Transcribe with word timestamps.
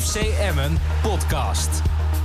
FC 0.00 0.16
Emmen 0.40 0.72
podcast. 1.02 1.82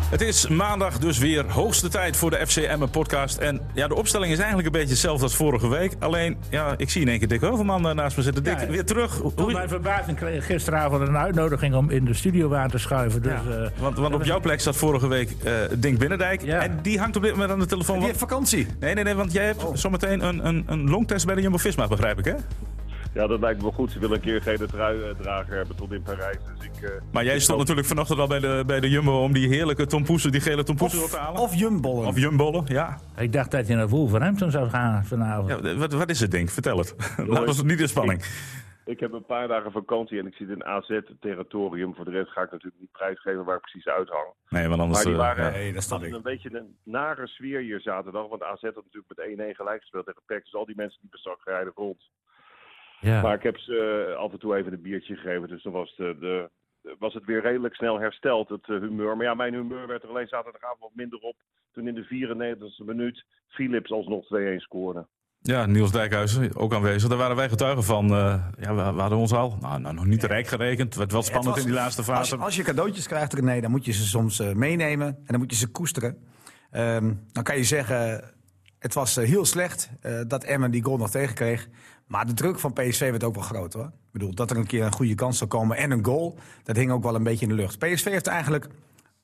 Het 0.10 0.22
is 0.22 0.48
maandag, 0.48 0.98
dus 0.98 1.18
weer 1.18 1.52
hoogste 1.52 1.88
tijd 1.88 2.18
voor 2.18 2.30
de 2.30 2.46
FC 2.48 2.56
Emmen 2.58 2.90
podcast. 2.90 3.38
En 3.38 3.62
ja, 3.74 3.88
de 3.88 3.96
opstelling 3.96 4.32
is 4.32 4.38
eigenlijk 4.38 4.68
een 4.68 4.74
beetje 4.74 4.90
hetzelfde 4.90 5.24
als 5.24 5.36
vorige 5.36 5.68
week. 5.68 5.96
Alleen, 6.00 6.38
ja, 6.50 6.74
ik 6.78 6.90
zie 6.90 7.02
in 7.02 7.08
één 7.08 7.20
keer 7.20 7.28
Dick 7.28 7.42
Heuvelman 7.42 7.90
eh, 7.90 7.96
naast 7.96 8.18
me 8.18 8.24
zitten. 8.24 8.44
Dick, 8.44 8.60
Ja, 8.60 8.68
weer 8.68 8.86
terug. 8.86 9.18
Hoe- 9.36 9.52
mijn 9.52 9.70
verbazing 9.70 10.18
kreeg 10.18 10.36
ik 10.36 10.44
gisteravond 10.44 11.08
een 11.08 11.18
uitnodiging 11.18 11.76
om 11.76 11.90
in 11.90 12.06
de 12.06 12.14
studio 12.14 12.54
aan 12.54 12.70
te 12.70 12.78
schuiven. 12.78 13.22
Dus, 13.22 13.32
Ja, 13.32 13.56
eh, 13.56 13.70
want, 13.80 13.98
want 13.98 14.14
op 14.14 14.24
jouw 14.24 14.40
plek 14.40 14.62
zat 14.62 14.76
vorige 14.76 15.08
week 15.08 15.36
eh 15.44 15.54
Dink 15.78 15.98
Binnendijk. 16.00 16.42
Ja. 16.42 16.60
En 16.62 16.80
die 16.82 17.00
hangt 17.00 17.16
op 17.16 17.22
dit 17.22 17.32
moment 17.32 17.52
aan 17.52 17.60
de 17.60 17.66
telefoon. 17.66 17.96
Die 18.00 18.04
Want- 18.08 18.18
heeft 18.20 18.30
vakantie. 18.32 18.68
Nee, 18.80 18.94
nee, 18.94 19.04
nee, 19.04 19.14
want 19.14 19.32
jij 19.32 19.46
hebt 19.46 19.64
zometeen 19.74 20.26
een, 20.28 20.48
een, 20.48 20.64
een 20.68 20.90
longtest 20.90 21.26
bij 21.26 21.36
de 21.36 21.42
Jumbo-Visma, 21.42 21.88
begrijp 21.88 22.20
ik, 22.20 22.26
hè? 22.26 22.34
Ja, 23.14 23.28
dat 23.28 23.40
lijkt 23.40 23.58
me 23.58 23.64
wel 23.64 23.72
goed. 23.72 23.92
Ze 23.92 24.00
willen 24.00 24.16
een 24.16 24.22
keer 24.22 24.42
geen 24.42 24.68
truidrager 24.68 25.56
hebben 25.56 25.76
tot 25.76 25.92
in 25.92 26.02
Parijs. 26.02 26.38
Dus 26.58 26.66
ik, 26.66 26.84
eh, 26.90 26.90
Maar 27.12 27.24
jij 27.24 27.36
ik 27.36 27.42
stond 27.42 27.58
hoop- 27.60 27.68
natuurlijk 27.68 27.88
vanochtend 27.88 28.20
al 28.20 28.28
bij 28.28 28.40
de, 28.40 28.64
bij 28.68 28.80
de 28.80 28.90
Jumbo 28.90 29.24
om 29.24 29.34
die 29.34 29.48
heerlijke 29.48 29.86
tompoesen, 29.86 30.32
die 30.32 30.42
gele 30.42 30.64
tompoesen 30.64 31.04
op 31.04 31.10
te 31.10 31.18
halen. 31.18 31.42
Of 31.42 31.56
jumbollen. 31.56 32.08
Of 32.08 32.20
Jumbollen, 32.20 32.64
ja. 32.68 33.00
ik 33.18 33.34
dacht 33.34 33.52
dat 33.52 33.68
je 33.68 33.76
naar 33.76 33.88
Wolverhampton 33.90 34.52
zou 34.52 34.70
gaan 34.70 35.06
vanavond. 35.06 35.50
ja 35.66 35.76
wat, 35.76 35.94
wat 35.94 36.10
is 36.10 36.20
het, 36.20 36.32
Dink? 36.32 36.50
Vertel 36.50 36.78
het. 36.78 36.96
Laat 37.28 37.48
ons 37.48 37.64
niet 37.64 37.80
in 37.80 37.88
spanning. 37.88 38.24
Ik 38.86 39.00
heb 39.00 39.14
een 39.14 39.26
paar 39.26 39.48
dagen 39.48 39.72
vakantie 39.72 40.20
en 40.20 40.28
ik 40.28 40.34
zit 40.34 40.50
in 40.50 40.66
AZ-territorium. 40.66 41.96
Voor 41.96 42.06
de 42.06 42.12
rest 42.12 42.32
ga 42.32 42.42
ik 42.42 42.52
natuurlijk 42.52 42.82
niet 42.82 42.92
prijsgeven 42.92 43.46
waar 43.46 43.56
ik 43.56 43.62
precies 43.62 43.86
uithang. 43.88 44.28
Nee, 44.50 44.68
want 44.68 44.82
anders... 44.82 45.04
Maar 45.04 45.14
die 45.14 45.22
eh, 45.22 45.28
waren. 45.28 45.52
Nee, 45.52 45.74
dat 45.74 45.86
hadden 45.90 46.14
een 46.14 46.22
beetje 46.22 46.58
een 46.58 46.76
nare 46.84 47.28
sfeer 47.28 47.60
hier 47.60 47.82
zaterdag. 47.82 48.28
Want 48.28 48.44
AZ 48.44 48.62
had 48.62 48.76
natuurlijk 48.76 49.38
met 49.38 49.52
1-1 49.54 49.56
gelijk 49.56 49.82
gespeeld 49.82 50.06
tegen 50.06 50.22
PEC. 50.26 50.44
Dus 50.44 50.54
al 50.56 50.66
die 50.66 50.76
mensen 50.76 51.00
die 51.02 51.10
bezag 51.10 51.38
rijden 51.44 51.74
rond. 51.76 52.10
Ja. 53.02 53.22
Maar 53.22 53.36
ik 53.36 53.44
heb 53.44 53.58
ze 53.58 54.06
eh, 54.10 54.16
af 54.18 54.32
en 54.32 54.40
toe 54.40 54.56
even 54.56 54.74
een 54.74 54.82
biertje 54.82 55.16
gegeven. 55.16 55.48
Dus 55.48 55.64
dan 55.64 55.72
was, 55.74 55.96
de, 55.96 56.16
de, 56.20 56.50
was 57.00 57.14
het 57.14 57.26
weer 57.26 57.42
redelijk 57.42 57.76
snel 57.76 58.00
hersteld, 58.00 58.50
het 58.50 58.70
eh, 58.70 58.80
humeur. 58.80 59.16
Maar 59.18 59.26
ja, 59.26 59.34
mijn 59.34 59.54
humeur 59.54 59.88
werd 59.88 60.04
er 60.04 60.10
alleen 60.10 60.28
zaterdagavond 60.28 60.80
wat 60.80 60.92
minder 60.96 61.20
op. 61.20 61.36
Toen 61.74 61.88
in 61.88 61.94
de 61.96 62.06
94e 62.82 62.86
minuut 62.86 63.26
Philips 63.48 63.92
alsnog 63.92 64.24
2-1 64.26 64.28
scoorde. 64.56 65.08
Ja, 65.42 65.66
Niels 65.66 65.92
Dijkhuizen, 65.92 66.56
ook 66.56 66.74
aanwezig. 66.74 67.10
Daar 67.10 67.18
waren 67.18 67.36
wij 67.36 67.50
getuigen 67.50 67.84
van. 67.84 68.10
eh, 68.10 68.44
ja, 68.60 68.76
we, 68.76 68.94
we 68.94 69.00
hadden 69.02 69.18
ons 69.18 69.34
al 69.34 69.58
nou, 69.60 69.80
nou, 69.82 69.94
nog 69.96 70.06
niet 70.06 70.24
rijk 70.24 70.48
gerekend. 70.48 70.88
Het 70.88 70.96
werd 70.98 71.12
wel 71.12 71.22
spannend 71.22 71.46
Het 71.48 71.56
was- 71.56 71.64
in 71.66 71.72
die 71.72 71.80
laatste 71.82 72.04
fase. 72.04 72.36
Als, 72.36 72.44
als 72.46 72.56
je 72.56 72.64
cadeautjes 72.64 73.08
krijgt, 73.08 73.34
René, 73.34 73.62
dan 73.62 73.72
moet 73.72 73.86
je 73.86 73.92
ze 73.92 74.06
soms 74.08 74.40
eh, 74.40 74.54
meenemen. 74.54 75.08
En 75.08 75.24
dan 75.26 75.40
moet 75.40 75.52
je 75.52 75.58
ze 75.58 75.72
koesteren. 75.72 76.18
Ehm, 76.72 77.14
dan 77.32 77.44
kan 77.44 77.58
je 77.58 77.64
zeggen, 77.64 78.24
het 78.80 78.94
was 78.94 79.18
eh, 79.18 79.28
heel 79.28 79.46
slecht 79.46 79.90
eh, 80.02 80.20
dat 80.28 80.44
Emmen 80.44 80.72
die 80.72 80.84
goal 80.84 80.98
nog 80.98 81.10
tegenkreeg. 81.10 81.68
Maar 82.08 82.26
de 82.26 82.34
druk 82.34 82.60
van 82.60 82.74
PSV 82.74 83.10
werd 83.10 83.24
ook 83.24 83.36
wel 83.36 83.44
groot 83.44 83.74
hoor. 83.74 83.86
Ik 83.86 84.12
bedoel, 84.12 84.34
dat 84.34 84.52
er 84.52 84.58
een 84.58 84.68
keer 84.68 84.86
een 84.86 84.94
goede 84.94 85.16
kans 85.16 85.38
zou 85.38 85.50
komen 85.50 85.78
en 85.78 85.92
een 85.92 86.06
goal, 86.06 86.38
dat 86.64 86.76
hing 86.76 86.92
ook 86.92 87.04
wel 87.04 87.16
een 87.16 87.24
beetje 87.24 87.46
in 87.46 87.52
de 87.56 87.62
lucht. 87.62 87.80
PSV 87.80 88.04
heeft 88.04 88.28
eigenlijk 88.28 88.68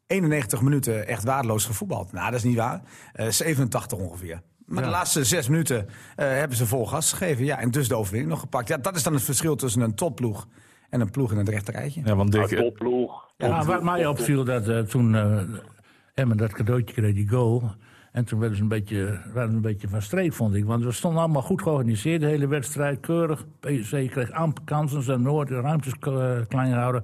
91 0.07 0.61
minuten 0.61 1.07
echt 1.07 1.23
waardeloos 1.23 1.65
gevoetbald. 1.65 2.11
Nou, 2.11 2.25
dat 2.25 2.39
is 2.39 2.43
niet 2.43 2.57
waar. 2.57 2.81
Eh 3.13 3.29
87 3.29 3.97
ongeveer. 3.97 4.41
Maar 4.65 4.83
de 4.83 4.89
laatste 4.89 5.23
zes 5.23 5.47
minuten 5.47 5.87
eh, 6.15 6.27
hebben 6.27 6.57
ze 6.57 6.65
vol 6.65 6.87
gas 6.87 7.13
gegeven. 7.13 7.45
Ja, 7.45 7.59
en 7.59 7.71
dus 7.71 7.87
de 7.87 7.95
overwinning 7.95 8.31
nog 8.31 8.39
gepakt. 8.39 8.67
Ja, 8.67 8.77
dat 8.77 8.95
is 8.95 9.03
dan 9.03 9.13
het 9.13 9.23
verschil 9.23 9.55
tussen 9.55 9.81
een 9.81 9.95
topploeg 9.95 10.47
en 10.89 11.01
een 11.01 11.11
ploeg 11.11 11.31
in 11.31 11.37
het 11.37 11.49
rechterrijtje. 11.49 12.01
Ja, 12.05 12.15
want 12.15 12.31
Dick, 12.31 12.47
topploeg. 12.47 13.33
Ja, 13.37 13.65
wat 13.65 13.83
mij 13.83 14.05
opviel, 14.05 14.43
dat 14.43 14.67
eh, 14.67 14.79
toen 14.79 15.15
eh 15.15 15.41
Emmen 16.13 16.37
dat 16.37 16.51
cadeautje 16.51 16.95
kreeg, 16.95 17.13
die 17.13 17.29
goal. 17.29 17.71
En 18.16 18.25
toen 18.25 18.39
werden 18.39 18.58
ze 18.58 18.63
een 18.63 18.69
beetje, 18.69 19.19
waren 19.33 19.49
ze 19.49 19.55
een 19.55 19.61
beetje 19.61 19.88
van 19.88 20.02
streek, 20.02 20.33
vond 20.33 20.55
ik. 20.55 20.66
Want 20.66 20.83
we 20.83 20.91
stonden 20.91 21.21
allemaal 21.21 21.41
goed 21.41 21.61
georganiseerd, 21.61 22.22
de 22.22 22.27
hele 22.27 22.47
wedstrijd, 22.47 22.99
keurig. 22.99 23.45
PSV 23.59 24.09
kreeg 24.09 24.31
amper 24.31 24.63
kansen, 24.63 25.03
ze 25.03 25.17
nooit 25.17 25.47
de 25.47 25.59
ruimtes 25.61 25.94
eh, 25.99 26.31
klein 26.47 26.73
houden. 26.73 27.03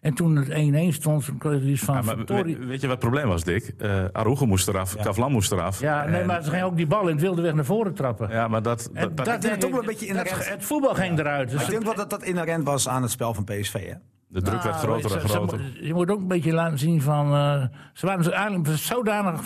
En 0.00 0.14
toen 0.14 0.36
het 0.36 0.48
1-1 0.92 0.94
stond, 0.94 1.24
toen 1.24 1.38
kreeg 1.38 1.62
je 1.62 1.70
iets 1.70 1.82
van... 1.82 1.94
ja, 1.94 2.02
maar 2.02 2.16
weet 2.24 2.80
je 2.80 2.86
wat 2.86 2.90
het 2.90 2.98
probleem 2.98 3.26
was, 3.26 3.44
Dick? 3.44 3.74
Eh 3.78 4.04
Arugo 4.12 4.46
moest 4.46 4.68
eraf, 4.68 4.96
Kavlan 4.96 5.32
moest 5.32 5.52
eraf. 5.52 5.80
Ja, 5.80 6.04
nee, 6.04 6.20
En- 6.20 6.26
maar 6.26 6.42
ze 6.42 6.50
gingen 6.50 6.64
ook 6.66 6.76
die 6.76 6.86
bal 6.86 7.02
in 7.02 7.12
het 7.14 7.20
wilde 7.20 7.42
weg 7.42 7.54
naar 7.54 7.64
voren 7.64 7.94
trappen. 7.94 8.28
Ja, 8.30 8.48
maar 8.48 8.62
dat... 8.62 8.90
En 8.94 9.02
dat, 9.02 9.16
dat- 9.16 9.42
dat 9.42 9.64
ik- 9.64 9.70
wel 9.70 9.80
een 9.80 9.86
beetje 9.86 10.06
inherent. 10.06 10.48
Het 10.48 10.64
voetbal 10.64 10.94
ging 10.94 11.18
eruit. 11.18 11.50
Dus 11.50 11.62
ik 11.62 11.70
denk 11.70 11.82
wel 11.82 11.94
dat 11.94 12.10
dat 12.10 12.22
inherent 12.22 12.64
was 12.64 12.88
aan 12.88 13.02
het 13.02 13.10
spel 13.10 13.34
van 13.34 13.44
PSV. 13.44 13.72
Hè? 13.86 13.94
de 14.28 14.42
druk 14.42 14.62
werd 14.62 14.74
Nou, 14.74 14.86
groter 14.86 15.14
en 15.14 15.20
ze- 15.20 15.28
ze 15.28 15.34
groter. 15.34 15.60
je 15.80 15.94
moet 15.94 16.10
ook 16.10 16.20
een 16.20 16.28
beetje 16.28 16.52
laten 16.52 16.78
zien 16.78 17.02
van... 17.02 17.32
eh, 17.32 17.64
ze 17.92 18.06
waren 18.06 18.24
ze 18.24 18.32
eigenlijk 18.32 18.68
zodanig 18.78 19.40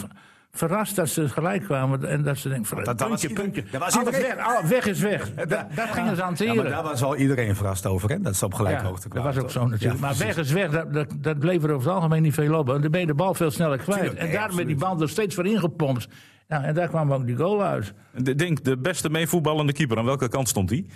verrast 0.52 0.96
dat 0.96 1.08
ze 1.08 1.28
gelijk 1.28 1.62
kwamen. 1.62 2.04
En 2.08 2.22
dat 2.22 2.38
ze 2.38 2.48
denken, 2.48 2.76
dat- 2.76 2.84
dat 2.98 3.08
puntje, 3.08 3.28
was 3.28 3.36
puntje. 3.42 3.64
dat 3.70 3.80
was 3.80 3.96
Alles 3.96 4.14
iedereen- 4.14 4.36
weg, 4.36 4.60
weg 4.68 4.86
is 4.86 5.00
weg. 5.00 5.34
Dat, 5.34 5.48
dat 5.48 5.88
gingen 5.90 6.10
ze 6.10 6.16
Ja, 6.20 6.24
hanteren. 6.24 6.56
maar 6.56 6.64
daar 6.68 6.82
was 6.82 7.02
al 7.02 7.16
iedereen 7.16 7.56
verrast 7.56 7.86
over, 7.86 8.10
hè? 8.10 8.20
Dat 8.20 8.36
ze 8.36 8.44
op 8.44 8.54
gelijke 8.54 8.82
Ja, 8.82 8.86
hoogte 8.88 9.08
dat 9.08 9.12
kwamen. 9.18 9.34
was 9.34 9.42
ook 9.44 9.50
zo 9.50 9.66
natuurlijk. 9.66 10.00
Ja, 10.00 10.06
maar 10.06 10.16
weg 10.16 10.36
is 10.36 10.52
weg, 10.52 10.70
dat, 10.70 10.92
dat, 10.92 11.06
dat 11.16 11.38
bleef 11.38 11.62
er 11.62 11.70
over 11.72 11.86
het 11.88 11.96
algemeen 11.96 12.22
niet 12.22 12.34
veel 12.34 12.58
op. 12.58 12.68
En 12.70 12.80
dan 12.80 12.90
ben 12.90 13.00
je 13.00 13.06
de 13.06 13.14
bal 13.14 13.34
veel 13.34 13.50
sneller 13.50 13.78
kwijt. 13.78 13.98
Tuurlijk, 13.98 14.18
en 14.20 14.26
nee, 14.26 14.34
daarom 14.36 14.56
werd 14.56 14.68
die 14.68 14.76
bal 14.76 15.00
er 15.00 15.08
steeds 15.08 15.34
voor 15.34 15.46
ingepompt. 15.46 16.08
Ja, 16.48 16.62
en 16.62 16.74
daar 16.74 16.88
kwam 16.88 17.12
ook 17.12 17.26
die 17.26 17.36
goal 17.36 17.62
uit. 17.62 17.92
De- 18.16 18.34
Dink, 18.34 18.64
de 18.64 18.78
beste 18.78 19.10
meevoetballende 19.10 19.72
keeper, 19.72 19.98
aan 19.98 20.04
welke 20.04 20.28
kant 20.28 20.48
stond 20.48 20.68
die? 20.68 20.86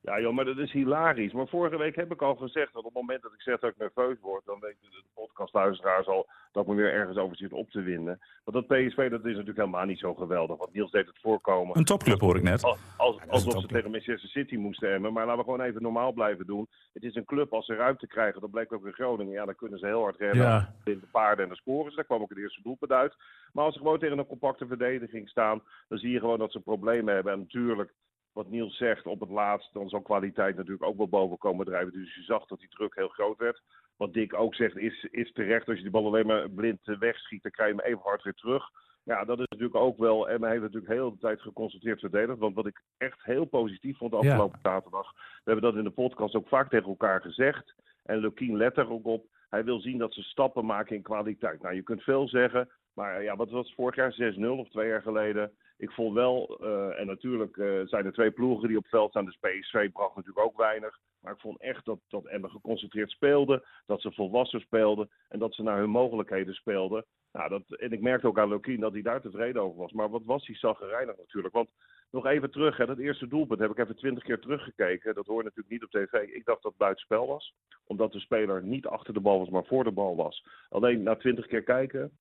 Ja, 0.00 0.20
joh, 0.20 0.34
maar 0.34 0.44
dat 0.44 0.58
is 0.58 0.72
hilarisch. 0.72 1.32
Maar 1.32 1.48
vorige 1.48 1.76
week 1.76 1.96
heb 1.96 2.12
ik 2.12 2.22
al 2.22 2.34
gezegd 2.34 2.72
dat 2.72 2.84
op 2.84 2.94
het 2.94 3.02
moment 3.02 3.22
dat 3.22 3.32
ik 3.32 3.42
zeg 3.42 3.60
dat 3.60 3.70
ik 3.70 3.78
nerveus 3.78 4.16
word, 4.20 4.44
dan 4.44 4.60
weet 4.60 4.76
de, 4.80 5.02
podcastluisteraars 5.14 6.06
al 6.06 6.26
dat 6.52 6.62
ik 6.62 6.68
me 6.68 6.74
weer 6.74 6.92
ergens 6.92 7.16
over 7.16 7.36
zit 7.36 7.52
op 7.52 7.70
te 7.70 7.80
winden. 7.80 8.18
Want 8.44 8.56
dat 8.56 8.78
PSV, 8.78 9.10
dat 9.10 9.24
is 9.24 9.30
natuurlijk 9.32 9.58
helemaal 9.58 9.84
niet 9.84 9.98
zo 9.98 10.14
geweldig. 10.14 10.56
Want 10.56 10.72
Niels 10.72 10.90
deed 10.90 11.06
het 11.06 11.18
voorkomen. 11.20 11.76
Een 11.76 11.84
topclub 11.84 12.20
hoor 12.20 12.36
ik 12.36 12.42
net. 12.42 12.64
Als, 12.64 12.78
als, 12.96 13.16
alsof 13.28 13.60
ze 13.60 13.66
tegen 13.66 13.90
Manchester 13.90 14.28
City 14.28 14.56
moesten 14.56 14.90
hebben. 14.90 15.12
Maar 15.12 15.26
laten 15.26 15.44
we 15.44 15.50
gewoon 15.50 15.66
even 15.66 15.82
normaal 15.82 16.12
blijven 16.12 16.46
doen. 16.46 16.68
Het 16.92 17.02
is 17.02 17.14
een 17.14 17.24
club, 17.24 17.52
als 17.52 17.66
ze 17.66 17.74
ruimte 17.74 18.06
krijgen, 18.06 18.40
dat 18.40 18.50
bleek 18.50 18.72
ook 18.72 18.86
in 18.86 18.92
Groningen. 18.92 19.32
Ja, 19.32 19.44
dan 19.44 19.54
kunnen 19.54 19.78
ze 19.78 19.86
heel 19.86 20.02
hard 20.02 20.16
rennen. 20.16 20.46
Ja. 20.46 20.74
In 20.84 20.98
de 20.98 21.08
paarden 21.10 21.44
en 21.44 21.50
de 21.50 21.56
scoren. 21.56 21.94
Daar 21.94 22.04
kwam 22.04 22.22
ook 22.22 22.28
het 22.28 22.38
eerste 22.38 22.62
doelpunt 22.62 22.92
uit. 22.92 23.14
Maar 23.52 23.64
als 23.64 23.74
ze 23.74 23.80
gewoon 23.80 23.98
tegen 23.98 24.18
een 24.18 24.26
compacte 24.26 24.66
verdediging 24.66 25.28
staan, 25.28 25.62
dan 25.88 25.98
zie 25.98 26.10
je 26.10 26.18
gewoon 26.18 26.38
dat 26.38 26.52
ze 26.52 26.60
problemen 26.60 27.14
hebben. 27.14 27.32
En 27.32 27.38
natuurlijk, 27.38 27.92
wat 28.38 28.50
Niels 28.50 28.76
zegt, 28.76 29.06
op 29.06 29.20
het 29.20 29.28
laatst, 29.30 29.72
dan 29.72 29.88
zal 29.88 30.00
kwaliteit 30.00 30.56
natuurlijk 30.56 30.84
ook 30.84 30.96
wel 30.96 31.08
boven 31.08 31.38
komen 31.38 31.66
drijven. 31.66 31.92
Dus 31.92 32.14
je 32.14 32.22
zag 32.22 32.46
dat 32.46 32.58
die 32.58 32.68
druk 32.68 32.94
heel 32.94 33.08
groot 33.08 33.38
werd. 33.38 33.62
Wat 33.96 34.12
Dick 34.12 34.34
ook 34.34 34.54
zegt, 34.54 34.76
is, 34.76 35.04
is 35.10 35.32
terecht. 35.32 35.68
Als 35.68 35.76
je 35.76 35.82
die 35.82 35.90
bal 35.90 36.06
alleen 36.06 36.26
maar 36.26 36.50
blind 36.50 36.80
wegschiet, 36.98 37.42
dan 37.42 37.50
krijg 37.52 37.70
je 37.70 37.76
hem 37.76 37.84
even 37.86 38.02
hard 38.02 38.22
weer 38.22 38.34
terug. 38.34 38.64
Ja, 39.04 39.24
dat 39.24 39.38
is 39.38 39.46
natuurlijk 39.48 39.76
ook 39.76 39.98
wel. 39.98 40.28
En 40.28 40.40
hij 40.40 40.50
heeft 40.50 40.62
natuurlijk 40.62 40.92
heel 40.92 41.04
de 41.04 41.08
hele 41.08 41.20
tijd 41.20 41.40
geconcentreerd 41.40 42.00
verdedigd. 42.00 42.38
Want 42.38 42.54
wat 42.54 42.66
ik 42.66 42.82
echt 42.98 43.22
heel 43.22 43.44
positief 43.44 43.98
vond 43.98 44.10
de 44.10 44.16
Ja. 44.16 44.22
afgelopen 44.22 44.58
zaterdag. 44.62 45.12
We 45.12 45.50
hebben 45.50 45.70
dat 45.70 45.76
in 45.76 45.84
de 45.84 46.00
podcast 46.02 46.34
ook 46.34 46.48
vaak 46.48 46.70
tegen 46.70 46.88
elkaar 46.88 47.20
gezegd. 47.20 47.74
En 48.04 48.18
Lukien 48.18 48.56
let 48.56 48.76
er 48.76 48.90
ook 48.90 49.06
op. 49.06 49.24
Hij 49.50 49.64
wil 49.64 49.80
zien 49.80 49.98
dat 49.98 50.14
ze 50.14 50.22
stappen 50.22 50.64
maken 50.64 50.96
in 50.96 51.02
kwaliteit. 51.02 51.62
Nou, 51.62 51.74
je 51.74 51.82
kunt 51.82 52.02
veel 52.02 52.28
zeggen. 52.28 52.68
Maar 52.98 53.22
ja, 53.22 53.36
wat 53.36 53.50
was 53.50 53.74
vorig 53.74 53.96
jaar? 53.96 54.34
6-0 54.34 54.40
of 54.44 54.68
twee 54.68 54.88
jaar 54.88 55.02
geleden. 55.02 55.52
Ik 55.76 55.90
vond 55.90 56.14
wel, 56.14 56.58
eh, 56.62 57.00
en 57.00 57.06
natuurlijk 57.06 57.56
eh, 57.56 57.80
zijn 57.84 58.04
er 58.04 58.12
twee 58.12 58.30
ploegen 58.30 58.68
die 58.68 58.76
op 58.76 58.82
het 58.82 58.92
veld 58.92 59.10
staan. 59.10 59.24
Dus 59.24 59.38
PSV 59.40 59.92
bracht 59.92 60.16
natuurlijk 60.16 60.46
ook 60.46 60.56
weinig. 60.56 60.98
Maar 61.20 61.32
ik 61.32 61.40
vond 61.40 61.60
echt 61.60 61.84
dat, 61.84 61.98
dat 62.08 62.26
Emmen 62.26 62.50
geconcentreerd 62.50 63.10
speelde. 63.10 63.66
Dat 63.86 64.00
ze 64.00 64.12
volwassen 64.12 64.60
speelden. 64.60 65.10
En 65.28 65.38
dat 65.38 65.54
ze 65.54 65.62
naar 65.62 65.78
hun 65.78 65.90
mogelijkheden 65.90 66.54
speelden. 66.54 67.04
Nou, 67.32 67.48
dat, 67.48 67.78
en 67.78 67.92
ik 67.92 68.00
merkte 68.00 68.26
ook 68.26 68.38
aan 68.38 68.48
Lukien 68.48 68.80
dat 68.80 68.92
hij 68.92 69.02
daar 69.02 69.20
tevreden 69.20 69.62
over 69.62 69.78
was. 69.78 69.92
Maar 69.92 70.10
wat 70.10 70.24
was 70.24 70.46
hij 70.46 70.56
zaggerijnig 70.56 71.16
natuurlijk. 71.16 71.54
Want 71.54 71.70
nog 72.10 72.26
even 72.26 72.50
terug, 72.50 72.76
hè, 72.76 72.86
dat 72.86 72.98
eerste 72.98 73.28
doelpunt 73.28 73.60
heb 73.60 73.70
ik 73.70 73.78
even 73.78 73.96
twintig 73.96 74.24
keer 74.24 74.40
teruggekeken. 74.40 75.14
Dat 75.14 75.26
hoorde 75.26 75.44
natuurlijk 75.44 75.70
niet 75.70 75.84
op 75.84 75.90
tv. 75.90 76.12
Ik 76.12 76.44
dacht 76.44 76.62
dat 76.62 76.72
het 76.72 76.80
buitenspel 76.80 77.26
was. 77.26 77.54
Omdat 77.86 78.12
de 78.12 78.20
speler 78.20 78.62
niet 78.62 78.86
achter 78.86 79.14
de 79.14 79.20
bal 79.20 79.38
was, 79.38 79.48
maar 79.48 79.64
voor 79.64 79.84
de 79.84 79.92
bal 79.92 80.16
was. 80.16 80.46
Alleen 80.68 81.02
na 81.02 81.16
twintig 81.16 81.46
keer 81.46 81.62
kijken, 81.62 82.18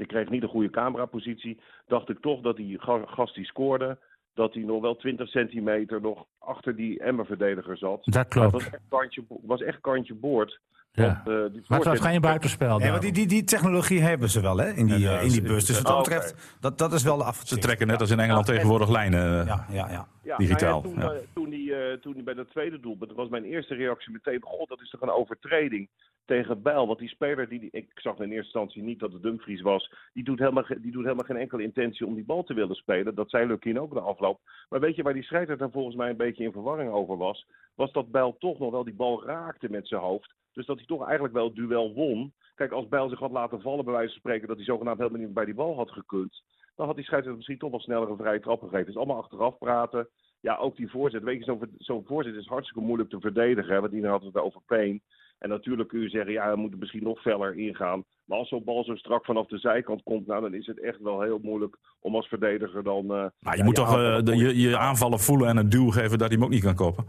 ik 0.00 0.08
kreeg 0.08 0.28
niet 0.30 0.42
een 0.42 0.48
goede 0.48 0.70
camerapositie. 0.70 1.60
Dacht 1.86 2.08
ik 2.08 2.20
toch 2.20 2.40
dat 2.40 2.56
die 2.56 2.78
ga- 2.80 3.04
gast 3.06 3.34
die 3.34 3.44
scoorde, 3.44 3.98
dat 4.34 4.54
hij 4.54 4.62
nog 4.62 4.80
wel 4.80 4.96
20 4.96 5.28
centimeter 5.28 6.00
nog 6.00 6.24
achter 6.38 6.76
die 6.76 7.00
Emmer-verdediger 7.00 7.76
zat. 7.78 8.00
Dat 8.04 8.28
klopt. 8.28 8.52
was 8.52 8.64
echt 8.70 8.82
kantje, 8.88 9.22
bo- 9.28 9.40
was 9.42 9.62
echt 9.62 9.80
kantje 9.80 10.14
boord. 10.14 10.60
Ja. 10.92 11.04
Want, 11.04 11.18
eh, 11.38 11.52
die 11.52 11.62
Maar 11.68 11.78
het 11.78 11.88
was 11.88 12.00
geen 12.00 12.20
buitenspel. 12.20 12.78
Nee, 12.78 12.98
die, 12.98 13.12
die, 13.12 13.26
die 13.26 13.44
technologie 13.44 14.00
hebben 14.00 14.28
ze 14.28 14.40
wel 14.40 14.56
hè, 14.58 14.70
in 14.72 14.86
die, 14.86 14.98
Ja, 14.98 15.10
eh, 15.16 15.22
in 15.22 15.28
die 15.28 15.30
ze- 15.30 15.42
bus. 15.42 15.64
Dus 15.66 15.80
wat 15.82 15.90
Oh, 15.92 15.96
dat 15.96 16.06
oké. 16.06 16.14
betreft, 16.14 16.56
dat, 16.60 16.78
dat 16.78 16.92
is 16.92 17.02
wel 17.02 17.16
de 17.16 17.22
Ze 17.22 17.28
afgezet. 17.28 17.62
trekken 17.62 17.86
net 17.86 18.00
als 18.00 18.10
in 18.10 18.20
Engeland 18.20 18.46
tegenwoordig 18.46 18.88
lijnen. 18.90 19.46
Ja, 19.46 19.66
ja, 19.70 19.90
ja. 19.90 20.08
Ja, 20.22 20.36
Digitaal, 20.36 20.82
nou 20.82 20.94
ja, 20.94 21.00
toen, 21.02 21.12
eh, 21.16 21.18
toen, 21.34 21.48
die, 21.50 21.74
eh, 21.74 21.92
toen 21.98 22.12
die 22.12 22.22
bij 22.22 22.34
dat 22.34 22.50
tweede 22.50 22.80
doelpunt, 22.80 23.12
was 23.12 23.28
mijn 23.28 23.44
eerste 23.44 23.74
reactie 23.74 24.12
meteen: 24.12 24.38
God, 24.42 24.68
dat 24.68 24.80
is 24.80 24.90
toch 24.90 25.00
een 25.00 25.10
overtreding 25.10 25.88
tegen 26.28 26.62
Bijl. 26.62 26.86
Want 26.86 26.98
die 26.98 27.08
speler, 27.08 27.48
die, 27.48 27.68
ik 27.70 27.90
zag 27.94 28.16
in 28.16 28.22
eerste 28.22 28.36
instantie 28.36 28.82
niet 28.82 28.98
dat 28.98 29.12
het 29.12 29.22
Dumfries 29.22 29.60
was, 29.60 29.92
die 30.12 30.24
doet, 30.24 30.38
helemaal, 30.38 30.64
die 30.80 30.92
doet 30.92 31.04
helemaal 31.04 31.24
geen 31.24 31.36
enkele 31.36 31.62
intentie 31.62 32.06
om 32.06 32.14
die 32.14 32.24
bal 32.24 32.44
te 32.44 32.54
willen 32.54 32.76
spelen. 32.76 33.14
Dat 33.14 33.30
zei 33.30 33.46
Lukien 33.46 33.80
ook 33.80 33.94
na 33.94 34.00
afloop. 34.00 34.40
Maar 34.68 34.80
weet 34.80 34.96
je 34.96 35.02
waar 35.02 35.12
die 35.12 35.22
scheidsrechter 35.22 35.70
volgens 35.70 35.96
mij 35.96 36.10
een 36.10 36.16
beetje 36.16 36.44
in 36.44 36.52
verwarring 36.52 36.90
over 36.90 37.16
was? 37.16 37.46
Was 37.74 37.92
dat 37.92 38.10
Bijl 38.10 38.36
toch 38.38 38.58
nog 38.58 38.70
wel 38.70 38.84
die 38.84 38.94
bal 38.94 39.24
raakte 39.24 39.70
met 39.70 39.88
zijn 39.88 40.00
hoofd. 40.00 40.34
Dus 40.52 40.66
dat 40.66 40.76
hij 40.76 40.86
toch 40.86 41.04
eigenlijk 41.04 41.34
wel 41.34 41.44
het 41.44 41.54
duel 41.54 41.94
won. 41.94 42.32
Kijk, 42.54 42.72
als 42.72 42.88
Bijl 42.88 43.08
zich 43.08 43.18
had 43.18 43.30
laten 43.30 43.60
vallen, 43.60 43.84
bij 43.84 43.94
wijze 43.94 44.10
van 44.10 44.18
spreken, 44.18 44.48
dat 44.48 44.56
hij 44.56 44.64
zogenaamd 44.64 44.98
helemaal 44.98 45.20
niet 45.20 45.34
bij 45.34 45.44
die 45.44 45.54
bal 45.54 45.76
had 45.76 45.90
gekund. 45.90 46.42
Dan 46.76 46.86
had 46.86 46.96
die 46.96 47.04
scheidsrechter 47.04 47.36
misschien 47.36 47.58
toch 47.58 47.70
wel 47.70 47.80
sneller 47.80 48.10
een 48.10 48.16
vrije 48.16 48.40
trap 48.40 48.60
gegeven. 48.60 48.86
Dus 48.86 48.96
allemaal 48.96 49.22
achteraf 49.22 49.58
praten. 49.58 50.08
Ja, 50.40 50.56
ook 50.56 50.76
die 50.76 50.90
voorzet. 50.90 51.22
Weet 51.22 51.38
je, 51.38 51.44
zo'n 51.44 51.74
zo'n 51.78 52.04
voorzet 52.06 52.34
is 52.34 52.46
hartstikke 52.46 52.86
moeilijk 52.86 53.10
te 53.10 53.20
verdedigen. 53.20 53.80
Want 53.80 53.92
iedereen 53.92 54.16
had 54.16 54.24
het 54.24 54.36
over 54.36 54.60
Payne. 54.66 55.00
En 55.38 55.48
natuurlijk 55.48 55.88
kun 55.88 56.00
je 56.00 56.08
zeggen, 56.08 56.32
ja, 56.32 56.50
we 56.50 56.60
moeten 56.60 56.78
misschien 56.78 57.02
nog 57.02 57.20
feller 57.20 57.58
ingaan. 57.58 58.04
Maar 58.24 58.38
als 58.38 58.48
zo'n 58.48 58.64
bal 58.64 58.84
zo 58.84 58.94
strak 58.94 59.24
vanaf 59.24 59.46
de 59.46 59.58
zijkant 59.58 60.02
komt, 60.02 60.26
nou, 60.26 60.40
dan 60.40 60.54
is 60.54 60.66
het 60.66 60.80
echt 60.80 61.00
wel 61.00 61.20
heel 61.20 61.38
moeilijk 61.42 61.76
om 62.00 62.14
als 62.14 62.28
verdediger 62.28 62.82
dan... 62.82 63.04
uh, 63.04 63.24
maar 63.38 63.56
je 63.56 63.64
moet 63.64 63.74
toch 63.74 63.96
uh, 63.96 64.18
de, 64.22 64.36
je, 64.36 64.58
je 64.58 64.78
aanvallen 64.78 65.18
voelen 65.18 65.48
en 65.48 65.56
een 65.56 65.68
duw 65.68 65.90
geven 65.90 66.18
dat 66.18 66.28
hij 66.28 66.36
hem 66.36 66.44
ook 66.44 66.50
niet 66.50 66.62
kan 66.62 66.74
koppen? 66.74 67.04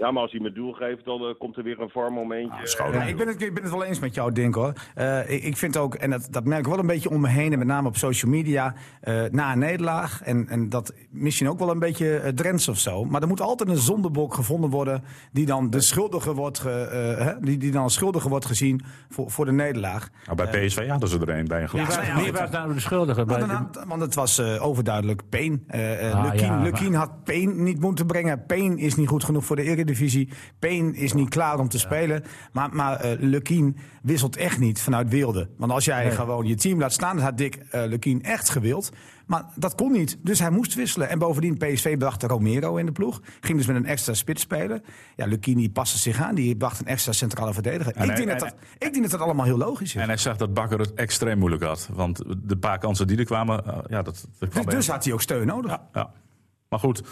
Ja, 0.00 0.10
maar 0.10 0.22
als 0.22 0.32
hij 0.32 0.40
met 0.40 0.54
doel 0.54 0.72
geeft, 0.72 1.04
dan 1.04 1.22
uh, 1.22 1.28
komt 1.38 1.56
er 1.56 1.62
weer 1.62 1.80
een 1.80 1.90
VAR 1.90 2.12
momentje. 2.12 2.82
Ah, 2.82 2.94
ja, 2.94 3.02
ik, 3.02 3.16
ben 3.16 3.26
het, 3.26 3.42
ik 3.42 3.54
ben 3.54 3.62
het 3.62 3.72
wel 3.72 3.84
eens 3.84 3.98
met 3.98 4.14
jou, 4.14 4.32
Dink 4.32 4.54
hoor. 4.54 4.72
Uh, 4.98 5.30
ik, 5.30 5.42
ik, 5.42 5.56
vind 5.56 5.76
ook, 5.76 5.94
en 5.94 6.10
dat, 6.10 6.28
dat 6.30 6.44
merk 6.44 6.60
ik 6.60 6.66
wel 6.66 6.78
een 6.78 6.86
beetje 6.86 7.10
om 7.10 7.20
me 7.20 7.28
heen, 7.28 7.52
en 7.52 7.58
met 7.58 7.66
name 7.66 7.88
op 7.88 7.96
social 7.96 8.30
media, 8.30 8.74
uh, 9.04 9.22
na 9.30 9.52
een 9.52 9.58
nederlaag. 9.58 10.22
En, 10.22 10.48
en 10.48 10.68
dat 10.68 10.94
misschien 11.10 11.48
ook 11.48 11.58
wel 11.58 11.70
een 11.70 11.78
beetje 11.78 12.32
Drents 12.34 12.68
of 12.68 12.78
zo. 12.78 13.04
Maar 13.04 13.22
er 13.22 13.28
moet 13.28 13.40
altijd 13.40 13.68
een 13.70 13.76
zondebok 13.76 14.34
gevonden 14.34 14.70
worden 14.70 15.04
die 15.32 15.46
dan 15.46 15.70
de 15.70 15.80
schuldige 15.80 16.34
wordt, 16.34 16.58
ge, 16.58 17.38
die, 17.40 17.58
die 17.58 17.70
dan 17.70 17.90
schuldige 17.90 18.28
wordt 18.28 18.46
gezien 18.46 18.80
voor, 19.08 19.30
voor 19.30 19.44
de 19.44 19.52
nederlaag. 19.52 20.08
Nou, 20.24 20.36
bij 20.36 20.66
PSV 20.66 20.88
hadden 20.88 21.08
ze 21.08 21.18
er 21.18 21.28
een 21.28 21.46
bij 21.46 21.62
een 21.62 21.68
glas. 21.68 21.94
Ja, 21.94 22.22
wie 22.22 22.32
was 22.32 22.50
nou 22.50 22.74
de 22.74 22.80
schuldige? 22.80 23.24
Bij 23.24 23.46
want, 23.46 23.84
want 23.86 24.02
het 24.02 24.14
was 24.14 24.40
overduidelijk 24.40 25.22
Peen. 25.28 25.64
Ah, 25.70 26.22
Lukien, 26.24 26.46
ja, 26.46 26.62
Lukien 26.62 26.94
had 26.94 27.24
Peen 27.24 27.62
niet 27.62 27.80
moeten 27.80 28.06
brengen. 28.06 28.46
Peen 28.46 28.78
is 28.78 28.96
niet 28.96 29.08
goed 29.08 29.24
genoeg 29.24 29.44
voor 29.44 29.56
de 29.56 29.62
Eredivisie. 29.62 29.88
Payne 30.58 30.96
is 30.96 31.12
niet 31.12 31.28
klaar 31.28 31.58
om 31.58 31.68
te 31.68 31.78
spelen. 31.78 32.24
Maar, 32.52 32.74
maar 32.74 33.04
uh, 33.04 33.12
Lukien 33.18 33.76
wisselt 34.02 34.36
echt 34.36 34.58
niet 34.58 34.80
vanuit 34.80 35.08
wilde. 35.08 35.48
Want 35.56 35.72
als 35.72 35.84
jij 35.84 36.10
gewoon 36.10 36.46
je 36.46 36.54
team 36.54 36.78
laat 36.78 36.92
staan, 36.92 37.16
dan 37.16 37.24
had 37.24 37.38
Dick 37.38 37.56
uh, 37.56 37.82
Lukien 37.86 38.22
echt 38.22 38.50
gewild. 38.50 38.90
Maar 39.26 39.44
dat 39.54 39.74
kon 39.74 39.92
niet. 39.92 40.18
Dus 40.22 40.38
hij 40.38 40.50
moest 40.50 40.74
wisselen. 40.74 41.08
En 41.08 41.18
bovendien, 41.18 41.56
PSV 41.56 41.96
bracht 41.96 42.22
Romero 42.22 42.76
in 42.76 42.86
de 42.86 42.92
ploeg. 42.92 43.20
Ging 43.40 43.58
dus 43.58 43.66
met 43.66 43.76
een 43.76 43.86
extra 43.86 44.14
spits 44.14 44.42
spelen. 44.42 44.82
Ja, 45.16 45.26
Lukini 45.26 45.70
paste 45.70 45.98
zich 45.98 46.20
aan. 46.20 46.34
Die 46.34 46.56
bracht 46.56 46.80
een 46.80 46.86
extra 46.86 47.12
centrale 47.12 47.52
verdediger. 47.52 47.96
ik, 47.96 48.16
denk 48.16 48.28
dat 48.28 48.38
dat, 48.38 48.54
ik 48.78 48.92
denk 48.92 49.02
dat 49.02 49.10
dat 49.10 49.20
allemaal 49.20 49.44
heel 49.44 49.56
logisch 49.56 49.94
is. 49.94 50.00
En 50.00 50.08
hij 50.08 50.16
zag 50.16 50.36
dat 50.36 50.54
Bakker 50.54 50.78
het 50.78 50.94
extreem 50.94 51.38
moeilijk 51.38 51.62
had. 51.62 51.88
Want 51.92 52.22
de 52.42 52.56
paar 52.56 52.78
kansen 52.78 53.06
die 53.06 53.18
er 53.18 53.24
kwamen, 53.24 53.62
uh, 53.66 53.78
ja, 53.88 54.02
dat, 54.02 54.26
dat 54.38 54.48
kwam 54.48 54.64
Dus, 54.64 54.74
dus 54.74 54.88
had 54.88 55.04
hij 55.04 55.12
ook 55.12 55.22
steun 55.22 55.46
nodig. 55.46 55.70
Ja, 55.70 55.88
ja. 55.92 56.12
Maar 56.68 56.78
goed. 56.78 57.02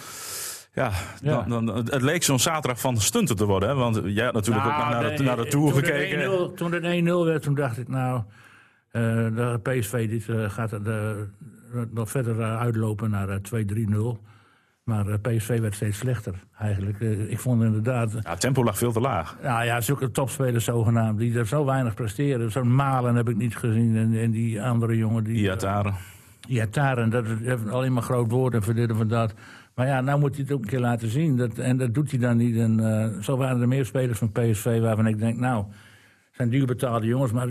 Ja, 0.79 1.45
Dan, 1.49 1.67
dan, 1.67 1.77
het 1.77 2.03
leek 2.03 2.23
zo'n 2.23 2.39
zaterdag 2.39 2.81
van 2.81 2.97
stunten 2.97 3.37
te 3.37 3.47
worden. 3.47 3.69
Hè? 3.69 3.75
Want 3.75 4.01
jij 4.05 4.25
had 4.25 4.35
natuurlijk 4.35 4.67
nou, 4.67 4.83
ook 4.83 4.91
naar, 4.91 5.17
de, 5.17 5.23
naar 5.23 5.37
de 5.37 5.47
Tour 5.47 5.73
toen 5.73 5.85
gekeken. 5.85 6.55
Toen 6.55 6.73
het 6.73 7.03
1-0 7.03 7.25
werd, 7.25 7.43
toen 7.43 7.55
dacht 7.55 7.79
ik 7.79 7.89
nou... 7.89 8.23
Uh, 8.93 9.03
de 9.37 9.61
PSV 9.63 10.09
dit, 10.09 10.27
uh, 10.29 10.51
gaat 10.51 10.73
er 10.73 11.31
nog 11.91 12.11
verder 12.11 12.43
uitlopen 12.43 13.11
naar 13.11 13.39
2-3-0. 13.39 14.29
Maar 14.85 15.21
PSV 15.21 15.61
werd 15.61 15.75
steeds 15.75 15.99
slechter, 15.99 16.35
eigenlijk. 16.59 17.01
ik 17.29 17.39
vond 17.39 17.63
inderdaad... 17.63 18.13
Ja, 18.13 18.31
het 18.31 18.41
tempo 18.41 18.65
lag 18.65 18.79
veel 18.79 18.93
te 18.93 19.01
laag. 19.01 19.37
Nou 19.43 19.65
ja, 19.65 19.81
zulke 19.81 20.11
topspelers 20.11 20.65
zogenaamd, 20.65 21.19
die 21.19 21.39
er 21.39 21.47
zo 21.47 21.65
weinig 21.65 21.95
presteren. 21.95 22.51
Zo'n 22.51 22.75
Malen 22.75 23.15
heb 23.15 23.29
ik 23.29 23.37
niet 23.37 23.57
gezien. 23.57 23.97
En, 23.97 24.15
en 24.15 24.31
die 24.31 24.63
andere 24.63 24.97
jongen... 24.97 25.25
Die, 25.25 25.37
Iataren. 25.37 25.95
Iataren, 26.49 27.11
dat 27.11 27.25
heeft 27.27 27.69
alleen 27.69 27.93
maar 27.93 28.03
groot 28.03 28.31
woord 28.31 28.55
en 28.55 28.63
verdedigen 28.63 28.97
van 28.97 29.09
dat. 29.09 29.35
Maar 29.79 29.87
ja, 29.87 30.01
nou 30.01 30.19
moet 30.19 30.35
hij 30.35 30.43
het 30.43 30.53
ook 30.53 30.61
een 30.61 30.69
keer 30.69 30.81
laten 30.81 31.09
zien. 31.09 31.37
Dat, 31.37 31.59
en 31.59 31.77
dat 31.77 31.95
doet 31.95 32.11
hij 32.11 32.21
dan 32.21 32.37
niet. 32.37 32.57
En, 32.57 32.79
uh, 32.81 33.23
zo 33.23 33.37
waren 33.37 33.61
er 33.61 33.69
meer 33.69 33.85
spelers 33.85 34.19
van 34.19 34.33
PSV 34.33 34.81
waarvan 34.81 35.07
ik 35.07 35.19
denk, 35.19 35.39
nou, 35.39 35.65
zijn 36.33 36.49
duur 36.49 36.67
betaalde 36.67 37.07
jongens, 37.07 37.33
maar 37.33 37.49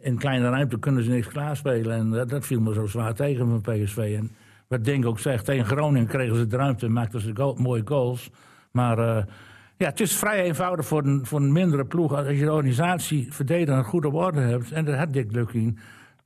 in 0.00 0.18
kleine 0.18 0.50
ruimte 0.50 0.78
kunnen 0.78 1.04
ze 1.04 1.10
niks 1.10 1.28
klaarspelen. 1.28 1.96
En 1.96 2.10
dat, 2.10 2.28
dat 2.28 2.46
viel 2.46 2.60
me 2.60 2.74
zo 2.74 2.86
zwaar 2.86 3.14
tegen 3.14 3.48
van 3.48 3.60
PSV. 3.60 4.14
En 4.18 4.30
wat 4.68 4.84
Denk 4.84 5.06
ook 5.06 5.18
zegt, 5.18 5.44
tegen 5.44 5.64
Groningen 5.64 6.08
kregen 6.08 6.36
ze 6.36 6.46
de 6.46 6.56
ruimte 6.56 6.86
en 6.86 6.92
maakten 6.92 7.20
ze 7.20 7.54
mooie 7.56 7.82
goals. 7.84 8.30
Maar 8.70 8.98
uh, 8.98 9.24
ja, 9.76 9.86
het 9.86 10.00
is 10.00 10.16
vrij 10.16 10.42
eenvoudig 10.42 10.86
voor 10.86 11.04
een, 11.04 11.52
mindere 11.52 11.84
ploeg. 11.84 12.12
Als 12.12 12.28
je 12.28 12.44
de 12.44 12.52
organisatie 12.52 13.32
verdedigen 13.32 13.84
goed 13.84 14.04
op 14.04 14.14
orde 14.14 14.40
hebt, 14.40 14.72
en 14.72 14.84
dat 14.84 14.94
had 14.94 15.12
Dick 15.12 15.32
Lukking, 15.32 15.78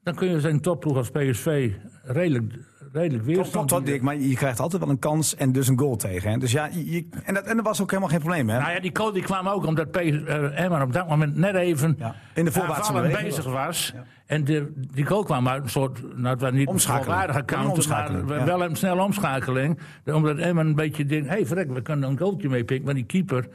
dan 0.02 0.14
kun 0.14 0.28
je 0.28 0.40
zijn 0.40 0.60
topploeg 0.60 0.96
als 0.96 1.10
PSV 1.10 1.72
redelijk 2.02 2.54
redelijk 2.92 3.24
weerstand. 3.24 3.68
Klopt, 3.68 3.86
Dick, 3.86 4.02
maar 4.02 4.16
je 4.16 4.34
krijgt 4.34 4.60
altijd 4.60 4.82
wel 4.82 4.90
een 4.90 4.98
kans 4.98 5.34
en 5.36 5.52
dus 5.52 5.68
een 5.68 5.78
goal 5.78 5.96
tegen. 5.96 6.30
Hè? 6.30 6.38
Dus 6.38 6.52
ja, 6.52 6.68
je, 6.72 7.08
en, 7.24 7.34
dat, 7.34 7.44
en 7.44 7.56
dat 7.56 7.64
was 7.64 7.80
ook 7.82 7.88
helemaal 7.88 8.10
geen 8.10 8.20
probleem. 8.20 8.48
Hè? 8.48 8.58
Nou 8.58 8.72
ja, 8.72 8.80
die 8.80 8.90
goal 8.96 9.12
die 9.12 9.22
kwam 9.22 9.48
ook 9.48 9.66
omdat 9.66 9.96
uh, 10.02 10.60
Emma 10.60 10.82
op 10.82 10.92
dat 10.92 11.08
moment 11.08 11.36
net 11.36 11.54
even 11.54 11.94
ja. 11.98 12.14
in 12.34 12.44
de 12.44 12.52
voorwaartse 12.52 12.92
bezig 13.22 13.44
was. 13.44 13.92
Ja. 13.94 14.04
En 14.26 14.44
de, 14.44 14.72
die 14.76 15.06
goal 15.06 15.22
kwam 15.22 15.48
uit 15.48 15.62
een 15.62 15.70
soort, 15.70 16.02
nou 16.02 16.28
het 16.28 16.40
was 16.40 16.52
niet 16.52 16.68
een 16.68 18.26
maar 18.26 18.38
ja. 18.38 18.44
wel 18.44 18.62
een 18.62 18.76
snelle 18.76 19.02
omschakeling. 19.02 19.78
Omdat 20.04 20.38
Emma 20.38 20.60
een 20.60 20.74
beetje 20.74 21.04
denkt, 21.04 21.28
hé 21.28 21.34
hey, 21.34 21.46
verrek, 21.46 21.72
we 21.72 21.82
kunnen 21.82 22.10
een 22.10 22.18
goaltje 22.18 22.48
mee 22.48 22.64
pikken. 22.64 22.84
Maar 22.84 22.94
die 22.94 23.04
keeper, 23.04 23.48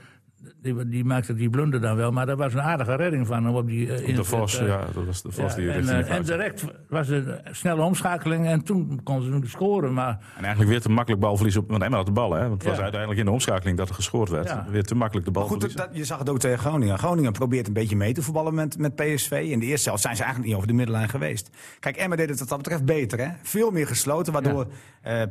die, 0.73 0.87
die, 0.87 1.05
maakte 1.05 1.33
die 1.33 1.49
blunder 1.49 1.81
dan 1.81 1.95
wel. 1.95 2.11
Maar 2.11 2.25
dat 2.25 2.37
was 2.37 2.53
een 2.53 2.61
aardige 2.61 2.95
redding 2.95 3.27
van 3.27 3.45
hem 3.45 3.55
op 3.55 3.67
die 3.67 3.87
uh, 3.87 4.15
De 4.15 4.23
Vos, 4.23 4.61
uh, 4.61 4.67
ja, 4.67 4.79
dat 4.93 5.05
was 5.05 5.21
de 5.21 5.31
Vos 5.31 5.51
ja, 5.51 5.59
die 5.59 5.71
en, 5.71 5.83
uh, 5.83 6.11
en 6.11 6.23
direct 6.23 6.65
was 6.89 7.09
een 7.09 7.39
snelle 7.51 7.81
omschakeling 7.81 8.45
en 8.45 8.63
toen 8.63 8.99
kon 9.03 9.21
ze 9.21 9.29
nu 9.29 9.47
scoren. 9.47 9.93
Maar... 9.93 10.19
En 10.37 10.43
eigenlijk 10.43 10.69
weer 10.69 10.81
te 10.81 10.89
makkelijk 10.89 11.21
balverlies 11.21 11.57
op... 11.57 11.69
Want 11.69 11.83
Emma 11.83 11.97
had 11.97 12.05
de 12.05 12.11
bal, 12.11 12.33
hè? 12.33 12.47
Want 12.49 12.61
het 12.61 12.71
was 12.71 12.79
uiteindelijk 12.79 13.19
in 13.19 13.25
de 13.25 13.31
omschakeling 13.31 13.77
dat 13.77 13.89
er 13.89 13.95
gescoord 13.95 14.29
werd. 14.29 14.55
Weer 14.69 14.83
te 14.83 14.95
makkelijk 14.95 15.25
de 15.25 15.31
bal 15.31 15.47
goed, 15.47 15.77
dat, 15.77 15.89
je 15.91 16.05
zag 16.05 16.19
het 16.19 16.29
ook 16.29 16.39
tegen 16.39 16.59
Groningen. 16.59 16.97
Groningen 16.97 17.31
probeert 17.31 17.67
een 17.67 17.73
beetje 17.73 17.95
mee 17.95 18.13
te 18.13 18.21
voetballen 18.21 18.53
met, 18.53 18.77
met 18.77 18.95
PSV. 18.95 19.47
In 19.49 19.59
de 19.59 19.65
eerste 19.65 19.87
helft 19.87 20.03
zijn 20.03 20.15
ze 20.15 20.21
eigenlijk 20.21 20.51
niet 20.51 20.55
over 20.55 20.67
de 20.67 20.77
middenlijn 20.77 21.09
geweest. 21.09 21.49
Kijk, 21.79 21.97
Emma 21.97 22.15
deed 22.15 22.29
het 22.29 22.39
wat 22.39 22.49
dat 22.49 22.57
betreft 22.57 22.85
beter, 22.85 23.19
hè? 23.19 23.29
Veel 23.41 23.71
meer 23.71 23.87
gesloten, 23.87 24.33
waardoor 24.33 24.67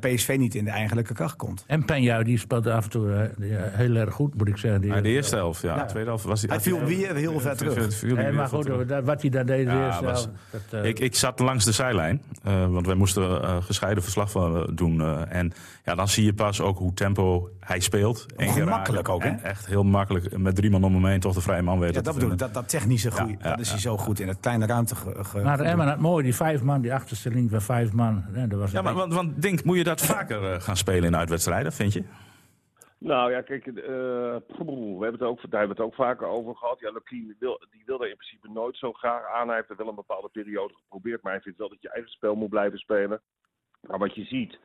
PSV 0.01 0.37
niet 0.39 0.55
in 0.55 0.65
de 0.65 0.71
eigenlijke 0.71 1.15
kracht 1.15 1.37
komt. 1.37 1.65
En 1.67 1.85
Penja, 1.85 2.23
die 2.23 2.39
speelde 2.39 2.73
af 2.73 2.85
en 2.85 2.91
toe 2.91 3.31
heel 3.73 3.95
erg 3.95 4.15
goed, 4.15 4.35
moet 4.35 4.49
ik 4.49 4.57
zeggen. 4.57 4.81
Die, 4.81 5.01
de 5.01 5.09
eerste 5.27 5.37
helft, 5.37 5.63
ja. 5.63 5.85
Tweede 5.85 6.09
helft 6.09 6.25
was 6.25 6.41
hij... 6.41 6.51
Hij 6.51 6.61
viel 6.61 6.85
weer 6.85 7.15
heel 7.15 7.41
ver 7.41 7.57
terug. 7.57 8.03
Nee, 8.03 8.33
maar 8.33 8.49
goed, 8.49 8.69
wat 9.05 9.21
hij 9.21 9.31
daar 9.31 9.47
deed 9.47 9.67
ja, 9.67 10.03
was, 10.03 10.29
dat, 10.51 10.61
uh, 10.75 10.85
ik, 10.85 10.99
ik 10.99 11.15
zat 11.15 11.39
langs 11.39 11.65
de 11.65 11.73
zijlijn, 11.73 12.23
uh, 12.47 12.67
want 12.67 12.87
wij 12.87 12.95
moesten 12.95 13.23
uh, 13.23 13.57
gescheiden 13.61 14.03
verslag 14.03 14.31
van 14.31 14.71
doen. 14.75 15.27
en 15.29 15.53
ja, 15.85 15.95
dan 15.95 16.09
zie 16.09 16.25
je 16.25 16.35
pas 16.35 16.61
ook 16.61 16.79
hoe 16.79 16.95
tempo 16.95 17.51
hij 17.61 17.81
speelt. 17.81 18.27
Heel 18.37 18.67
makkelijk 18.67 19.09
ook, 19.09 19.23
hè? 19.23 19.31
Echt 19.31 19.67
heel 19.67 19.85
makkelijk. 19.85 20.39
Met 20.39 20.57
drie 20.57 20.71
man 20.71 20.85
om 20.85 20.95
hem 20.95 21.07
heen 21.07 21.21
toch 21.21 21.35
de 21.35 21.41
vrije 21.41 21.63
man 21.63 21.79
weten. 21.79 21.95
Ja, 21.95 22.03
dat 22.03 22.15
bedoel 22.15 22.33
ik. 22.33 22.39
Dat, 22.39 22.55
dat 22.55 22.69
technische 22.69 23.11
groei, 23.11 23.37
ja, 23.41 23.51
dat 23.51 23.61
is 23.61 23.71
hij 23.71 23.79
zo 23.79 23.97
goed 23.97 24.21
in 24.21 24.29
het 24.29 24.39
kleine 24.41 24.67
ruimte. 24.67 24.97
Ge, 24.97 25.25
ge, 25.25 25.39
maar 25.39 25.61
Emma, 25.61 25.89
het 25.91 26.01
mooi, 26.01 26.25
die 26.25 26.35
vijf 26.35 26.63
man, 26.63 26.81
die 26.81 26.95
achterste 26.95 27.31
link 27.31 27.51
van 27.51 27.63
vijf 27.63 27.93
man. 27.93 28.25
Ja, 28.35 28.47
dat 28.47 28.59
was 28.59 28.71
ja 28.71 28.83
maar 28.83 28.95
want, 28.95 29.15
want 29.15 29.43
denk, 29.43 29.65
moet 29.65 29.77
je 29.77 29.85
dat 29.85 30.01
vaker 30.01 30.61
gaan 30.61 30.77
spelen 30.77 31.05
in 31.05 31.17
uitwedstrijden, 31.17 31.73
vind 31.73 31.93
je? 31.93 32.05
Nou 33.07 33.31
ja, 33.31 33.41
kijk, 33.41 33.67
uh, 33.67 33.75
we 33.77 34.97
hebben 35.01 35.13
het 35.13 35.23
ook, 35.23 35.51
daar 35.51 35.61
hebben 35.61 35.77
we 35.77 35.83
het 35.83 35.93
ook 35.93 35.95
vaker 35.95 36.27
over 36.27 36.57
gehad. 36.57 36.81
Ja, 36.81 36.91
Lukien 36.91 37.37
wil, 37.39 37.67
die 37.71 37.83
wil 37.87 38.03
er 38.03 38.09
in 38.09 38.17
principe 38.17 38.49
nooit 38.51 38.77
zo 38.77 38.93
graag 38.93 39.25
aan. 39.27 39.47
Hij 39.47 39.57
heeft 39.57 39.71
er 39.71 39.77
wel 39.77 39.89
een 39.89 39.95
bepaalde 39.95 40.29
periode 40.29 40.75
geprobeerd, 40.75 41.23
maar 41.23 41.33
hij 41.33 41.41
vindt 41.41 41.59
wel 41.59 41.69
dat 41.69 41.83
je 41.83 41.91
eigen 41.91 42.11
spel 42.11 42.35
moet 42.35 42.49
blijven 42.49 42.79
spelen. 42.79 43.23
Maar 43.81 43.99
wat 43.99 44.15
je 44.15 44.25
ziet, 44.25 44.59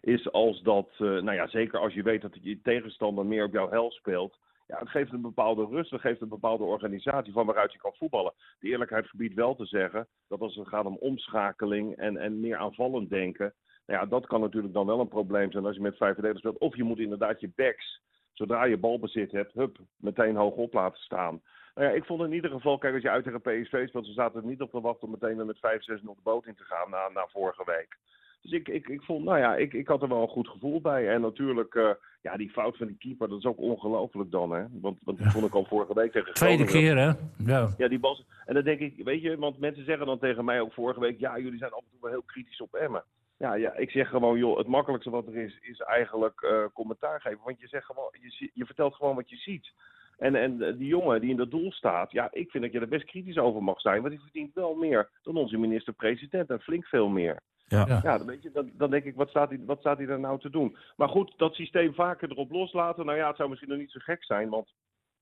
is 0.00 0.32
als 0.32 0.62
dat, 0.62 0.88
uh, 0.92 0.98
nou 0.98 1.32
ja, 1.32 1.46
zeker 1.46 1.78
als 1.78 1.94
je 1.94 2.02
weet 2.02 2.22
dat 2.22 2.38
je 2.42 2.60
tegenstander 2.62 3.26
meer 3.26 3.44
op 3.44 3.52
jouw 3.52 3.70
helft 3.70 3.96
speelt. 3.96 4.38
Ja, 4.66 4.78
het 4.78 4.88
geeft 4.88 5.12
een 5.12 5.20
bepaalde 5.20 5.66
rust, 5.66 5.90
het 5.90 6.00
geeft 6.00 6.20
een 6.20 6.28
bepaalde 6.28 6.64
organisatie 6.64 7.32
van 7.32 7.46
waaruit 7.46 7.72
je 7.72 7.78
kan 7.78 7.94
voetballen. 7.94 8.34
De 8.58 8.68
eerlijkheid 8.68 9.06
gebiedt 9.06 9.34
wel 9.34 9.54
te 9.54 9.66
zeggen 9.66 10.08
dat 10.28 10.40
als 10.40 10.54
het 10.54 10.68
gaat 10.68 10.84
om 10.84 10.96
omschakeling 10.96 11.96
en, 11.96 12.16
en 12.16 12.40
meer 12.40 12.56
aanvallend 12.56 13.10
denken, 13.10 13.54
nou 13.88 14.00
ja, 14.00 14.06
dat 14.06 14.26
kan 14.26 14.40
natuurlijk 14.40 14.74
dan 14.74 14.86
wel 14.86 15.00
een 15.00 15.08
probleem 15.08 15.52
zijn 15.52 15.66
als 15.66 15.74
je 15.74 15.80
met 15.80 15.96
vijf 15.96 16.14
verdedigers 16.14 16.46
speelt. 16.46 16.70
Of 16.70 16.76
je 16.76 16.84
moet 16.84 16.98
inderdaad 16.98 17.40
je 17.40 17.50
backs, 17.56 18.00
zodra 18.32 18.64
je 18.64 18.76
balbezit 18.76 19.32
hebt, 19.32 19.52
hup, 19.52 19.78
meteen 19.96 20.36
hoog 20.36 20.54
op 20.54 20.72
laten 20.72 21.00
staan. 21.00 21.40
Nou 21.74 21.88
ja, 21.90 21.96
ik 21.96 22.04
vond 22.04 22.22
in 22.22 22.32
ieder 22.32 22.50
geval, 22.50 22.78
kijk, 22.78 22.94
als 22.94 23.02
je 23.02 23.10
uit 23.10 23.24
tegen 23.24 23.40
PSV 23.40 23.88
speelt, 23.88 24.06
ze 24.06 24.12
zaten 24.12 24.40
er 24.40 24.46
niet 24.46 24.60
op 24.60 24.70
te 24.70 24.80
wachten 24.80 25.08
om 25.08 25.16
meteen 25.20 25.46
met 25.46 25.56
5-6-0 25.56 25.60
de 26.02 26.14
boot 26.22 26.46
in 26.46 26.54
te 26.54 26.64
gaan 26.64 26.90
na, 26.90 27.08
na 27.08 27.26
vorige 27.32 27.62
week. 27.64 27.96
Dus 28.42 28.52
ik, 28.52 28.68
ik, 28.68 28.88
ik 28.88 29.02
vond, 29.02 29.24
nou 29.24 29.38
ja, 29.38 29.56
ik, 29.56 29.72
ik 29.72 29.88
had 29.88 30.02
er 30.02 30.08
wel 30.08 30.22
een 30.22 30.28
goed 30.28 30.48
gevoel 30.48 30.80
bij. 30.80 31.08
En 31.08 31.20
natuurlijk, 31.20 31.74
uh, 31.74 31.90
ja, 32.22 32.36
die 32.36 32.50
fout 32.50 32.76
van 32.76 32.86
die 32.86 32.96
keeper, 32.96 33.28
dat 33.28 33.38
is 33.38 33.44
ook 33.44 33.58
ongelooflijk 33.58 34.30
dan, 34.30 34.50
hè. 34.50 34.64
Want, 34.70 34.98
want 35.04 35.18
die 35.18 35.30
vond 35.30 35.46
ik 35.46 35.54
al 35.54 35.64
vorige 35.64 35.94
week 35.94 36.12
tegen 36.12 36.34
Tweede 36.34 36.64
keer, 36.64 36.96
hè? 36.96 37.12
Ja. 37.46 37.74
Ja, 37.76 37.88
die 37.88 37.98
bal. 37.98 38.24
En 38.44 38.54
dan 38.54 38.64
denk 38.64 38.80
ik, 38.80 39.04
weet 39.04 39.22
je, 39.22 39.36
want 39.36 39.58
mensen 39.58 39.84
zeggen 39.84 40.06
dan 40.06 40.18
tegen 40.18 40.44
mij 40.44 40.60
ook 40.60 40.72
vorige 40.72 41.00
week, 41.00 41.18
ja, 41.18 41.38
jullie 41.38 41.58
zijn 41.58 41.72
af 41.72 41.80
en 41.80 41.90
toe 41.90 42.00
wel 42.00 42.10
heel 42.10 42.22
kritisch 42.22 42.60
op 42.60 42.74
Emmen. 42.74 43.04
Ja, 43.38 43.54
ja, 43.54 43.76
ik 43.76 43.90
zeg 43.90 44.08
gewoon, 44.08 44.38
joh, 44.38 44.58
het 44.58 44.66
makkelijkste 44.66 45.10
wat 45.10 45.26
er 45.26 45.36
is, 45.36 45.58
is 45.60 45.80
eigenlijk 45.80 46.42
uh, 46.42 46.64
commentaar 46.74 47.20
geven. 47.20 47.40
Want 47.44 47.60
je, 47.60 47.68
zegt 47.68 47.84
gewoon, 47.84 48.08
je, 48.20 48.50
je 48.54 48.66
vertelt 48.66 48.94
gewoon 48.94 49.14
wat 49.14 49.30
je 49.30 49.36
ziet. 49.36 49.72
En, 50.16 50.34
en 50.34 50.58
die 50.58 50.88
jongen 50.88 51.20
die 51.20 51.30
in 51.30 51.36
dat 51.36 51.50
doel 51.50 51.72
staat, 51.72 52.12
ja, 52.12 52.28
ik 52.32 52.50
vind 52.50 52.64
dat 52.64 52.72
je 52.72 52.80
er 52.80 52.88
best 52.88 53.04
kritisch 53.04 53.38
over 53.38 53.62
mag 53.62 53.80
zijn. 53.80 54.00
Want 54.00 54.10
die 54.10 54.22
verdient 54.22 54.54
wel 54.54 54.74
meer 54.74 55.08
dan 55.22 55.36
onze 55.36 55.58
minister-president 55.58 56.50
en 56.50 56.60
flink 56.60 56.86
veel 56.86 57.08
meer. 57.08 57.40
Ja, 57.68 58.00
ja 58.02 58.18
dan, 58.18 58.26
weet 58.26 58.42
je, 58.42 58.50
dan, 58.50 58.70
dan 58.74 58.90
denk 58.90 59.04
ik, 59.04 59.14
wat 59.14 59.28
staat, 59.28 59.48
hij, 59.48 59.60
wat 59.66 59.78
staat 59.78 59.96
hij 59.96 60.06
daar 60.06 60.20
nou 60.20 60.38
te 60.38 60.50
doen? 60.50 60.76
Maar 60.96 61.08
goed, 61.08 61.34
dat 61.36 61.54
systeem 61.54 61.94
vaker 61.94 62.30
erop 62.30 62.50
loslaten, 62.50 63.06
nou 63.06 63.18
ja, 63.18 63.26
het 63.26 63.36
zou 63.36 63.48
misschien 63.48 63.70
nog 63.70 63.78
niet 63.78 63.90
zo 63.90 64.00
gek 64.02 64.24
zijn. 64.24 64.48
Want 64.48 64.66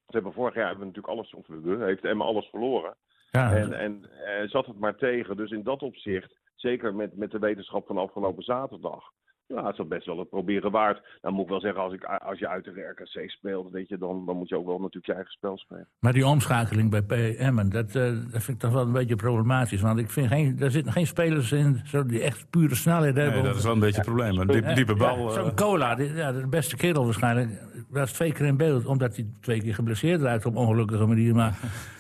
ze 0.07 0.13
hebben 0.13 0.33
vorig 0.33 0.55
jaar 0.55 0.67
hebben 0.67 0.87
we 0.87 0.93
natuurlijk 0.93 1.15
alles, 1.15 1.35
of 1.35 1.47
heeft 1.79 2.05
Emma 2.05 2.25
alles 2.25 2.47
verloren. 2.47 2.95
Ja. 3.31 3.57
En, 3.57 3.73
en 3.73 4.03
uh, 4.03 4.49
zat 4.49 4.67
het 4.67 4.79
maar 4.79 4.97
tegen. 4.97 5.37
Dus 5.37 5.51
in 5.51 5.63
dat 5.63 5.83
opzicht 5.83 6.35
zeker 6.67 6.95
met, 6.95 7.17
met 7.17 7.31
de 7.31 7.39
wetenschap 7.39 7.87
van 7.87 7.99
afgelopen 7.99 8.43
zaterdag. 8.43 9.03
Ja, 9.49 9.67
het 9.67 9.79
is 9.79 9.87
best 9.89 10.07
wel 10.07 10.19
het 10.19 10.29
proberen 10.29 10.71
waard. 10.71 11.19
Dan 11.21 11.33
moet 11.33 11.43
ik 11.45 11.49
wel 11.51 11.61
zeggen, 11.61 11.83
als, 11.83 11.93
ik, 11.93 12.05
als 12.05 12.39
je 12.39 12.49
uit 12.49 12.65
de 12.65 12.95
RKC 12.95 13.31
speelt, 13.31 13.71
weet 13.71 13.89
je, 13.89 13.99
dan, 13.99 14.27
dan 14.27 14.37
moet 14.37 14.49
je 14.49 14.57
ook 14.59 14.67
wel 14.67 14.79
natuurlijk 14.79 15.07
je 15.07 15.13
eigen 15.13 15.33
spel 15.33 15.59
spelen. 15.59 15.89
Maar 15.99 16.13
die 16.13 16.27
omschakeling 16.27 16.91
bij 16.91 17.03
PM, 17.03 17.69
dat, 17.69 17.95
eh, 17.95 18.03
dat 18.33 18.43
vind 18.43 18.49
ik 18.49 18.59
toch 18.59 18.73
wel 18.73 18.83
een 18.83 18.93
beetje 18.93 19.17
problematisch. 19.17 19.81
Want 19.81 19.99
ik 19.99 20.11
vind 20.11 20.29
geen, 20.29 20.57
daar 20.57 20.71
zitten 20.71 20.93
geen 20.93 21.07
spelers 21.07 21.53
in 21.53 21.81
zo 21.85 22.07
die 22.07 22.21
echt 22.23 22.51
pure 22.51 22.75
snelheid 22.75 23.17
hebben. 23.17 23.35
Nee, 23.35 23.43
dat 23.43 23.57
is 23.57 23.63
wel 23.65 23.73
een 23.73 23.79
beetje 23.81 23.97
het 24.01 24.07
probleem. 24.07 24.39
Een 24.39 24.47
diep- 24.47 24.75
diepe 24.75 24.95
bal. 24.95 25.17
Ja, 25.19 25.25
eh, 25.27 25.33
Zo'n 25.45 25.55
cola, 25.55 25.95
die- 25.95 26.13
ja, 26.15 26.33
de 26.33 26.47
beste 26.49 26.77
kerel 26.77 27.05
waarschijnlijk, 27.05 27.51
was 27.89 28.13
twee 28.13 28.33
keer 28.33 28.47
in 28.47 28.57
beeld. 28.57 28.87
Omdat 28.87 29.17
hij 29.17 29.27
twee 29.41 29.61
keer 29.61 29.75
geblesseerd 29.75 30.21
raakt 30.21 30.47
op 30.47 30.57
ongelukkige 30.57 31.07
manier. 31.07 31.35
Maar 31.35 31.59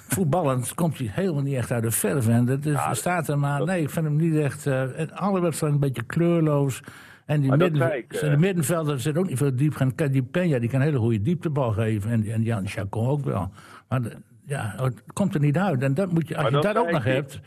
voetballend 0.09 0.75
komt 0.75 0.99
hij 0.99 1.09
helemaal 1.11 1.43
niet 1.43 1.55
echt 1.55 1.71
uit 1.71 1.83
de 1.83 1.91
verf. 1.91 2.29
En 2.29 2.45
dat 2.45 2.65
is, 2.67 2.75
er 2.75 2.97
staat 2.97 3.29
er 3.29 3.39
maar, 3.39 3.65
nee, 3.65 3.83
ik 3.83 3.91
vind 3.91 4.05
hem 4.07 4.17
niet 4.17 4.35
echt... 4.37 4.67
eh, 4.67 4.99
en 5.01 5.13
alle 5.13 5.41
wedstrijden 5.41 5.81
een 5.81 5.87
beetje 5.87 6.03
kleurloos. 6.07 6.81
En 7.27 7.41
die, 7.41 7.51
midden, 7.57 8.05
de 8.09 8.19
eh. 8.21 8.37
middenvelder 8.37 9.01
zit 9.01 9.17
ook 9.17 9.29
niet 9.29 9.37
veel 9.39 9.57
diep. 9.57 9.75
Gaan- 9.75 9.93
Die 10.11 10.23
Peña 10.23 10.61
die 10.61 10.69
kan 10.69 10.81
een 10.81 10.87
hele 10.87 10.99
goede 10.99 11.23
dieptebal 11.23 11.73
geven. 11.73 12.11
En, 12.11 12.25
en 12.27 12.43
Jan 12.43 12.69
Chacon 12.69 13.07
ook 13.09 13.25
wel. 13.25 13.51
Maar 13.89 14.03
de- 14.03 14.17
ja, 14.45 14.75
het 14.77 15.03
komt 15.13 15.35
er 15.35 15.41
niet 15.41 15.59
uit. 15.59 15.83
En 15.83 15.95
dat 15.95 16.13
moet 16.13 16.29
je, 16.29 16.37
als 16.37 16.47
je 16.47 16.53
dat 16.53 16.63
dat 16.63 16.77
ook 16.77 16.91
nog 16.91 17.05
ik 17.05 17.13
hebt... 17.13 17.41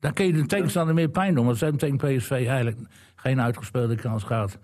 Dan 0.00 0.12
kun 0.12 0.26
je 0.26 0.32
de 0.32 0.46
tegenstander 0.46 0.94
meer 0.94 1.08
pijn 1.08 1.34
doen. 1.34 1.44
Want 1.44 1.56
ze 1.58 1.64
hebben 1.64 1.82
tegen 1.98 2.16
PSV 2.16 2.30
eigenlijk 2.30 2.78
geen 3.16 3.40
uitgespeelde 3.40 3.94
kans 3.96 4.22
gehad. 4.24 4.58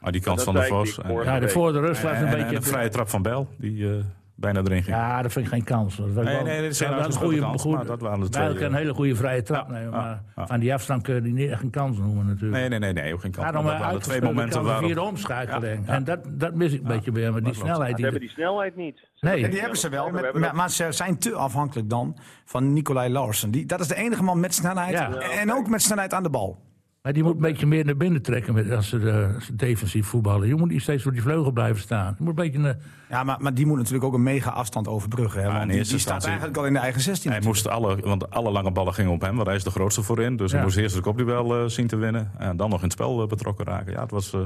maar 0.00 0.12
die 0.12 0.20
kans 0.20 0.42
van 0.42 0.54
de 0.54 0.62
Vos. 0.62 0.98
En, 0.98 1.08
vorige 1.08 1.30
Ja, 1.30 1.40
de 1.40 1.48
voor 1.48 1.72
de 1.72 1.80
rust 1.80 2.02
was 2.02 2.12
en, 2.12 2.22
een 2.22 2.26
en 2.28 2.38
beetje... 2.38 2.56
een 2.56 2.62
vrije 2.62 2.88
trap 2.88 3.08
van 3.08 3.22
Bel, 3.22 3.48
die 3.58 3.88
eh, 3.90 3.94
bijna 4.36 4.60
erin 4.60 4.82
ging. 4.82 4.96
Ja, 4.96 5.22
dat 5.22 5.32
vind 5.32 5.44
ik 5.46 5.52
geen 5.52 5.64
kans. 5.64 5.96
Dat 5.96 6.12
was 6.12 6.24
Nee, 6.24 6.34
wel- 6.34 6.44
nee, 6.44 6.60
dit 6.60 6.76
zijn 6.76 6.94
wel 6.94 7.04
een 7.04 7.12
goede, 7.12 7.38
kans, 7.40 7.62
goede, 7.62 7.76
maar 7.76 7.86
dat 7.86 8.00
waren 8.00 8.20
de 8.20 8.28
twee, 8.28 8.46
kunnen 8.46 8.62
eh. 8.64 8.70
een 8.70 8.74
hele 8.76 8.94
goede 8.94 9.14
vrije 9.14 9.42
trap 9.42 9.68
nemen. 9.68 9.90
ja, 9.90 9.90
maar 10.00 10.22
ja. 10.36 10.46
van 10.46 10.60
die 10.60 10.74
afstand 10.74 11.02
kun 11.02 11.14
je 11.14 11.20
die 11.22 11.32
niet 11.32 11.50
echt 11.50 11.62
een 11.62 11.70
kans 11.70 11.98
noemen 11.98 12.26
natuurlijk. 12.26 12.52
Nee, 12.52 12.68
nee, 12.68 12.78
nee, 12.78 12.92
nee, 12.92 13.14
ook 13.14 13.20
geen 13.20 13.30
kans. 13.30 13.44
Daarom 13.44 13.64
Maar 13.64 13.72
dat 13.72 13.82
waren 13.82 14.00
twee 14.00 14.12
uitgespeelde 14.12 14.34
momenten 14.34 14.88
de 14.88 14.94
waarop... 14.94 15.12
omschakeling. 15.12 15.86
Ja, 15.86 15.92
ja. 15.92 15.98
En 15.98 16.04
dat, 16.04 16.18
dat 16.28 16.54
mis 16.54 16.72
ik 16.72 16.80
een 16.80 16.86
beetje 16.86 17.12
bij 17.12 17.22
hem. 17.22 17.32
Maar 17.32 17.42
die 17.42 17.52
klopt. 17.52 17.66
snelheid... 17.66 17.90
Ze 17.90 17.94
Die 17.96 18.04
hebben 18.04 18.20
die 18.22 18.30
snelheid 18.30 18.76
niet. 18.76 19.00
Nee. 19.20 19.44
En 19.44 19.50
die 19.50 19.60
hebben 19.60 19.78
ze 19.78 19.88
wel, 19.88 20.06
We 20.06 20.12
met- 20.12 20.32
maar, 20.32 20.42
dat- 20.42 20.52
maar 20.52 20.70
ze 20.70 20.86
zijn 20.92 21.18
te 21.18 21.32
afhankelijk 21.34 21.90
dan 21.90 22.16
van 22.44 22.72
Nicolai 22.72 23.10
Larsen. 23.12 23.50
Die, 23.50 23.66
dat 23.66 23.80
is 23.80 23.88
de 23.88 23.94
enige 23.96 24.22
man 24.22 24.40
met 24.40 24.54
snelheid 24.54 24.92
Ja. 24.92 25.10
en 25.18 25.52
ook 25.52 25.68
met 25.68 25.82
snelheid 25.82 26.12
aan 26.14 26.22
de 26.22 26.30
bal. 26.30 26.64
Maar 27.06 27.14
die 27.14 27.24
moet 27.24 27.34
een 27.34 27.40
beetje 27.40 27.66
meer 27.66 27.84
naar 27.84 27.96
binnen 27.96 28.22
trekken 28.22 28.54
met, 28.54 28.70
als, 28.70 28.88
ze, 28.88 29.10
eh, 29.10 29.34
als 29.34 29.44
ze 29.46 29.56
defensief 29.56 30.06
voetballen. 30.06 30.48
Je 30.48 30.54
moet 30.54 30.68
niet 30.70 30.82
steeds 30.82 31.02
voor 31.02 31.12
die 31.12 31.22
vleugel 31.22 31.50
blijven 31.52 31.82
staan. 31.82 32.14
Je 32.18 32.24
moet 32.24 32.38
een 32.38 32.50
beetje... 32.52 32.68
een- 32.68 32.76
Ja, 33.10 33.24
maar, 33.24 33.36
maar 33.40 33.54
die 33.54 33.66
moet 33.66 33.76
natuurlijk 33.76 34.04
ook 34.04 34.14
een 34.14 34.22
mega 34.22 34.50
afstand 34.50 34.88
overbruggen. 34.88 35.42
Hè, 35.42 35.52
want 35.52 35.70
die, 35.70 35.84
die 35.84 35.98
staat 35.98 36.24
eigenlijk 36.24 36.56
al 36.56 36.66
in 36.66 36.72
de 36.72 36.78
eigen 36.78 37.00
16. 37.00 37.30
Hij 37.30 37.40
moest 37.40 37.68
alle, 37.68 37.96
want 37.96 38.30
alle 38.30 38.50
lange 38.50 38.70
ballen 38.70 38.94
gingen 38.94 39.12
op 39.12 39.20
hem, 39.20 39.34
want 39.34 39.46
hij 39.46 39.56
is 39.56 39.64
de 39.64 39.70
grootste 39.70 40.02
voorin. 40.02 40.36
Dus 40.36 40.52
hij 40.52 40.62
moest 40.62 40.76
eerst 40.76 40.94
de 40.94 41.00
kopduel 41.00 41.54
eh 41.62 41.68
zien 41.68 41.86
te 41.86 41.96
winnen. 41.96 42.30
En 42.38 42.56
dan 42.56 42.68
nog 42.70 42.78
in 42.78 42.84
het 42.84 42.92
spel 42.92 43.26
betrokken 43.26 43.64
raken. 43.64 43.92
Ja, 43.92 44.00
het 44.02 44.10
was 44.10 44.32
eh, 44.32 44.40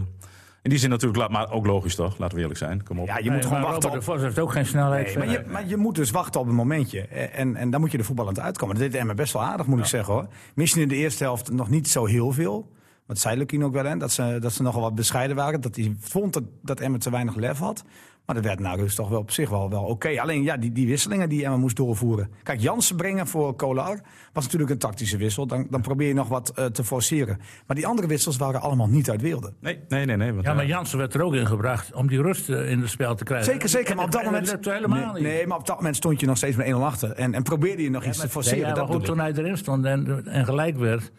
in 0.62 0.70
die 0.70 0.78
zin 0.78 0.90
natuurlijk, 0.90 1.30
maar 1.30 1.50
ook 1.52 1.66
logisch 1.66 1.94
toch? 1.94 2.18
Laten 2.18 2.34
we 2.34 2.40
eerlijk 2.40 2.58
zijn. 2.58 2.82
Kom 2.82 2.98
op. 2.98 3.06
Ja, 3.06 3.18
je 3.18 3.22
Nee, 3.22 3.32
moet 3.32 3.46
gewoon 3.46 3.62
wachten 3.62 3.82
Robert 3.82 3.94
op... 3.94 3.98
de 4.06 4.12
Vos 4.12 4.22
heeft 4.22 4.38
ook 4.38 4.52
geen 4.52 4.66
snelheid. 4.66 5.06
Nee, 5.06 5.16
maar, 5.16 5.30
je, 5.30 5.44
maar 5.46 5.66
je 5.66 5.76
moet 5.76 5.94
dus 5.94 6.10
wachten 6.10 6.40
op 6.40 6.46
een 6.48 6.54
momentje. 6.54 7.00
En, 7.00 7.56
en 7.56 7.70
dan 7.70 7.80
moet 7.80 7.92
je 7.92 7.98
er 7.98 8.04
voetballend 8.04 8.40
uitkomen. 8.40 8.74
Dat 8.76 8.90
deed 8.90 9.00
Emma 9.00 9.14
best 9.14 9.32
wel 9.32 9.42
aardig, 9.42 9.66
moet 9.66 9.78
ik 9.78 9.84
zeggen 9.84 10.14
hoor. 10.14 10.26
Misschien 10.54 10.82
in 10.82 10.88
de 10.88 10.94
eerste 10.94 11.24
helft 11.24 11.52
nog 11.52 11.68
niet 11.68 11.88
zo 11.88 12.06
heel 12.06 12.32
veel. 12.32 12.72
Dat 13.06 13.18
zei 13.18 13.36
Lukien 13.36 13.64
ook 13.64 13.72
wel, 13.72 13.84
hè, 13.84 13.96
dat 13.96 14.12
ze, 14.12 14.36
dat 14.40 14.52
ze 14.52 14.62
nogal 14.62 14.80
wat 14.80 14.94
bescheiden 14.94 15.36
waren. 15.36 15.60
Dat 15.60 15.76
hij 15.76 15.96
vond 16.00 16.32
dat, 16.32 16.42
dat 16.62 16.80
Emma 16.80 16.98
te 16.98 17.10
weinig 17.10 17.34
lef 17.34 17.58
had. 17.58 17.84
Maar 18.30 18.42
dat 18.42 18.48
werd 18.48 18.60
nou 18.60 18.78
dus 18.78 18.94
toch 18.94 19.08
wel 19.08 19.18
op 19.18 19.30
zich 19.30 19.50
wel, 19.50 19.70
wel 19.70 19.82
oké. 19.82 20.20
Alleen 20.20 20.42
ja, 20.42 20.56
die, 20.56 20.72
die 20.72 20.86
wisselingen 20.86 21.28
die 21.28 21.44
Emma 21.44 21.56
moest 21.56 21.76
doorvoeren. 21.76 22.30
Kijk, 22.42 22.60
Jansen 22.60 22.96
brengen 22.96 23.26
voor 23.26 23.54
Kolar 23.54 24.00
was 24.32 24.44
natuurlijk 24.44 24.70
een 24.70 24.78
tactische 24.78 25.16
wissel. 25.16 25.46
Dan, 25.46 25.66
dan 25.70 25.80
probeer 25.80 26.08
je 26.08 26.14
nog 26.14 26.28
wat 26.28 26.48
eh, 26.48 26.64
te 26.64 26.84
forceren. 26.84 27.38
Maar 27.66 27.76
die 27.76 27.86
andere 27.86 28.08
wissels 28.08 28.36
waren 28.36 28.60
allemaal 28.60 28.88
niet 28.88 29.10
uit 29.10 29.20
wilde. 29.20 29.52
Nee, 29.60 29.80
nee, 29.88 30.04
nee. 30.04 30.16
nee 30.16 30.32
want, 30.32 30.44
Ja, 30.44 30.54
maar 30.54 30.62
ja, 30.62 30.68
Jansen 30.68 30.98
werd 30.98 31.14
er 31.14 31.22
ook 31.22 31.34
in 31.34 31.46
gebracht 31.46 31.94
om 31.94 32.06
die 32.06 32.22
rust 32.22 32.48
eh, 32.48 32.70
in 32.70 32.80
het 32.80 32.90
spel 32.90 33.14
te 33.14 33.24
krijgen. 33.24 33.52
Zeker, 33.52 33.68
zeker. 33.68 33.96
Maar 33.96 34.04
op 34.04 34.10
dat 34.10 34.24
moment. 34.24 34.58
helemaal 34.64 35.12
nee, 35.12 35.22
niet. 35.22 35.32
nee, 35.32 35.46
maar 35.46 35.58
op 35.58 35.66
dat 35.66 35.76
moment 35.76 35.96
stond 35.96 36.20
je 36.20 36.26
nog 36.26 36.36
steeds 36.36 36.56
met 36.56 36.66
1-0 36.66 36.70
achter. 36.72 37.12
En, 37.12 37.34
en 37.34 37.42
probeerde 37.42 37.82
je 37.82 37.90
nog 37.90 38.04
iets 38.04 38.18
te 38.18 38.28
forceren. 38.28 38.74
Dat 38.74 38.88
goed, 38.88 39.04
toen 39.04 39.18
hij 39.18 39.32
erin 39.32 39.56
stond 39.56 39.84
en, 39.84 40.26
en 40.26 40.44
gelijk 40.44 40.76
werd... 40.76 41.12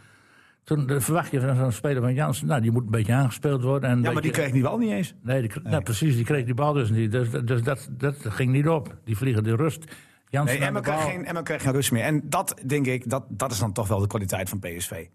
Toen 0.63 0.89
eh, 0.89 1.00
verwacht 1.00 1.32
je 1.32 1.41
van 1.41 1.56
zo'n 1.56 1.72
speler 1.72 2.01
van 2.01 2.13
Jansen... 2.13 2.48
Nou, 2.48 2.62
die 2.62 2.72
moet 2.72 2.84
een 2.84 2.91
beetje 2.91 3.13
aangespeeld 3.13 3.62
worden. 3.63 3.89
En 3.89 3.98
een 3.98 4.03
Ja, 4.03 4.12
maar 4.12 4.22
die 4.22 4.32
kreeg 4.32 4.51
die 4.51 4.62
wel 4.62 4.77
niet 4.77 4.91
eens. 4.91 5.13
Nee, 5.24 5.39
die, 5.41 5.50
kre- 5.50 5.70
Nou, 5.70 5.84
precies, 5.84 6.15
die 6.15 6.25
kreeg 6.25 6.46
die 6.46 6.53
bal 6.53 6.74
dus 6.74 6.89
niet. 6.89 7.12
Dus, 7.12 7.30
dus 7.46 7.63
dat, 7.63 7.89
dat 7.91 8.15
ging 8.20 8.51
niet 8.51 8.68
op. 8.68 8.96
Die 9.03 9.18
vliegen 9.18 9.44
de 9.44 9.56
rust. 9.56 9.84
Jansen 10.30 10.58
Nee, 10.60 10.68
Emma 10.68 10.80
bal. 10.80 10.98
kreeg, 10.98 11.12
geen, 11.12 11.25
Emma 11.25 11.41
kreeg 11.41 11.62
geen 11.62 11.72
rust 11.72 11.91
meer. 11.91 12.03
En 12.03 12.22
dat, 12.30 12.56
denk 12.65 12.86
ik, 12.86 13.10
dat, 13.10 13.24
dat 13.30 13.51
is 13.51 13.60
dan 13.60 13.74
toch 13.74 13.88
wel 13.88 14.00
de 14.00 14.08
kwaliteit 14.08 14.50
van 14.50 14.60
PSV. 14.60 15.06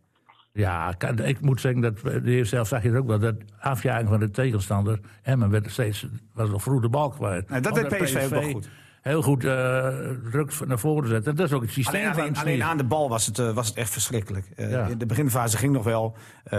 Ja, 0.53 0.95
ik 1.25 1.41
moet 1.41 1.61
zeggen, 1.61 1.81
dat 1.81 1.97
eh, 1.97 2.03
de 2.23 2.31
eerste 2.31 2.55
helft 2.55 2.71
zag 2.71 2.83
je 2.83 2.88
het 2.88 2.99
ook 2.99 3.07
wel. 3.07 3.19
Dat 3.19 3.35
afjagen 3.59 4.09
van 4.09 4.21
de 4.21 4.31
tegenstander. 4.31 5.00
Emmen 5.23 5.50
werd 5.50 5.71
steeds, 5.71 6.07
was 6.35 6.50
al 6.50 6.59
vroeg 6.59 6.81
de 6.81 6.88
bal 6.88 7.09
kwijt. 7.11 7.49
Nee, 7.50 7.61
dat 7.61 7.75
deed 7.75 7.87
PSV 7.99 8.23
ook 8.25 8.29
wel 8.31 8.43
goed. 8.43 8.69
Heel 9.07 9.23
goed 9.23 9.45
eh, 9.45 9.89
druk 10.31 10.53
naar 10.67 10.79
voren 10.79 11.09
zetten. 11.09 11.31
En 11.31 11.37
dat 11.37 11.47
is 11.47 11.53
ook 11.53 11.63
het 11.63 11.71
systeem 11.71 12.01
Alleen, 12.11 12.35
van 12.35 12.43
alleen, 12.43 12.63
aan 12.63 12.77
de 12.77 12.85
bal 12.85 13.09
was 13.09 13.27
het, 13.27 13.39
eh, 13.39 13.53
was 13.53 13.69
het 13.69 13.77
echt 13.77 13.91
verschrikkelijk. 13.91 14.47
Eh, 14.57 14.71
Ja. 14.71 14.87
in 14.87 14.99
De 14.99 15.07
beginfase 15.07 15.57
ging 15.57 15.73
nog 15.73 15.85
wel, 15.85 16.15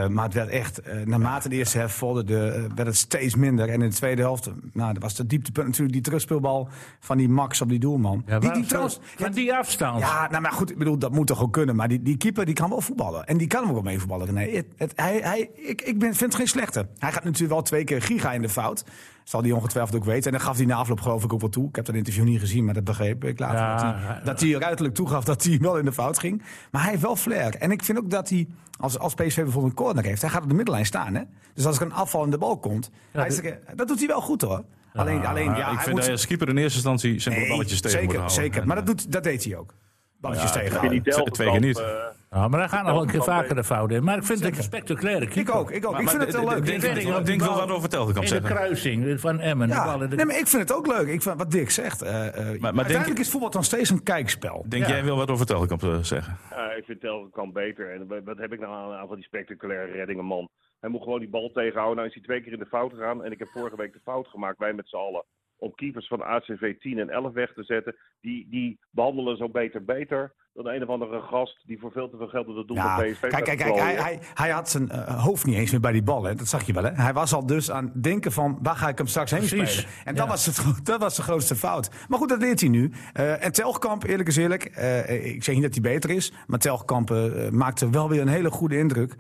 maar 0.10 0.24
het 0.24 0.34
werd 0.34 0.50
echt, 0.50 0.82
naarmate 1.06 1.50
de 1.50 1.56
eerste 1.56 1.78
helft 1.78 1.94
vorderde, 1.96 2.68
werd 2.76 2.88
het 2.88 2.96
steeds 2.98 3.36
minder. 3.36 3.70
En 3.70 3.82
in 3.82 3.90
de 3.90 3.96
tweede 3.96 4.22
helft, 4.22 4.52
nou, 4.74 4.94
dat 4.94 5.02
was 5.02 5.16
de 5.16 5.26
dieptepunt 5.26 5.66
natuurlijk, 5.68 5.94
die 5.94 6.02
terugspeelbal 6.02 6.70
van 7.00 7.18
die 7.18 7.30
Max 7.30 7.62
op 7.62 7.70
die 7.70 7.80
doelman. 7.80 8.24
Ja, 8.26 8.40
die, 8.40 8.52
die 8.52 8.66
trouwens, 8.66 9.00
die 9.34 9.54
afstand. 9.54 10.00
Ja, 10.00 10.28
nou 10.30 10.42
maar 10.42 10.52
goed, 10.52 10.72
ik 10.72 10.78
bedoel, 10.78 10.98
dat 10.98 11.12
moet 11.12 11.28
toch 11.28 11.42
ook 11.42 11.54
kunnen. 11.54 11.76
Maar 11.76 11.88
die, 11.88 12.02
die 12.02 12.18
keeper 12.18 12.46
die 12.46 12.56
kan 12.56 12.70
wel 12.70 12.82
voetballen. 12.82 13.26
En 13.26 13.38
die 13.38 13.48
kan 13.48 13.60
hem 13.60 13.70
ook 13.70 13.76
wel 13.76 13.84
mee 13.84 14.00
voetballen. 14.00 14.34
Nee, 14.34 14.56
het, 14.56 14.66
het- 14.78 14.94
hij, 14.96 15.20
hij, 15.24 15.50
ik, 15.54 15.82
ik 15.82 16.00
ben, 16.00 16.10
vind 16.10 16.20
het 16.32 16.36
geen 16.36 16.48
slechte. 16.48 16.88
Hij 16.98 17.12
gaat 17.12 17.24
natuurlijk 17.24 17.52
wel 17.54 17.62
twee 17.62 17.84
keer 17.84 18.02
giga 18.02 18.32
in 18.34 18.42
de 18.42 18.50
fout. 18.50 18.84
Zal 19.28 19.42
hij 19.42 19.52
ongetwijfeld 19.52 19.96
ook 19.98 20.06
weten. 20.06 20.32
En 20.32 20.38
dan 20.38 20.48
gaf 20.48 20.58
hij 20.58 20.66
na 20.66 20.76
afloop 20.76 21.02
geloof 21.02 21.24
ik 21.24 21.34
ook 21.34 21.40
wel 21.40 21.50
toe. 21.50 21.68
Ik 21.70 21.76
heb 21.76 21.86
dat 21.86 21.96
interview 21.96 22.24
niet 22.24 22.40
gezien, 22.40 22.66
maar 22.66 22.74
dat 22.74 22.84
begreep 22.84 23.24
ik 23.24 23.40
later. 23.40 23.58
Ja, 23.58 23.74
dat, 23.92 24.02
hij, 24.08 24.22
dat 24.24 24.40
hij 24.40 24.50
ruiterlijk 24.52 24.96
toegaf 24.96 25.24
dat 25.24 25.44
hij 25.44 25.58
wel 25.62 25.78
in 25.78 25.86
de 25.86 25.92
fout 25.94 26.20
ging. 26.20 26.44
Maar 26.72 26.82
hij 26.82 26.90
heeft 26.92 27.02
wel 27.04 27.16
flair. 27.16 27.56
En 27.56 27.72
ik 27.72 27.84
vind 27.84 27.98
ook 27.98 28.10
dat 28.10 28.30
hij, 28.30 28.48
als, 28.80 29.00
als 29.00 29.14
PSV 29.14 29.36
bijvoorbeeld 29.36 29.66
een 29.66 29.84
corner 29.86 30.04
heeft... 30.04 30.22
hij 30.22 30.30
gaat 30.30 30.44
op 30.44 30.50
de 30.50 30.56
middenlijn 30.56 30.86
staan. 30.86 31.16
Hè? 31.16 31.22
Dus 31.54 31.66
als 31.66 31.76
er 31.80 31.86
een 31.86 31.94
afvallende 31.94 32.38
bal 32.38 32.58
komt... 32.60 32.90
hij 33.12 33.28
is 33.28 33.38
er- 33.44 33.60
dat 33.76 33.88
doet 33.88 33.98
hij 34.00 34.08
wel 34.08 34.22
goed 34.22 34.42
hoor. 34.42 34.64
alleen, 34.94 35.26
alleen, 35.26 35.56
ja, 35.56 35.68
ik 35.72 35.80
vind 35.80 35.86
moet- 35.88 35.96
dat 35.96 36.06
je 36.06 36.12
als 36.12 36.28
keeper 36.28 36.50
in 36.50 36.58
eerste 36.58 36.90
instantie 36.90 37.30
Nee, 37.38 37.48
balletjes 37.48 37.82
tegen 37.82 38.00
zeker, 38.00 38.06
moet 38.08 38.16
houden. 38.16 38.36
Zeker, 38.44 38.62
En, 38.62 38.68
maar 38.68 38.76
dat, 38.76 38.88
eh, 38.90 38.92
doet, 38.96 39.12
dat 39.12 39.24
deed 39.24 39.44
hij 39.44 39.56
ook. 39.58 39.74
Balletjes 40.22 40.54
Ja, 40.54 40.60
tegen. 40.60 40.90
Die 40.90 41.02
Twee- 41.32 41.52
keer 41.52 41.60
niet. 41.60 41.80
eh, 41.80 41.86
Ja, 42.30 42.48
maar 42.48 42.60
daar 42.60 42.70
gaan 42.70 42.84
nog 42.84 42.94
wel 42.94 43.02
een 43.02 43.10
keer 43.10 43.24
vaker 43.24 43.56
de 43.56 43.64
fouten 43.64 43.98
in. 43.98 44.04
Maar 44.04 44.18
ik 44.18 44.24
vind 44.24 44.44
het 44.44 44.58
een 44.58 44.64
spectaculaire 44.64 45.26
Ik 45.26 45.30
keeper. 45.32 45.54
ook, 45.54 45.72
ik 45.72 45.86
ook. 45.86 45.92
maar- 45.92 46.02
ik 46.02 46.08
vind 46.08 46.18
maar 46.18 46.28
het 46.28 46.36
wel 46.36 46.46
leuk. 46.50 46.58
Ik 46.58 46.82
denk- 46.82 47.28
ik 47.28 47.40
wel 47.42 47.56
wat 47.56 47.72
over 47.72 47.90
Telgekamp 47.90 48.16
In 48.16 48.22
de 48.22 48.28
zeggen. 48.28 48.56
kruising 48.56 49.20
van 49.20 49.40
Emmen. 49.40 49.68
de 49.68 49.74
Ja, 49.74 49.98
de- 49.98 50.16
nee, 50.16 50.26
maar 50.26 50.38
ik 50.38 50.48
vind 50.48 50.62
het 50.62 50.74
ook 50.78 50.88
leuk. 50.88 51.08
Ik 51.08 51.22
vind, 51.22 51.38
wat 51.38 51.52
Dick 51.52 51.70
zegt. 51.70 52.02
eh, 52.02 52.10
eh, 52.28 52.36
uiteindelijk 52.36 53.06
denk- 53.06 53.18
is 53.20 53.30
voetbal 53.32 53.50
dan 53.50 53.64
steeds 53.64 53.90
een 53.90 54.04
kijkspel. 54.04 54.66
Denk 54.68 54.86
Ja. 54.86 54.90
jij 54.90 55.04
wel 55.04 55.16
wat 55.18 55.32
over 55.32 55.46
Telgekamp 55.46 55.84
eh, 55.84 55.98
zeggen? 56.02 56.38
Ik 56.78 56.84
vind 56.86 57.00
Telgekamp 57.02 57.54
beter. 57.54 57.92
En 57.94 58.08
wat- 58.26 58.38
heb 58.38 58.54
ik 58.54 58.60
nou 58.60 58.74
aan, 58.74 59.00
aan 59.00 59.08
van 59.08 59.16
die 59.16 59.26
spectaculaire 59.26 59.92
reddingen, 59.92 60.26
man? 60.26 60.50
Hij 60.80 60.90
moet 60.90 61.04
gewoon 61.04 61.20
die 61.20 61.30
bal 61.30 61.52
tegenhouden. 61.54 61.96
Nou 61.96 62.08
is 62.08 62.14
hij 62.14 62.24
twee 62.24 62.42
keer 62.42 62.54
in 62.54 62.60
de 62.60 62.66
fout 62.66 62.92
gegaan. 62.94 63.24
En 63.24 63.32
ik 63.32 63.40
heb 63.40 63.48
vorige 63.48 63.76
week 63.76 63.94
de 63.94 64.00
fout 64.04 64.28
gemaakt, 64.28 64.58
wij 64.58 64.74
met 64.74 64.88
z'n 64.90 64.96
allen. 64.96 65.24
Om 65.60 65.76
keepers 65.76 66.08
van 66.08 66.22
ACV 66.24 66.78
10 66.80 67.00
en 67.00 67.10
11 67.10 67.34
weg 67.34 67.54
te 67.54 67.64
zetten. 67.64 67.96
Die, 68.22 68.48
die 68.50 68.80
behandelen 68.90 69.38
zo 69.38 69.50
beter 69.50 69.84
beter 69.86 70.34
dan 70.64 70.74
een 70.74 70.84
of 70.84 70.90
andere 70.90 71.22
gast 71.22 71.58
die 71.66 71.80
voor 71.80 71.92
veel 71.92 72.10
te 72.10 72.18
veel 72.18 72.28
geld 72.28 72.48
op 72.48 72.56
de 72.56 72.66
doel 72.66 72.76
Ja, 72.76 72.96
van 72.96 73.04
PSV 73.12 73.20
kijk, 73.20 73.44
kijk, 73.44 73.58
kijk 73.58 73.76
hij, 73.76 73.96
hij, 73.96 74.20
hij 74.34 74.50
had 74.50 74.70
zijn 74.70 74.90
eh, 74.90 75.24
hoofd 75.24 75.46
niet 75.46 75.56
eens 75.56 75.72
meer 75.72 75.80
bij 75.80 75.92
die 75.92 76.04
bal. 76.04 76.24
Hè. 76.24 76.36
Dat 76.36 76.48
zag 76.48 76.64
je 76.64 76.74
wel. 76.74 76.84
Hè. 76.84 76.92
Hij 76.94 77.14
was 77.14 77.34
al 77.34 77.46
dus 77.46 77.72
aan 77.72 77.92
het 77.94 78.04
denken 78.04 78.32
van 78.32 78.60
waar 78.62 78.76
ga 78.76 78.88
ik 78.90 78.98
hem 78.98 79.08
straks 79.08 79.32
heen 79.32 79.44
spelen. 79.44 79.68
En 80.04 80.16
dat, 80.16 80.28
was 80.28 80.46
het, 80.46 80.62
dat 80.86 81.00
was 81.00 81.16
de 81.16 81.22
grootste 81.22 81.56
fout. 81.56 81.90
Maar 82.08 82.20
goed, 82.20 82.30
dat 82.30 82.40
leert 82.40 82.60
hij 82.60 82.70
nu. 82.70 82.92
Eh, 83.14 83.46
en 83.46 83.52
Telkamp, 83.52 84.04
eerlijk 84.04 84.30
is 84.30 84.36
eerlijk. 84.38 84.64
eh, 84.66 85.26
ik 85.36 85.44
zeg 85.44 85.56
niet 85.56 85.64
dat 85.64 85.74
hij 85.74 85.82
beter 85.82 86.10
is. 86.10 86.32
Maar 86.48 86.60
Telkamp 86.60 87.16
maakte 87.52 87.90
wel 87.90 88.10
weer 88.10 88.22
een 88.22 88.28
hele 88.28 88.50
goede 88.52 88.78
indruk. 88.78 89.12
Ik- 89.14 89.20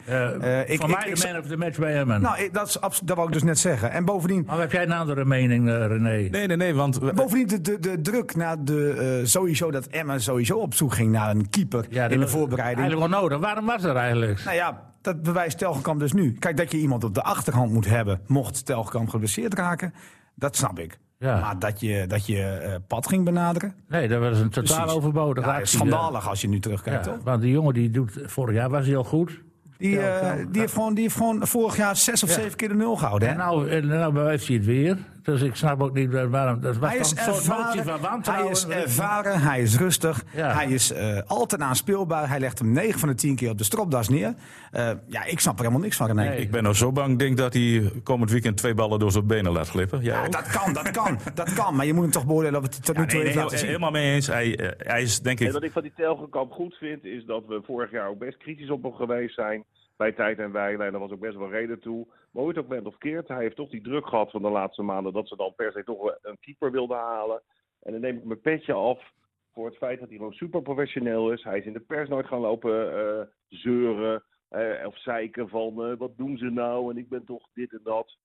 ik- 0.69 0.87
mij 0.87 1.07
ik- 1.09 1.15
de 1.15 1.27
man 1.31 1.41
of 1.41 1.47
the 1.47 1.57
match 1.57 1.77
bij 1.79 1.95
Emmen. 1.95 2.21
Nou, 2.21 2.37
ik- 2.39 2.53
dat, 2.53 2.67
is 2.67 2.99
dat 3.03 3.15
wou 3.15 3.27
ik 3.27 3.33
dus 3.33 3.43
net 3.43 3.59
zeggen. 3.59 3.91
En 3.91 4.05
bovendien, 4.05 4.43
Maar 4.47 4.59
heb 4.59 4.71
jij 4.71 4.83
een 4.83 4.91
andere 4.91 5.25
mening, 5.25 5.67
René? 5.69 5.99
Nee, 5.99 6.29
nee, 6.47 6.57
nee, 6.57 6.73
want... 6.75 7.13
Bovendien 7.15 7.47
de, 7.47 7.61
de, 7.61 7.79
de 7.79 8.01
druk 8.01 8.35
naar 8.35 8.63
de, 8.63 9.21
sowieso 9.23 9.71
dat 9.71 9.87
Emma 9.87 10.17
sowieso 10.19 10.57
op 10.57 10.73
zoek 10.73 10.93
ging 10.93 11.11
naar 11.11 11.26
een 11.29 11.49
keeper 11.49 11.85
Ja, 11.89 12.05
in 12.07 12.19
de 12.19 12.27
voorbereiding. 12.27 12.79
Eigenlijk 12.79 13.11
wel 13.11 13.21
nodig. 13.21 13.39
Waarom 13.39 13.65
was 13.65 13.83
er 13.83 13.95
eigenlijk? 13.95 14.43
Nou 14.43 14.55
ja, 14.55 14.83
dat 15.01 15.21
bewijst 15.23 15.57
Telgekamp 15.57 15.99
dus 15.99 16.13
nu. 16.13 16.33
Kijk, 16.39 16.57
dat 16.57 16.71
je 16.71 16.77
iemand 16.77 17.03
op 17.03 17.13
de 17.13 17.23
achterhand 17.23 17.71
moet 17.71 17.85
hebben, 17.87 18.21
mocht 18.27 18.65
Telgekamp 18.65 19.09
geblesseerd 19.09 19.53
raken, 19.53 19.93
dat 20.35 20.55
snap 20.55 20.79
ik. 20.79 20.99
Ja. 21.19 21.39
Maar 21.39 21.59
dat 21.59 21.79
je, 21.79 22.07
dat 22.07 22.25
je 22.25 22.41
eh, 22.43 22.75
pad 22.87 23.07
ging 23.07 23.25
benaderen, 23.25 23.73
Nee, 23.87 24.07
dat 24.07 24.19
was 24.19 24.39
een 24.39 24.49
totaal 24.49 24.77
Precies. 24.77 24.95
overbodige 24.97 25.47
ja, 25.47 25.55
actie. 25.55 25.77
schandalig 25.77 26.29
als 26.29 26.41
je 26.41 26.47
nu 26.49 26.59
terugkijkt, 26.59 27.05
Ja, 27.05 27.11
toch? 27.11 27.23
want 27.23 27.41
die 27.41 27.51
jongen 27.51 27.73
die 27.73 27.89
doet, 27.89 28.19
vorig 28.25 28.55
jaar 28.55 28.69
was 28.69 28.85
hij 28.85 28.95
al 28.97 29.03
goed. 29.03 29.41
Die, 29.77 29.99
eh, 29.99 30.35
die, 30.51 30.61
heeft 30.61 30.73
gewoon, 30.73 30.93
die 30.93 31.03
heeft 31.03 31.15
gewoon 31.15 31.47
vorig 31.47 31.77
jaar 31.77 31.95
zes 31.95 32.23
of 32.23 32.29
Ja. 32.29 32.35
zeven 32.35 32.57
keer 32.57 32.67
de 32.67 32.73
nul 32.75 32.95
gehouden. 32.95 33.27
Hè? 33.27 33.33
En 33.33 33.39
nou, 33.39 33.69
en 33.69 33.87
nou 33.87 34.13
bewijst 34.13 34.47
hij 34.47 34.55
het 34.55 34.65
weer. 34.65 34.97
Dus 35.27 35.41
ik 35.41 35.55
snap 35.55 35.81
ook 35.83 35.93
niet 35.93 36.11
waarom. 36.29 36.61
Dat 36.61 36.77
was 36.77 36.89
Hij 36.89 36.99
is, 36.99 37.11
een 37.11 37.17
van 37.17 37.33
ervaren, 37.33 38.01
wantrouwen. 38.01 38.45
hij 38.51 38.51
is 38.53 38.67
ervaren, 38.67 39.39
hij 39.41 39.61
is 39.61 39.77
rustig, 39.77 40.23
Ja. 40.35 40.53
hij 40.53 40.67
is 40.67 40.91
eh, 40.91 41.19
altijd 41.27 41.61
aanspeelbaar. 41.61 42.29
Hij 42.29 42.39
legt 42.39 42.59
hem 42.59 42.71
9 42.71 42.99
van 42.99 43.09
de 43.09 43.15
10 43.15 43.35
keer 43.35 43.49
op 43.49 43.57
de 43.57 43.63
stropdas 43.63 44.09
neer. 44.09 44.33
Eh, 44.71 44.89
ja, 45.07 45.23
ik 45.25 45.39
snap 45.39 45.53
er 45.53 45.59
helemaal 45.59 45.81
niks 45.81 45.97
van, 45.97 46.07
René. 46.07 46.23
Nee. 46.29 46.39
Ik 46.39 46.51
ben 46.51 46.63
nou 46.63 46.75
zo 46.75 46.91
bang, 46.91 47.19
denk 47.19 47.37
dat 47.37 47.53
hij 47.53 47.91
komend 48.03 48.31
weekend 48.31 48.57
twee 48.57 48.73
ballen 48.73 48.99
door 48.99 49.11
zijn 49.11 49.27
benen 49.27 49.51
laat 49.51 49.69
glippen. 49.69 50.01
Jij 50.01 50.15
Ja, 50.15 50.25
ook? 50.25 50.31
dat 50.31 50.47
kan, 50.47 50.73
dat 50.73 50.91
kan, 50.91 51.19
dat 51.33 51.53
kan. 51.53 51.75
Maar 51.75 51.85
je 51.85 51.93
moet 51.93 52.03
hem 52.03 52.11
toch 52.11 52.25
beoordelen 52.25 52.59
of 52.59 52.65
het 52.65 52.85
tot 52.85 52.97
nu 52.97 53.05
toe 53.07 53.19
heeft 53.21 53.35
laten 53.35 53.57
zien. 53.57 53.67
helemaal 53.67 53.91
mee 53.91 54.13
eens. 54.13 54.27
Hij, 54.27 54.55
eh, 54.57 54.87
hij 54.87 55.01
is 55.01 55.19
denk 55.19 55.39
En 55.39 55.45
ik... 55.45 55.51
wat 55.51 55.63
ik 55.63 55.71
van 55.71 55.81
die 55.81 55.93
Telgekamp 55.95 56.51
goed 56.51 56.73
vind, 56.75 57.03
is 57.05 57.25
dat 57.25 57.43
we 57.47 57.61
vorig 57.65 57.91
jaar 57.91 58.09
ook 58.09 58.19
best 58.19 58.37
kritisch 58.37 58.69
op 58.69 58.83
hem 58.83 58.93
geweest 58.93 59.35
zijn. 59.35 59.63
Bij 59.97 60.11
tijd 60.11 60.39
en 60.39 60.51
wijle. 60.51 60.83
En 60.83 60.91
daar 60.91 61.01
was 61.01 61.11
ook 61.11 61.19
best 61.19 61.37
wel 61.37 61.49
reden 61.49 61.79
toe. 61.79 62.05
Maar 62.05 62.43
hoe 62.43 62.47
het 62.47 62.57
ook 62.57 62.67
bent 62.67 62.85
of 62.85 62.97
keert, 62.97 63.27
hij 63.27 63.41
heeft 63.41 63.55
toch 63.55 63.69
die 63.69 63.81
druk 63.81 64.07
gehad 64.07 64.31
van 64.31 64.41
de 64.41 64.49
laatste 64.49 64.81
maanden. 64.81 65.13
Dat 65.13 65.27
ze 65.27 65.35
dan 65.35 65.53
per 65.55 65.71
se 65.71 65.83
toch 65.83 66.17
een 66.21 66.39
keeper 66.39 66.71
wilden 66.71 66.97
halen. 66.97 67.41
En 67.81 67.91
dan 67.91 68.01
neem 68.01 68.17
ik 68.17 68.23
mijn 68.23 68.41
petje 68.41 68.73
af 68.73 69.11
voor 69.57 69.65
het 69.65 69.77
feit 69.77 69.99
dat 69.99 70.07
hij 70.07 70.17
gewoon 70.17 70.33
super 70.33 70.61
professioneel 70.61 71.31
is. 71.31 71.43
Hij 71.43 71.59
is 71.59 71.65
in 71.65 71.73
de 71.73 71.79
pers 71.79 72.09
nooit 72.09 72.27
gaan 72.27 72.39
lopen 72.39 72.97
eh, 72.97 73.25
zeuren. 73.47 74.23
eh, 74.49 74.85
of 74.85 74.97
zeiken 74.97 75.49
van 75.49 75.83
eh, 75.83 75.97
wat 75.97 76.17
doen 76.17 76.37
ze 76.37 76.49
nou 76.49 76.91
en 76.91 76.97
ik 76.97 77.09
ben 77.09 77.25
toch 77.25 77.49
dit 77.53 77.71
en 77.71 77.79
dat. 77.83 78.17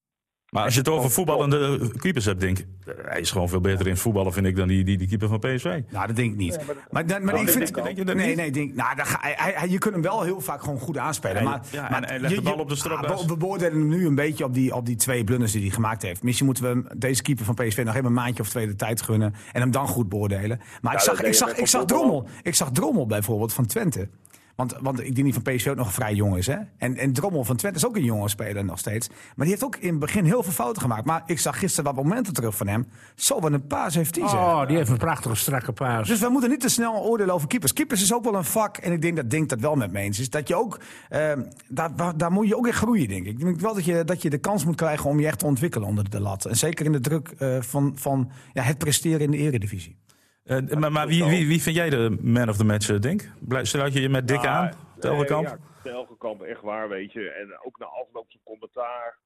Maar 0.53 0.65
als 0.65 0.73
je 0.73 0.79
het 0.79 0.89
over 0.89 1.11
voetballende 1.11 1.91
keepers 1.97 2.25
hebt, 2.25 2.41
denk 2.41 2.59
ik... 2.59 2.67
Hij 3.03 3.21
is 3.21 3.31
gewoon 3.31 3.49
veel 3.49 3.61
beter 3.61 3.87
in 3.87 3.93
het 3.93 4.01
voetballen, 4.01 4.33
vind 4.33 4.47
ik, 4.47 4.57
dan 4.57 4.69
die, 4.69 4.85
die, 4.85 4.99
die 4.99 5.09
keeper 5.09 5.29
van 5.29 5.39
PSV. 5.39 5.81
Nou, 5.91 6.07
dat 6.07 6.17
denk 6.17 6.31
ik 6.33 6.37
niet. 6.37 6.59
maar, 6.91 7.05
maar, 7.07 7.23
maar 7.23 7.35
Oh, 7.35 7.41
ik 7.41 7.49
vind. 7.49 7.75
denk 7.75 7.97
je 7.97 8.05
dat 8.05 8.17
nee, 8.17 8.27
niet? 8.27 8.37
nee, 8.37 8.51
denk, 8.51 8.75
nou, 8.75 8.97
dan 8.97 9.07
ga, 9.07 9.19
hij, 9.21 9.53
hij- 9.55 9.69
je 9.69 9.79
kunt 9.79 9.95
hem 9.95 10.03
wel 10.03 10.23
heel 10.23 10.41
vaak 10.41 10.63
gewoon 10.63 10.79
goed 10.79 10.99
aanspelen. 10.99 11.45
Maar, 11.45 11.61
ja, 11.71 11.85
en 11.85 11.91
maar 11.91 12.03
hij 12.09 12.19
legt 12.19 12.29
de 12.35 12.41
je- 12.41 12.43
bal 12.47 12.55
je- 12.55 12.61
op 12.61 12.69
de 12.69 12.75
stropdas. 12.77 13.23
ah, 13.23 13.29
we- 13.29 13.37
beoordelen 13.37 13.79
hem 13.79 13.89
nu 13.89 14.07
een 14.07 14.15
beetje 14.15 14.45
op 14.45 14.55
die, 14.55 14.75
op 14.75 14.87
die 14.87 14.97
twee 14.97 15.25
blunders 15.25 15.53
die 15.53 15.61
hij 15.61 15.71
gemaakt 15.71 16.03
heeft. 16.03 16.23
Misschien 16.23 16.47
moeten 16.47 16.65
we 16.65 16.71
hem, 16.71 16.87
deze 16.99 17.23
keeper 17.23 17.45
van 17.45 17.55
PSV 17.55 17.83
nog 17.85 17.95
even 17.95 18.07
een 18.07 18.13
maandje 18.13 18.43
of 18.43 18.49
twee 18.49 18.67
de 18.67 18.77
tijd 18.77 19.03
gunnen. 19.03 19.35
En 19.53 19.61
hem 19.61 19.71
dan 19.71 19.89
goed 19.89 20.09
beoordelen. 20.09 20.61
Maar 20.83 20.95
ik, 20.95 21.01
zag, 21.01 21.23
ik, 21.23 21.35
zag, 21.35 21.53
ik, 21.57 21.67
zag. 21.67 21.85
Drommel, 21.85 22.27
ik 22.43 22.55
zag 22.55 22.71
Drommel 22.71 23.07
bijvoorbeeld 23.07 23.53
van 23.53 23.67
Twente. 23.67 24.09
Want, 24.57 24.77
want 24.81 25.01
ik 25.01 25.15
denk 25.15 25.27
niet 25.27 25.35
van 25.43 25.55
PSV 25.55 25.67
ook 25.67 25.77
nog 25.77 25.93
vrij 25.93 26.15
jong 26.15 26.37
is. 26.37 26.47
Hè? 26.47 26.57
En, 26.79 26.97
en 26.97 27.13
Drommel 27.13 27.45
van 27.45 27.57
Twente 27.57 27.79
is 27.79 27.87
ook 27.87 27.97
een 27.97 28.05
jonge 28.05 28.29
speler 28.29 28.65
nog 28.65 28.79
steeds. 28.79 29.09
Maar 29.09 29.47
die 29.47 29.49
heeft 29.49 29.65
ook 29.65 29.77
in 29.77 29.89
het 29.91 29.99
begin 29.99 30.25
heel 30.25 30.43
veel 30.43 30.53
fouten 30.53 30.83
gemaakt. 30.83 31.05
Maar 31.05 31.23
ik 31.27 31.39
zag 31.39 31.59
gisteren 31.59 31.95
wat 31.95 32.05
momenten 32.05 32.33
terug 32.33 32.57
van 32.57 32.67
hem. 32.67 32.87
Zo, 33.15 33.41
wat 33.41 33.53
een 33.53 33.67
paas 33.67 33.95
heeft 33.95 34.17
hij. 34.17 34.29
zeg. 34.29 34.39
Oh, 34.39 34.67
die 34.67 34.77
heeft 34.77 34.91
een 34.91 34.97
prachtige 34.97 35.35
strakke 35.35 35.73
paas. 35.73 36.09
Dus 36.09 36.21
we 36.21 36.29
moeten 36.29 36.51
niet 36.51 36.61
te 36.61 36.69
snel 36.69 36.95
oordelen 36.95 37.35
over 37.35 37.49
keepers. 37.49 37.73
Keepers 37.73 38.03
is 38.03 38.15
ook 38.15 38.25
wel 38.25 38.35
een 38.35 38.45
vak. 38.45 38.77
En 38.77 38.93
ik 38.93 39.03
denk 39.03 39.17
dat 39.17 39.31
Dink 39.31 39.49
dat 39.49 39.61
wel 39.61 39.75
met 39.75 39.93
me 39.93 40.01
eens 40.01 40.19
is. 40.19 40.31
Dat 40.31 40.49
je 40.49 40.57
ook, 40.57 40.81
eh, 41.09 41.33
daar, 41.69 42.17
daar 42.17 42.33
moet 42.33 42.49
je 42.49 42.57
ook 42.57 42.67
in 42.67 42.73
groeien, 42.73 43.09
denk 43.09 43.27
ik. 43.27 43.33
Ik 43.33 43.45
denk 43.45 43.61
wel 43.61 43.75
dat 43.75 43.85
je, 43.85 44.05
dat 44.05 44.23
je 44.23 44.31
de 44.31 44.39
kans 44.39 44.65
moet 44.65 44.77
krijgen 44.77 45.11
om 45.11 45.21
je 45.21 45.27
echt 45.27 45.39
te 45.39 45.47
ontwikkelen 45.47 45.89
onder 45.89 46.11
de 46.11 46.21
lat. 46.21 46.45
En 46.45 46.57
zeker 46.57 46.87
in 46.87 46.93
de 46.93 47.01
druk 47.01 47.35
eh, 47.39 47.61
van, 47.61 47.93
van 47.95 48.31
ja, 48.53 48.63
het 48.63 48.79
presteren 48.79 49.21
in 49.21 49.31
de 49.31 49.37
eredivisie. 49.37 49.97
Eh, 50.45 50.67
maar 50.79 50.93
maar 50.93 51.07
wie, 51.07 51.25
wie, 51.25 51.47
wie 51.47 51.63
vind 51.63 51.77
jij 51.77 51.91
de 51.91 52.17
man 52.21 52.49
of 52.49 52.57
the 52.57 52.65
match, 52.65 52.91
eh, 52.91 52.99
Dink? 52.99 53.31
Sluit 53.63 53.93
je 53.93 54.01
je 54.01 54.09
met 54.09 54.29
Dick 54.29 54.47
aan? 54.47 54.71
Telgekamp? 54.99 55.47
Ja, 55.47 55.59
Telgekamp, 55.83 56.43
echt 56.43 56.61
waar, 56.61 56.89
weet 56.89 57.13
je. 57.13 57.31
En 57.31 57.59
ook 57.65 57.79
na 57.79 57.87
afloop 57.87 58.25
zijn 58.31 58.43
commentaar. 58.45 59.19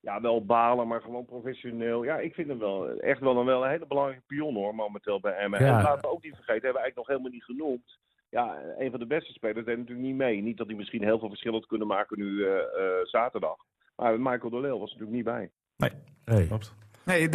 Ja, 0.00 0.20
wel 0.20 0.44
balen, 0.44 0.88
maar 0.88 1.00
gewoon 1.00 1.24
professioneel. 1.24 2.04
Ja, 2.04 2.18
ik 2.18 2.34
vind 2.34 2.48
hem 2.48 2.58
wel 2.58 2.90
echt 2.90 3.20
wel 3.20 3.36
een, 3.38 3.46
wel 3.46 3.64
een 3.64 3.70
hele 3.70 3.86
belangrijke 3.86 4.24
pion 4.26 4.54
hoor, 4.54 4.74
momenteel 4.74 5.20
bij 5.20 5.32
Emmen. 5.36 5.60
Ja. 5.64 5.76
En 5.76 5.82
laten 5.82 6.00
we 6.00 6.14
ook 6.14 6.22
niet 6.22 6.34
vergeten, 6.34 6.64
hebben 6.64 6.72
we 6.72 6.78
eigenlijk 6.80 6.96
nog 6.96 7.06
helemaal 7.06 7.30
niet 7.32 7.44
genoemd. 7.44 7.98
Ja, 8.30 8.58
een 8.78 8.90
van 8.90 9.00
de 9.00 9.06
beste 9.06 9.32
spelers 9.32 9.64
deed 9.66 9.76
natuurlijk 9.76 10.06
niet 10.06 10.16
mee. 10.16 10.42
Niet 10.42 10.56
dat 10.56 10.66
hij 10.66 10.76
misschien 10.76 11.02
heel 11.02 11.18
veel 11.18 11.28
verschil 11.28 11.52
had 11.52 11.66
kunnen 11.66 11.86
maken 11.86 12.18
nu 12.18 12.44
eh, 12.44 12.54
eh, 12.56 12.60
zaterdag. 13.02 13.56
Maar 13.96 14.20
Michael 14.20 14.50
de 14.50 14.60
Leeuw 14.60 14.78
was 14.78 14.92
er 14.92 14.98
natuurlijk 14.98 15.16
niet 15.16 15.24
bij. 15.24 15.50
Nee, 15.76 15.90
Nee. 16.24 16.46
klopt. 16.46 16.74
Nee, 17.08 17.20
ik 17.20 17.32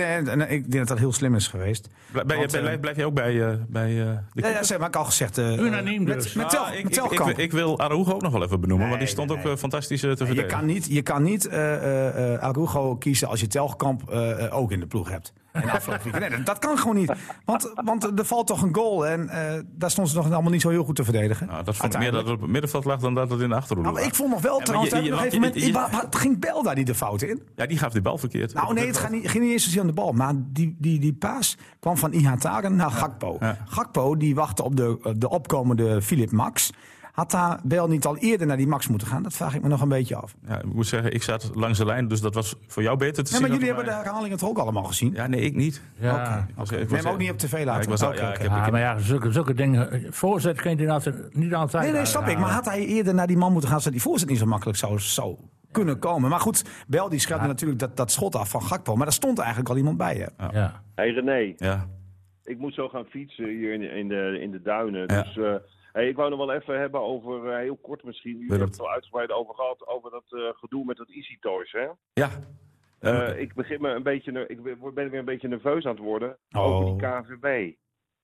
denk 0.71 0.71
dat 0.71 0.87
dat 0.87 0.97
heel 0.97 1.13
slim 1.13 1.35
is 1.35 1.47
geweest. 1.47 1.89
Blijf, 2.11 2.25
ben 2.27 2.35
je- 2.35 2.41
Want, 2.41 2.53
eh, 2.53 2.61
blijf, 2.61 2.79
blijf 2.79 2.95
je 2.97 3.05
ook 3.05 3.13
bij, 3.13 3.41
eh, 3.49 3.55
bij 3.67 3.89
eh, 3.89 3.95
de 3.95 4.01
Ja, 4.03 4.23
keeper? 4.33 4.51
ja, 4.51 4.63
zeg 4.63 4.77
maar, 4.79 4.87
ik 4.87 4.95
al 4.95 5.05
gezegd. 5.05 5.37
eh, 5.37 5.57
Unaniem 5.57 6.03
met, 6.03 6.21
dus. 6.21 6.33
Met, 6.33 6.49
tel, 6.49 6.59
Ah, 6.59 6.67
ik, 6.67 6.83
met 6.83 6.95
ik, 6.97 7.03
ik, 7.03 7.09
Telkamp. 7.09 7.37
ik 7.39 7.51
wil 7.51 7.79
Arugo 7.79 8.13
ook 8.13 8.21
nog 8.21 8.31
wel 8.31 8.43
even 8.43 8.59
benoemen, 8.61 8.87
want 8.87 8.99
die 8.99 9.07
stond 9.09 9.29
nee, 9.29 9.37
ook 9.37 9.43
nee. 9.43 9.57
fantastisch 9.57 9.99
te 10.01 10.07
je 10.07 10.15
verdedigen. 10.15 10.47
kan 10.47 10.65
niet, 10.65 10.85
je 10.89 11.01
kan 11.01 11.23
niet 11.23 11.47
eh, 11.47 11.73
eh, 11.75 12.33
eh, 12.33 12.39
Arugo 12.41 12.95
kiezen 12.95 13.27
als 13.27 13.39
je 13.39 13.47
Telkamp 13.47 14.09
ook 14.51 14.71
in 14.71 14.79
de 14.79 14.87
ploeg 14.87 15.09
hebt. 15.09 15.33
En 15.53 15.69
afgelopen 15.69 16.11
weekend. 16.11 16.29
Nee, 16.35 16.43
dat, 16.43 16.59
kan 16.59 16.77
gewoon 16.77 16.95
niet. 16.95 17.13
Want, 17.45 17.71
want 17.83 18.19
er 18.19 18.25
valt 18.25 18.47
toch 18.47 18.61
een 18.61 18.75
goal 18.75 19.07
en 19.07 19.29
eh, 19.29 19.59
daar 19.71 19.91
stond 19.91 20.09
ze 20.09 20.15
nog 20.15 20.31
allemaal 20.31 20.51
niet 20.51 20.61
zo 20.61 20.69
heel 20.69 20.83
goed 20.83 20.95
te 20.95 21.03
verdedigen. 21.03 21.47
Nou, 21.47 21.63
dat 21.63 21.75
vond 21.75 21.93
ik 21.93 21.99
meer 21.99 22.11
dat 22.11 22.23
het 22.25 22.33
op 22.35 22.41
het 22.41 22.49
middenveld 22.49 22.85
lag 22.85 22.99
dan 22.99 23.13
dat 23.13 23.29
het 23.29 23.41
in 23.41 23.49
de 23.49 23.55
achterhoede 23.55 23.91
Nou, 23.91 24.05
ik 24.05 24.15
vond 24.15 24.29
nog 24.29 24.41
wel 24.41 24.59
trouwens, 24.59 24.89
je- 24.91 24.95
dat 24.97 25.05
je- 25.05 25.11
op 25.13 25.17
een 25.19 25.23
want 25.23 25.33
gegeven 25.43 25.73
moment, 25.81 26.11
je- 26.11 26.17
ging 26.17 26.39
Bel 26.39 26.63
daar 26.63 26.75
niet 26.75 26.87
de 26.87 26.95
fout 26.95 27.21
in? 27.21 27.41
Ja, 27.55 27.65
die 27.65 27.77
gaf 27.77 27.91
die 27.91 28.01
bal 28.01 28.17
verkeerd. 28.17 28.53
Nou 28.53 28.73
nee, 28.73 28.87
het 28.87 28.97
gaat 28.97 29.11
niet, 29.11 29.29
ging 29.29 29.43
niet 29.43 29.53
eens 29.53 29.63
zozeer 29.63 29.81
aan 29.81 29.87
de 29.87 29.93
bal. 29.93 30.11
Maar 30.11 30.33
die, 30.37 30.75
die, 30.79 30.99
die 30.99 31.13
paas 31.13 31.57
kwam 31.79 31.97
van 31.97 32.11
Ihataren 32.11 32.75
naar 32.75 32.91
Gakpo. 32.91 33.37
Ja. 33.39 33.57
Gakpo 33.65 34.17
die 34.17 34.35
wachtte 34.35 34.63
op 34.63 34.75
de, 34.75 35.13
de 35.17 35.29
opkomende 35.29 36.01
Philip 36.01 36.31
Max. 36.31 36.71
Had 37.13 37.31
daar 37.31 37.59
Bel 37.63 37.87
niet 37.87 38.05
al 38.05 38.17
eerder 38.17 38.47
naar 38.47 38.57
die 38.57 38.67
Max 38.67 38.87
moeten 38.87 39.07
gaan? 39.07 39.23
Dat 39.23 39.33
vraag 39.33 39.55
ik 39.55 39.61
me 39.61 39.67
nog 39.67 39.81
een 39.81 39.89
beetje 39.89 40.15
af. 40.15 40.35
Ja, 40.47 40.57
ik 40.57 40.73
moet 40.73 40.87
zeggen, 40.87 41.13
ik 41.13 41.23
zat 41.23 41.51
langs 41.53 41.77
de 41.77 41.85
lijn, 41.85 42.07
dus 42.07 42.21
dat 42.21 42.33
was 42.33 42.55
voor 42.67 42.83
jou 42.83 42.97
beter 42.97 43.23
te 43.23 43.31
zien. 43.31 43.41
maar 43.41 43.49
jullie 43.49 43.65
hebben 43.65 43.85
de 43.85 43.91
herhalingen 43.91 44.37
toch 44.37 44.49
ook 44.49 44.57
allemaal 44.57 44.83
gezien? 44.83 45.13
Ja, 45.13 45.27
nee, 45.27 45.41
ik 45.41 45.55
niet. 45.55 45.81
Ja. 45.99 46.37
Ik 46.49 46.55
was- 46.55 46.69
neem 46.69 46.87
hem 46.89 47.07
ook 47.07 47.17
niet 47.17 47.31
op 47.31 47.37
tv 47.37 47.57
Ja, 47.59 47.65
laten. 47.65 47.81
ik 47.83 47.89
was 47.89 48.01
al- 48.01 48.13
ja, 48.13 48.31
ik 48.33 48.37
heb- 48.37 48.47
Ja, 48.51 48.69
maar 48.69 48.79
ja, 48.79 48.97
zulke, 48.97 49.31
zulke 49.31 49.53
dingen. 49.53 50.07
Voorzet 50.13 50.61
kun 50.61 50.77
je 50.77 50.89
altijd, 50.91 51.35
niet 51.35 51.53
altijd. 51.53 51.83
Nee, 51.83 51.91
nee, 51.93 52.05
snap 52.05 52.27
ik. 52.27 52.37
Maar 52.37 52.49
had 52.51 52.65
hij 52.65 52.85
eerder 52.85 53.13
naar 53.13 53.27
die 53.27 53.37
man 53.37 53.51
moeten 53.51 53.69
gaan, 53.69 53.77
zodat 53.79 53.93
die 53.93 54.01
voorzet 54.01 54.29
niet 54.29 54.37
zo 54.39 54.45
makkelijk 54.45 54.77
zou, 54.77 54.99
zou 54.99 55.35
kunnen 55.71 55.99
komen. 55.99 56.29
Maar 56.29 56.39
goed, 56.39 56.63
Bel 56.87 57.09
die 57.09 57.19
schelde 57.19 57.47
natuurlijk 57.47 57.79
dat, 57.79 57.97
dat 57.97 58.11
schot 58.11 58.35
af 58.35 58.49
van 58.49 58.61
Gakpo. 58.63 58.95
Maar 58.95 59.05
daar 59.05 59.13
stond 59.13 59.39
eigenlijk 59.39 59.69
al 59.69 59.77
iemand 59.77 59.97
bij. 59.97 60.15
Hè? 60.37 60.45
Ja. 60.59 60.81
Hé 60.95 61.03
hey 61.03 61.11
René, 61.11 61.53
Ja. 61.57 61.87
ik 62.43 62.57
moet 62.59 62.73
zo 62.73 62.87
gaan 62.89 63.05
fietsen 63.05 63.45
hier 63.49 63.73
in, 63.73 63.79
de- 63.79 63.87
in, 63.99 64.07
de, 64.07 64.39
in 64.41 64.51
de 64.51 64.61
duinen. 64.61 65.03
Ja. 65.13 65.21
Dus 65.21 65.37
eh, 65.37 65.53
hey, 65.93 66.07
ik 66.07 66.15
wou 66.15 66.29
nog 66.29 66.39
wel 66.45 66.53
even 66.53 66.79
hebben 66.79 67.01
over, 67.01 67.49
eh, 67.51 67.57
heel 67.57 67.75
kort 67.75 68.03
misschien, 68.03 68.37
Wil 68.39 68.49
hebben 68.49 68.67
het? 68.67 68.79
al 68.79 68.91
uitgebreid 68.91 69.31
over 69.31 69.55
gehad, 69.55 69.87
over 69.87 70.11
dat 70.11 70.23
eh, 70.29 70.39
gedoe 70.53 70.85
met 70.85 70.97
dat 70.97 71.09
Easy 71.09 71.37
Toys. 71.39 71.71
Hè? 71.71 71.87
Ja. 72.13 72.29
Eh, 72.99 73.39
ik 73.39 73.53
begin 73.53 73.81
me 73.81 73.89
een 73.89 74.03
beetje, 74.03 74.47
ik 74.47 74.63
ben 74.93 74.93
weer 75.09 75.19
een 75.19 75.25
beetje 75.25 75.47
nerveus 75.47 75.85
aan 75.85 75.91
het 75.95 76.03
worden 76.03 76.37
Oh. 76.51 76.61
over 76.63 76.85
die 76.85 77.07
KVB. 77.07 77.73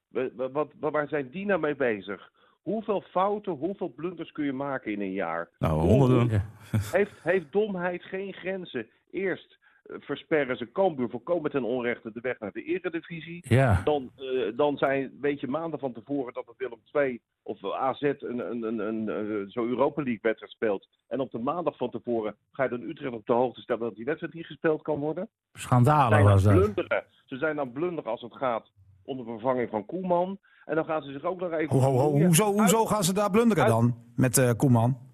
We- 0.08 0.34
we- 0.36 0.52
Wat, 0.52 0.72
wat, 0.80 0.92
waar 0.92 1.08
zijn 1.08 1.30
die 1.30 1.46
nou 1.46 1.60
mee 1.60 1.76
bezig? 1.76 2.32
Hoeveel 2.62 3.02
fouten, 3.02 3.52
hoeveel 3.54 3.90
blunders 3.94 4.32
kun 4.32 4.46
je 4.46 4.54
maken 4.54 4.92
in 4.92 5.02
een 5.02 5.12
jaar? 5.12 5.50
nou, 5.60 5.80
honderden. 5.80 6.44
Heeft, 6.92 7.12
heeft 7.24 7.52
domheid 7.52 8.04
geen 8.04 8.34
grenzen? 8.34 8.88
Eerst 9.12 9.58
versperren 10.00 10.58
ze 10.58 10.72
Cambuur 10.72 11.10
volkomen 11.10 11.52
ten 11.52 11.64
onrechte 11.64 12.12
de 12.14 12.20
weg 12.22 12.40
naar 12.40 12.52
de 12.52 12.64
eredivisie. 12.64 13.46
ja. 13.48 13.82
Dan, 13.84 14.12
eh, 14.16 14.58
dan 14.58 14.78
zijn, 14.78 15.12
weet 15.22 15.40
je 15.40 15.48
maanden 15.48 15.80
van 15.80 15.94
tevoren 15.94 16.34
dat 16.34 16.46
het 16.46 16.58
Willem 16.58 16.80
II 16.94 17.22
of 17.44 17.66
AZ 17.74 18.02
een, 18.02 18.18
een, 18.22 18.64
een, 18.64 18.80
een, 18.80 19.08
een 19.08 19.50
zo 19.50 19.66
Europa 19.66 20.02
League 20.02 20.20
wedstrijd 20.22 20.52
speelt. 20.52 20.88
En 21.08 21.20
op 21.20 21.32
de 21.32 21.40
maandag 21.40 21.78
van 21.78 21.90
tevoren 21.90 22.36
ga 22.52 22.64
je 22.64 22.70
dan 22.70 22.82
Utrecht 22.82 23.14
op 23.14 23.26
de 23.26 23.34
hoogte 23.34 23.62
stellen 23.62 23.82
dat 23.82 23.96
die 23.96 24.06
wedstrijd 24.06 24.34
niet 24.34 24.46
gespeeld 24.46 24.82
kan 24.82 25.00
worden. 25.00 25.30
Schandalig 25.54 26.18
zijn 26.18 26.24
was 26.24 26.44
dat. 26.44 26.54
blunderen. 26.54 27.04
Ze 27.26 27.38
zijn 27.38 27.60
aan 27.60 27.72
blunderen 27.72 28.12
als 28.12 28.22
het 28.22 28.36
gaat 28.36 28.72
om 29.04 29.18
de 29.18 29.24
vervanging 29.24 29.70
van 29.70 29.86
Koeman. 29.86 30.40
En 30.66 30.76
dan 30.76 30.86
gaan 30.86 31.02
ze 31.02 31.12
zich 31.12 31.24
ook 31.24 31.40
nog 31.40 31.52
even... 31.52 31.80
Ho, 31.80 31.82
ho, 31.82 31.98
ho, 31.98 32.10
hoezo, 32.12 32.52
hoezo 32.52 32.86
gaan 32.86 33.04
ze 33.04 33.14
daar 33.14 33.30
blunderen 33.30 33.68
dan 33.68 33.96
met 34.16 34.38
eh 34.38 34.52
Koeman? 34.58 35.09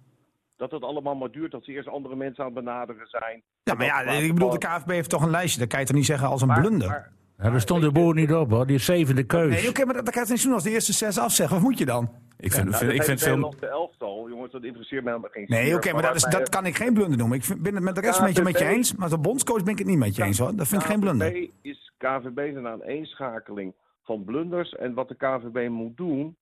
Dat 0.57 0.71
het 0.71 0.83
allemaal 0.83 1.15
maar 1.15 1.31
duurt, 1.31 1.51
dat 1.51 1.63
ze 1.63 1.71
eerst 1.71 1.87
andere 1.89 2.15
mensen 2.15 2.43
aan 2.43 2.55
het 2.55 2.63
benaderen 2.63 3.07
zijn. 3.07 3.41
Ja, 3.63 3.73
maar 3.73 3.85
ja, 3.85 4.01
ik 4.01 4.33
bedoel, 4.33 4.49
de 4.49 4.57
KVB 4.57 4.89
heeft 4.89 5.09
toch 5.09 5.21
een 5.23 5.29
lijstje. 5.29 5.59
Dat 5.59 5.69
kan 5.69 5.79
je 5.79 5.85
toch 5.85 5.95
niet 5.95 6.05
zeggen 6.05 6.27
als 6.27 6.41
een 6.41 6.47
Maar- 6.47 6.59
blunder? 6.61 6.87
maar- 6.87 7.13
Ja, 7.37 7.49
daar 7.49 7.61
stond 7.61 7.81
de 7.81 7.91
boer 7.91 8.13
niet 8.13 8.33
op 8.33 8.49
hoor. 8.51 8.65
Die 8.67 8.77
zevende 8.77 9.23
keus. 9.23 9.53
Nee, 9.61 9.69
oké, 9.69 9.85
maar 9.85 9.93
dat, 9.93 10.05
dat 10.05 10.13
kan 10.13 10.23
je 10.25 10.31
niet 10.31 10.43
doen 10.43 10.53
als 10.53 10.63
de 10.63 10.69
eerste 10.69 10.93
zes 10.93 11.17
afzeggen. 11.17 11.55
Wat 11.55 11.65
moet 11.65 11.77
je 11.77 11.85
dan? 11.85 12.09
Ik 12.37 12.51
vind, 12.53 12.65
Nou, 12.69 12.77
vind- 12.77 12.91
ik 12.93 13.03
vind 13.03 13.19
veel... 13.19 13.27
Nederlandse 13.29 13.67
elftal, 13.67 14.29
jongens, 14.29 14.51
dat 14.51 14.63
interesseert 14.63 15.03
me 15.03 15.09
helemaal 15.09 15.29
geen 15.31 15.45
Nee, 15.47 15.75
oké, 15.75 15.93
maar 15.93 16.01
dat, 16.01 16.15
is, 16.15 16.23
dat 16.23 16.49
kan 16.49 16.65
ik 16.65 16.75
geen 16.75 16.93
blunder 16.93 17.17
noemen. 17.17 17.37
Ik 17.37 17.43
vind- 17.43 17.61
ben 17.61 17.75
het 17.75 17.83
met 17.83 17.95
de 17.95 18.01
rest 18.01 18.19
een 18.19 18.25
beetje 18.25 18.43
met 18.43 18.59
je 18.59 18.65
eens. 18.65 18.95
Maar 18.95 19.09
als 19.11 19.21
bondscoach 19.21 19.63
ben 19.63 19.71
ik 19.73 19.77
het 19.79 19.87
niet 19.87 19.97
met 19.97 20.15
je 20.15 20.23
eens 20.23 20.37
hoor. 20.37 20.55
Dat 20.55 20.67
vind 20.67 20.81
ik 20.81 20.87
geen 20.87 20.99
blunder. 20.99 21.31
KVB 21.31 21.49
is 21.61 21.91
KVB 21.97 22.39
is 22.39 22.55
een 22.55 22.67
aaneenschakeling 22.67 23.73
van 24.03 24.23
blunders. 24.23 24.73
En 24.75 24.93
wat 24.93 25.07
de 25.07 25.15
KVB 25.15 25.69
moet 25.69 25.97
doen, 25.97 26.35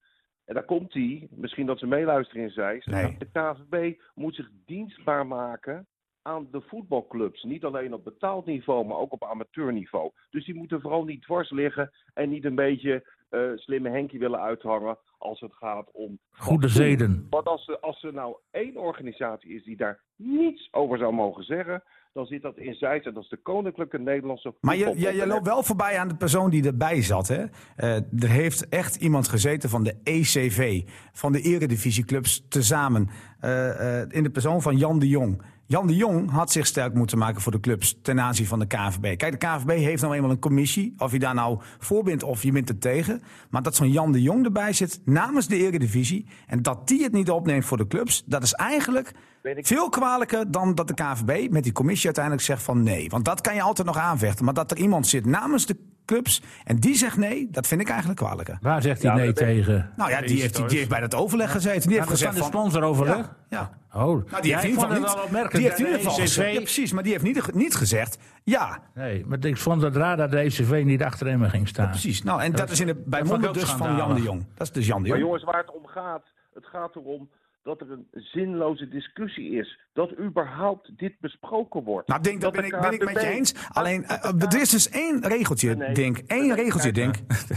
en 0.46 0.54
daar 0.54 0.66
komt 0.66 0.94
hij, 0.94 1.28
misschien 1.32 1.66
dat 1.66 1.80
ze 1.80 1.88
meeluisteren 1.88 2.44
in 2.44 2.50
Zeist. 2.50 2.88
Nee. 2.88 3.16
De 3.18 3.30
KVB 3.32 4.00
moet 4.16 4.36
zich 4.36 4.50
dienstbaar 4.66 5.28
maken 5.28 5.88
aan 6.22 6.48
de 6.52 6.62
voetbalclubs. 6.62 7.44
Niet 7.44 7.64
alleen 7.64 7.94
op 7.94 8.04
betaald 8.04 8.46
niveau, 8.46 8.86
maar 8.86 8.98
ook 8.98 9.12
op 9.12 9.24
amateurniveau. 9.24 10.12
Dus 10.30 10.46
die 10.46 10.56
moeten 10.56 10.82
vooral 10.82 11.04
niet 11.04 11.22
dwars 11.22 11.50
liggen 11.50 11.92
en 12.14 12.30
niet 12.30 12.46
een 12.46 12.56
beetje 12.56 13.04
eh, 13.30 13.52
slimme 13.56 13.90
Henkie 13.90 14.20
willen 14.20 14.40
uithangen 14.40 14.98
als 15.18 15.40
het 15.40 15.54
gaat 15.54 15.92
om 15.92 16.20
Goede 16.32 16.68
zeden. 16.68 17.28
Want 17.30 17.48
als 17.48 17.68
er, 17.68 17.80
als 17.80 18.04
er 18.04 18.14
nou 18.14 18.36
één 18.52 18.78
organisatie 18.78 19.56
is 19.56 19.64
die 19.64 19.78
daar 19.78 20.02
niets 20.16 20.68
over 20.72 20.98
zou 20.98 21.14
mogen 21.14 21.44
zeggen, 21.44 21.84
dan 22.14 22.26
zit 22.26 22.42
dat 22.42 22.58
in 22.58 22.74
Zeist 22.74 23.06
en 23.06 23.14
dat 23.14 23.24
is 23.24 23.30
de 23.30 23.38
Koninklijke 23.38 24.00
Nederlandse 24.00 24.54
Maar 24.62 24.76
je, 24.76 24.94
je, 24.96 25.16
je 25.16 25.28
loopt 25.28 25.46
wel 25.46 25.64
voorbij 25.64 26.00
aan 26.00 26.08
de 26.08 26.16
persoon 26.16 26.50
die 26.50 26.66
erbij 26.66 27.02
zat. 27.02 27.28
Hè? 27.28 27.46
Eh, 27.76 27.96
er 27.96 28.30
heeft 28.30 28.70
echt 28.70 28.96
iemand 28.96 29.28
gezeten 29.28 29.70
van 29.70 29.84
de 29.84 29.96
ECV, 30.04 30.82
van 31.12 31.32
de 31.32 31.42
eredivisieclubs 31.42 32.46
tezamen. 32.50 33.10
eh, 33.40 34.02
eh, 34.02 34.08
in 34.10 34.24
de 34.24 34.30
persoon 34.30 34.62
van 34.62 34.78
Jan 34.78 35.00
de 35.00 35.08
Jong. 35.08 35.42
Jan 35.66 35.88
de 35.88 35.96
Jong 35.96 36.32
had 36.32 36.52
zich 36.52 36.66
sterk 36.66 36.94
moeten 36.94 37.18
maken 37.18 37.42
voor 37.42 37.52
de 37.52 37.60
clubs 37.60 37.98
ten 38.02 38.20
aanzien 38.20 38.48
van 38.48 38.60
de 38.60 38.66
KNVB. 38.66 39.18
Kijk, 39.18 39.32
de 39.32 39.48
KNVB 39.48 39.70
heeft 39.70 40.02
nou 40.02 40.14
eenmaal 40.14 40.30
een 40.30 40.40
commissie. 40.40 40.94
Of 40.98 41.12
je 41.12 41.20
daar 41.20 41.34
nou 41.34 41.60
voor 41.80 42.04
bent 42.04 42.24
of 42.24 42.44
je 42.44 42.52
bent 42.52 42.70
er 42.70 42.78
tegen. 42.78 43.22
Maar 43.50 43.64
dat 43.64 43.76
zo'n 43.76 43.92
Jan 43.92 44.12
de 44.12 44.22
Jong 44.22 44.46
erbij 44.46 44.74
zit 44.74 45.02
namens 45.06 45.48
de 45.48 45.58
Eredivisie. 45.58 46.26
En 46.48 46.62
dat 46.62 46.88
die 46.88 47.04
het 47.04 47.12
niet 47.12 47.30
opneemt 47.30 47.66
voor 47.66 47.78
de 47.78 47.88
clubs. 47.88 48.24
Dat 48.26 48.44
is 48.44 48.54
eigenlijk 48.54 49.12
veel 49.44 49.90
kwalijker 49.90 50.52
dan 50.52 50.76
dat 50.76 50.88
de 50.88 50.94
KNVB 50.94 51.52
met 51.52 51.64
die 51.64 51.72
commissie 51.72 52.06
uiteindelijk 52.06 52.46
zegt 52.46 52.64
van 52.64 52.84
nee. 52.84 53.10
Want 53.10 53.26
dat 53.26 53.42
kan 53.42 53.56
je 53.56 53.62
altijd 53.62 53.88
nog 53.88 53.98
aanvechten. 53.98 54.46
Maar 54.46 54.54
dat 54.54 54.72
er 54.72 54.78
iemand 54.78 55.08
zit 55.08 55.26
namens 55.26 55.66
de 55.66 55.78
clubs 56.06 56.42
en 56.64 56.76
die 56.80 56.96
zegt 56.96 57.18
nee, 57.18 57.48
dat 57.52 57.68
vind 57.68 57.82
ik 57.82 57.90
eigenlijk 57.90 58.20
kwalijker. 58.20 58.58
Waar 58.62 58.82
zegt 58.82 59.02
hij 59.02 59.12
Ja, 59.12 59.18
nee 59.18 59.26
dat 59.26 59.36
tegen? 59.36 59.92
Nou 59.96 60.10
ja, 60.10 60.22
die 60.22 60.42
heeft, 60.42 60.70
die 60.70 60.78
heeft 60.78 60.90
bij 60.90 61.00
dat 61.00 61.16
overleg 61.16 61.52
gezeten. 61.52 61.90
Die 61.90 61.98
heeft 61.98 62.04
Ja, 62.04 62.10
dat 62.10 62.10
gezegd 62.10 62.38
van 62.38 62.46
de 62.46 62.52
van... 62.52 62.62
sponsoroverleg? 62.62 63.18
Ja, 63.50 63.72
ja. 63.90 64.02
Oh, 64.02 64.02
Nou, 64.30 64.42
die 64.42 64.52
ja, 64.52 64.60
heeft 64.60 64.64
in 64.64 64.70
ieder 64.70 64.84
geval 64.84 65.00
niet, 65.00 65.24
opmerkelijk. 65.24 65.52
die 65.52 65.64
heeft 65.64 65.78
in 65.80 65.84
dat 65.86 65.94
ieder 65.94 66.10
geval 66.12 66.26
gezegd, 66.26 66.54
ja, 66.54 66.60
precies, 66.60 66.92
maar 66.92 67.04
die 67.04 67.12
heeft 67.12 67.24
niet, 67.24 67.54
niet 67.54 67.76
gezegd 67.76 68.18
ja. 68.44 68.80
Nee, 68.94 69.26
maar 69.26 69.46
ik 69.46 69.58
vond 69.58 69.82
het 69.82 69.96
raar 69.96 70.18
dat 70.18 70.32
de 70.32 70.38
ECV 70.38 70.82
niet 70.86 71.04
achter 71.04 71.28
hem 71.28 71.44
ging 71.44 71.68
staan. 71.68 71.90
Precies. 71.90 72.24
Nou, 72.24 72.42
en 72.42 72.52
dat, 72.52 72.70
is 72.70 72.80
in 72.80 72.88
de, 72.88 72.96
bij 73.06 73.20
dat 73.20 73.30
monden 73.30 73.54
dus 73.54 73.70
van. 73.72 73.96
Jan 73.96 74.16
de 74.16 74.22
Jong. 74.22 74.46
Dat 74.56 74.68
is 74.68 74.74
dus 74.74 74.88
Jan 74.88 75.04
de 75.04 75.10
Maar 75.10 75.18
Jong. 75.18 75.30
jongens, 75.30 75.44
waar 75.44 75.58
het 75.58 75.72
om 75.76 75.86
gaat, 75.88 76.24
het 76.54 76.66
gaat 76.66 76.96
erom 76.96 77.30
dat 77.64 77.82
er 77.82 77.92
een 77.92 78.08
zinloze 78.14 78.88
discussie 78.88 79.52
is. 79.52 79.80
Dat 79.94 80.20
überhaupt 80.20 80.92
dit 80.98 81.14
besproken 81.20 81.84
wordt. 81.84 82.08
Nou, 82.08 82.22
Dink, 82.22 82.42
dat 82.42 82.54
Dat 82.54 82.62
ben 82.62 82.70
de 82.72 82.76
ik, 82.76 82.82
ben 82.82 83.08
ik 83.08 83.14
met 83.14 83.24
je 83.24 83.30
eens. 83.30 83.54
Alleen, 83.70 84.04
eh, 84.06 84.54
er 84.54 84.62
is 84.62 84.70
dus 84.70 84.90
één 84.90 85.28
regeltje, 85.28 85.76
Nee. 85.76 85.94
Dink. 85.94 86.22
Eén 86.28 86.56
regeltje. 86.56 86.92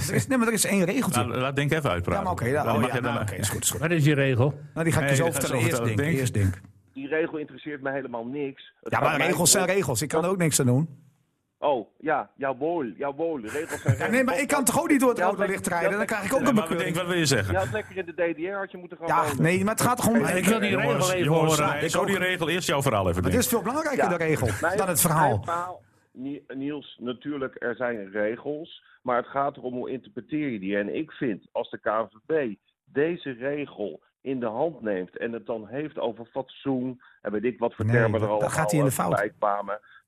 Er 0.08 0.14
is, 0.14 0.26
nee, 0.26 0.38
maar 0.38 0.46
er 0.46 0.52
is 0.52 0.64
één 0.64 0.84
regeltje. 0.84 1.24
Nou, 1.24 1.38
laat 1.38 1.56
Denk 1.56 1.72
even 1.72 1.90
uitpraten. 1.90 2.18
Ja, 2.18 2.24
maar 2.24 2.32
oké. 2.32 2.44
ja, 2.44 2.62
Dan 2.64 2.76
oh, 2.76 2.82
ja, 2.82 2.94
je 2.94 3.00
nou, 3.00 3.24
is 3.34 3.48
goed, 3.48 3.62
is 3.62 3.70
goed. 3.70 3.80
Wat 3.80 3.90
is 3.90 4.04
die 4.04 4.14
regel? 4.14 4.54
Nou, 4.74 4.84
die 4.84 4.92
ga 4.92 5.00
ik 5.00 5.06
Nee, 5.06 5.16
je 5.16 5.22
zo 5.22 5.30
vertellen. 5.30 6.04
Eerst 6.04 6.34
Dink. 6.34 6.60
Die 6.92 7.08
regel 7.08 7.38
interesseert 7.38 7.82
me 7.82 7.90
helemaal 7.90 8.24
niks. 8.24 8.72
Het 8.82 8.92
Ja, 8.92 9.00
maar 9.00 9.16
regels 9.16 9.50
zijn 9.50 9.66
regels. 9.66 10.02
Ik 10.02 10.08
kan 10.08 10.24
er 10.24 10.30
ook 10.30 10.36
niks 10.36 10.60
aan 10.60 10.66
doen. 10.66 10.88
Oh, 11.58 11.88
ja, 11.98 12.30
jawel, 12.36 12.84
jawel. 12.84 13.40
De 13.40 13.48
regels 13.48 13.80
zijn 13.82 13.96
Ja, 13.98 14.06
nee, 14.06 14.24
maar 14.24 14.40
ik 14.40 14.48
kan 14.48 14.64
toch 14.64 14.80
ook 14.80 14.88
niet 14.90 15.00
door 15.00 15.08
het 15.08 15.18
rode 15.18 15.46
licht 15.46 15.66
rijden? 15.66 15.96
Dan 15.96 16.06
krijg 16.06 16.24
ik 16.24 16.32
ook 16.34 16.40
Ja, 16.40 16.46
een 16.48 16.54
maar 16.54 16.62
Denk, 16.62 16.68
bekeuring. 16.68 16.96
wat 16.96 17.06
wil 17.06 17.16
je 17.16 17.26
zeggen? 17.26 17.54
Ja, 17.54 17.64
lekker 17.72 17.96
in 17.96 18.04
de 18.06 18.12
DDR 18.12 18.50
had 18.52 18.70
je 18.70 18.76
moeten 18.78 18.96
gaan 18.98 19.06
Ja, 19.06 19.22
wonen. 19.22 19.42
nee, 19.42 19.64
maar 19.64 19.72
het 19.74 19.82
gaat 19.82 20.02
gewoon... 20.02 20.28
ik 20.28 20.44
wil 20.44 20.60
die 20.60 20.68
regel 20.76 20.82
Jongens, 20.90 21.10
even 21.12 21.24
jongens, 21.24 21.58
horen. 21.58 21.82
Ik 21.82 21.90
zo 21.90 22.00
ook. 22.00 22.06
die 22.06 22.18
regel. 22.18 22.48
Eerst 22.48 22.68
jouw 22.68 22.82
verhaal 22.82 23.08
even. 23.08 23.24
Het 23.24 23.34
is 23.34 23.48
veel 23.48 23.62
belangrijker, 23.62 24.02
Ja. 24.04 24.16
de 24.16 24.24
regel, 24.24 24.48
Mijn- 24.60 24.76
dan 24.78 24.88
het 24.88 25.00
verhaal. 25.00 25.44
Niels, 26.54 26.96
natuurlijk, 27.00 27.56
er 27.62 27.74
zijn 27.76 28.10
regels. 28.10 28.84
Maar 29.02 29.16
het 29.16 29.26
gaat 29.26 29.56
erom 29.56 29.74
hoe 29.74 29.90
interpreteer 29.90 30.48
je 30.48 30.58
die. 30.58 30.76
En 30.76 30.94
ik 30.96 31.10
vind, 31.12 31.46
als 31.52 31.70
de 31.70 31.78
KNVB 31.78 32.54
deze 32.84 33.30
regel 33.30 34.00
in 34.20 34.40
de 34.40 34.46
hand 34.46 34.80
neemt 34.82 35.16
en 35.18 35.32
het 35.32 35.46
dan 35.46 35.66
heeft 35.66 35.98
over 35.98 36.24
fatsoen 36.26 37.00
en 37.22 37.32
weet 37.32 37.44
ik 37.44 37.58
wat 37.58 37.74
voor 37.74 37.84
Nee, 37.84 37.94
termen 37.94 38.14
er 38.14 38.20
dan 38.20 38.28
allemaal 38.30 38.50
gaat 38.50 38.70
hij 38.70 38.80
in 38.80 38.86
de 38.86 38.90
fout. 38.92 39.30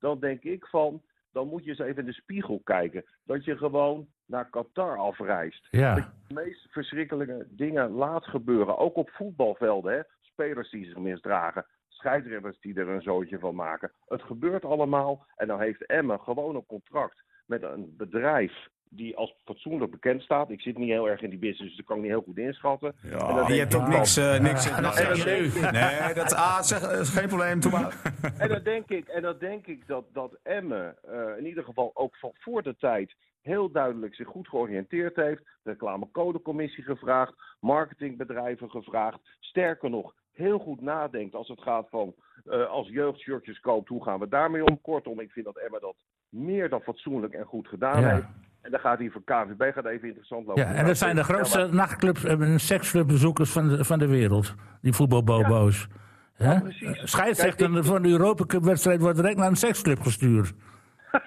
dan 0.00 0.18
denk 0.20 0.42
ik 0.42 0.66
van, 0.66 1.02
dan 1.38 1.48
moet 1.48 1.64
je 1.64 1.70
eens 1.70 1.78
even 1.78 1.96
in 1.96 2.04
de 2.04 2.12
spiegel 2.12 2.60
kijken. 2.64 3.04
Dat 3.24 3.44
je 3.44 3.56
gewoon 3.56 4.08
naar 4.26 4.50
Qatar 4.50 4.96
afreist. 4.96 5.68
Dat 5.70 5.80
Ja. 5.80 5.96
je 5.96 6.04
de 6.28 6.34
meest 6.34 6.66
verschrikkelijke 6.70 7.46
dingen 7.50 7.90
laat 7.90 8.24
gebeuren. 8.26 8.78
Ook 8.78 8.96
op 8.96 9.10
voetbalvelden. 9.10 9.92
Hè? 9.92 10.00
Spelers 10.20 10.70
die 10.70 10.84
zich 10.84 10.96
misdragen. 10.96 11.66
Scheidsrechters 11.88 12.60
die 12.60 12.74
er 12.74 12.88
een 12.88 13.02
zootje 13.02 13.38
van 13.38 13.54
maken. 13.54 13.92
Het 14.06 14.22
gebeurt 14.22 14.64
allemaal. 14.64 15.26
En 15.36 15.46
dan 15.46 15.60
heeft 15.60 15.86
Emmen 15.86 16.20
gewoon 16.20 16.54
een 16.56 16.66
contract 16.66 17.22
met 17.46 17.62
een 17.62 17.94
bedrijf 17.96 18.68
die 18.90 19.16
als 19.16 19.34
fatsoenlijk 19.44 19.90
bekend 19.90 20.22
staat. 20.22 20.50
Ik 20.50 20.60
zit 20.60 20.78
niet 20.78 20.88
heel 20.88 21.08
erg 21.08 21.20
in 21.22 21.30
die 21.30 21.38
business, 21.38 21.68
dus 21.68 21.76
dat 21.76 21.86
kan 21.86 21.96
ik 21.96 22.02
niet 22.02 22.10
heel 22.10 22.22
goed 22.22 22.38
inschatten. 22.38 22.94
En 23.02 23.18
dan 23.18 23.52
Je 23.52 23.58
hebt 23.58 23.74
ook 23.74 23.88
niks... 23.88 24.16
eh, 24.16 24.40
niks 24.40 24.68
Ja, 24.68 24.80
dat 24.80 24.98
ik- 24.98 25.70
Nee, 25.72 26.14
dat 26.14 26.34
ah, 26.34 26.60
zeg, 26.62 26.82
eh, 26.82 27.00
is 27.00 27.08
geen 27.08 27.28
probleem. 27.28 27.60
Doe 27.60 27.70
maar. 27.70 27.96
En 28.38 28.48
dan 28.48 28.62
denk 28.62 28.88
ik, 28.88 29.08
en 29.08 29.22
dan 29.22 29.36
denk 29.38 29.66
ik 29.66 29.86
dat, 29.86 30.04
dat 30.12 30.38
Emmen 30.42 30.96
eh, 31.12 31.38
in 31.38 31.46
ieder 31.46 31.64
geval 31.64 31.90
ook 31.94 32.16
van 32.16 32.30
voor 32.34 32.62
de 32.62 32.76
tijd 32.76 33.14
heel 33.42 33.70
duidelijk 33.70 34.14
zich 34.14 34.26
goed 34.28 34.48
georiënteerd 34.48 35.16
heeft. 35.16 35.42
De 35.62 35.70
reclamecodecommissie 35.70 36.84
gevraagd, 36.84 37.34
marketingbedrijven 37.60 38.70
gevraagd. 38.70 39.18
Sterker 39.40 39.90
nog, 39.90 40.14
heel 40.32 40.58
goed 40.58 40.80
nadenkt 40.80 41.34
als 41.34 41.48
het 41.48 41.60
gaat 41.62 41.88
van 41.90 42.14
eh, 42.44 42.66
als 42.70 42.88
jeugdshirtjes 42.88 43.60
koopt, 43.60 43.88
hoe 43.88 44.02
gaan 44.04 44.18
we 44.20 44.28
daarmee 44.28 44.64
om? 44.64 44.80
Kortom, 44.80 45.20
ik 45.20 45.30
vind 45.30 45.46
dat 45.46 45.56
Emmen 45.58 45.80
dat 45.80 45.96
meer 46.28 46.68
dan 46.68 46.80
fatsoenlijk 46.80 47.32
en 47.34 47.44
goed 47.44 47.68
gedaan 47.68 48.00
Ja. 48.00 48.08
heeft. 48.14 48.26
En 48.68 48.74
dan 48.74 48.80
gaat 48.82 48.98
hij 48.98 49.10
voor 49.10 49.22
KVB 49.24 49.72
gaat 49.74 49.84
even 49.86 50.08
interessant 50.08 50.46
lopen. 50.46 50.62
Ja, 50.62 50.72
en 50.74 50.86
dat 50.86 50.96
zijn 50.98 51.16
de 51.16 51.24
grootste 51.24 51.68
nachtclubs 51.70 52.24
en 52.24 52.60
seksclubbezoekers 52.60 53.50
van 53.50 53.68
de, 53.68 53.84
van 53.84 53.98
de 53.98 54.06
wereld. 54.06 54.54
Die 54.80 54.92
voetbalbobo's. 54.92 55.86
Hè? 56.34 56.60
precies. 56.60 57.00
Scheidsrechter 57.04 57.66
Kijk, 57.70 57.78
ik- 57.78 57.84
van 57.90 58.02
de 58.02 58.08
Europa 58.08 58.44
Cup 58.46 58.64
wedstrijd 58.64 59.00
wordt 59.00 59.16
direct 59.16 59.36
naar 59.36 59.48
een 59.48 59.56
seksclub 59.56 60.00
gestuurd. 60.02 60.52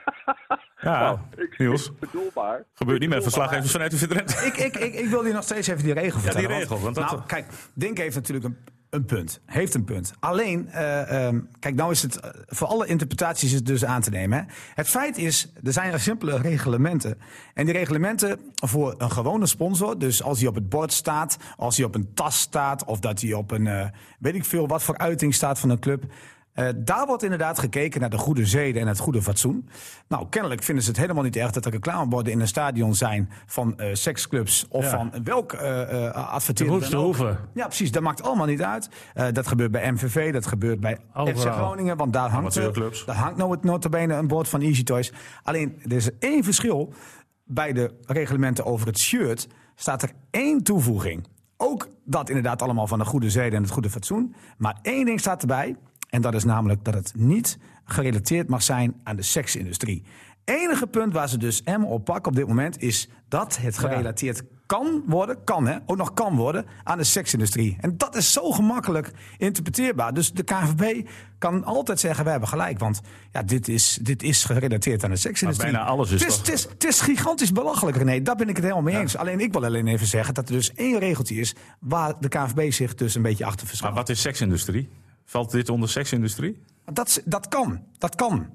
Ja, 0.82 1.20
Niels. 1.58 1.92
Bedoelbaar. 2.00 2.66
Gebeurt 2.74 3.00
niet 3.00 3.10
met 3.10 3.24
verslaggevers 3.24 3.72
vanuit 3.72 3.92
de 3.92 3.98
Vidrent. 3.98 4.30
Ik, 4.46 4.58
ik, 4.58 4.76
ik, 4.78 4.94
ik 4.94 5.10
wil 5.10 5.24
hier 5.24 5.34
nog 5.34 5.44
steeds 5.44 5.68
even 5.68 5.84
die 5.84 5.94
regel 5.94 6.20
vertellen. 6.20 6.48
die 6.50 6.58
regel, 6.58 6.80
want 6.80 6.96
dat- 6.96 7.06
nou, 7.12 7.22
kijk, 7.26 7.46
Dink 7.74 7.98
heeft 7.98 8.16
natuurlijk 8.16 8.46
een, 8.46 8.58
een 8.92 9.06
punt. 9.06 9.40
Heeft 9.46 9.74
een 9.74 9.84
punt. 9.84 10.14
Alleen, 10.20 10.70
ehm, 10.70 11.40
kijk, 11.60 11.76
nou 11.76 11.92
is 11.92 12.02
het 12.02 12.20
eh, 12.20 12.30
voor 12.48 12.68
alle 12.68 12.86
interpretaties 12.88 13.52
het 13.52 13.66
dus 13.66 13.86
aan 13.86 14.02
te 14.02 14.10
nemen. 14.10 14.38
Hè. 14.38 14.44
Het 14.76 14.88
feit 14.88 15.18
is, 15.18 15.52
er 15.64 15.74
zijn 15.74 15.94
er 15.94 16.00
simpele 16.00 16.38
reglementen. 16.38 17.18
En 17.54 17.66
die 17.66 17.74
reglementen 17.74 18.40
voor 18.56 18.96
een 18.98 19.12
gewone 19.12 19.46
sponsor, 19.46 20.00
dus 20.00 20.24
als 20.24 20.40
hij 20.40 20.48
op 20.48 20.56
het 20.56 20.70
bord 20.70 20.94
staat, 20.94 21.38
als 21.58 21.78
hij 21.78 21.86
op 21.86 21.96
een 21.96 22.14
tas 22.14 22.40
staat, 22.40 22.84
of 22.86 23.00
dat 23.00 23.22
hij 23.22 23.34
op 23.34 23.52
een, 23.52 23.68
eh, 23.68 23.88
weet 24.20 24.36
ik 24.36 24.46
veel, 24.46 24.68
wat 24.68 24.84
voor 24.84 24.98
uiting 24.98 25.34
staat 25.34 25.60
van 25.60 25.70
een 25.70 25.80
club. 25.80 26.04
Eh, 26.62 26.74
daar 26.78 27.06
wordt 27.06 27.24
inderdaad 27.24 27.60
gekeken 27.60 28.02
naar 28.02 28.10
de 28.10 28.18
goede 28.18 28.46
zeden 28.46 28.82
en 28.82 28.88
het 28.88 29.00
goede 29.00 29.22
fatsoen. 29.22 29.70
Nou, 30.08 30.26
kennelijk 30.30 30.64
vinden 30.64 30.84
ze 30.84 30.90
het 30.90 31.00
helemaal 31.00 31.24
niet 31.24 31.36
erg 31.36 31.52
dat 31.52 31.66
er 31.66 31.72
reclameborden 31.72 32.34
in 32.34 32.40
een 32.40 32.48
stadion 32.48 32.96
zijn 32.96 33.30
van 33.46 33.78
eh, 33.78 33.94
seksclubs 33.94 34.66
of 34.70 34.84
Ja. 34.84 34.90
van 34.90 35.12
welk 35.24 35.54
eh 35.54 35.82
eh 35.82 35.88
De 35.90 36.14
adverteerder. 36.14 37.40
Ja, 37.54 37.66
precies. 37.66 37.92
Dat 37.92 38.02
maakt 38.04 38.24
allemaal 38.24 38.46
niet 38.46 38.62
uit. 38.62 38.90
Eh, 39.14 39.26
dat 39.32 39.48
gebeurt 39.48 39.72
bij 39.72 39.92
MVV, 39.92 40.34
dat 40.34 40.46
gebeurt 40.46 40.80
bij 40.80 40.98
FC. 41.14 41.38
Groningen, 41.38 41.98
want 41.98 42.14
daar 42.14 42.30
hangt, 42.30 42.58
Amateurclubs. 42.58 43.06
daar 43.06 43.16
hangt 43.16 43.38
nou 43.38 43.52
het 43.52 43.64
notabene 43.64 44.14
een 44.14 44.28
bord 44.28 44.48
van 44.48 44.62
Easy 44.62 44.84
Toys. 44.84 45.12
Alleen, 45.44 45.82
er 45.84 45.92
is 45.92 46.18
één 46.20 46.44
verschil. 46.44 46.94
Bij 47.44 47.74
de 47.74 47.94
reglementen 48.06 48.66
over 48.66 48.88
het 48.88 49.00
shirt 49.00 49.48
staat 49.76 50.02
er 50.02 50.12
één 50.32 50.64
toevoeging. 50.64 51.28
Ook 51.58 51.88
dat 52.06 52.30
inderdaad 52.30 52.62
allemaal 52.62 52.88
van 52.88 53.00
de 53.00 53.06
goede 53.06 53.30
zeden 53.30 53.54
en 53.54 53.64
het 53.64 53.72
goede 53.72 53.90
fatsoen. 53.90 54.36
Maar 54.58 54.80
één 54.82 55.06
ding 55.06 55.20
staat 55.20 55.42
erbij. 55.42 55.76
En 56.12 56.22
dat 56.22 56.34
is 56.34 56.44
namelijk 56.44 56.84
dat 56.84 56.94
het 56.94 57.14
niet 57.16 57.58
gerelateerd 57.86 58.50
mag 58.50 58.64
zijn 58.64 58.96
aan 59.04 59.16
de 59.16 59.22
seksindustrie. 59.22 60.04
Enige 60.44 60.88
punt 60.88 61.14
waar 61.14 61.30
ze 61.30 61.38
dus 61.38 61.62
M 61.64 61.84
op 61.84 62.06
pakken 62.06 62.32
op 62.32 62.38
dit 62.38 62.48
moment 62.48 62.82
is 62.82 63.10
dat 63.28 63.58
het 63.58 63.78
gerelateerd 63.78 64.44
kan 64.66 65.04
worden, 65.08 65.44
kan 65.44 65.68
hè, 65.68 65.78
ook 65.86 65.98
nog 65.98 66.14
kan 66.14 66.36
worden, 66.36 66.66
aan 66.84 66.98
de 66.98 67.04
seksindustrie. 67.04 67.78
En 67.80 67.98
dat 67.98 68.16
is 68.16 68.32
zo 68.32 68.52
gemakkelijk 68.52 69.12
interpreteerbaar. 69.38 70.14
Dus 70.14 70.32
de 70.32 70.44
KVB 70.44 71.08
kan 71.38 71.64
altijd 71.64 72.00
zeggen, 72.00 72.24
we 72.24 72.30
hebben 72.32 72.50
gelijk. 72.50 72.80
Want 72.80 73.02
ja, 73.32 73.44
dit 73.44 73.68
is, 73.68 74.00
dit 74.02 74.24
is 74.24 74.44
gerelateerd 74.44 75.04
aan 75.04 75.10
de 75.10 75.16
seksindustrie. 75.16 75.72
Maar 75.72 75.82
bijna 75.82 75.94
alles 75.96 76.12
is 76.12 76.20
het 76.22 76.30
is, 76.30 76.36
toch- 76.38 76.46
het, 76.46 76.56
is, 76.56 76.64
het 76.64 76.84
is 76.84 77.02
gigantisch 77.02 77.52
belachelijk, 77.52 77.98
René. 77.98 78.22
Daar 78.22 78.36
ben 78.36 78.50
ik 78.50 78.56
het 78.56 78.66
helemaal 78.66 78.84
mee 78.92 78.98
eens. 79.00 79.18
Alleen 79.18 79.40
ik 79.40 79.52
wil 79.54 79.66
alleen 79.66 79.88
even 79.88 80.08
zeggen 80.08 80.34
dat 80.34 80.50
er 80.50 80.56
dus 80.56 80.74
één 80.74 81.00
regeltje 81.00 81.36
is... 81.36 81.56
waar 81.80 82.14
de 82.20 82.28
KVB 82.28 82.72
zich 82.72 82.96
dus 82.96 83.16
een 83.16 83.22
beetje 83.22 83.46
achter 83.46 83.60
Maar 83.60 83.68
verschuilt. 83.68 83.96
wat 83.96 84.10
is 84.10 84.22
seksindustrie? 84.22 84.90
Valt 85.32 85.52
dit 85.52 85.70
onder 85.70 85.90
seksindustrie? 85.90 86.64
Dat, 86.94 87.22
dat 87.26 87.48
kan, 87.48 87.86
dat 87.98 88.16
kan. 88.16 88.54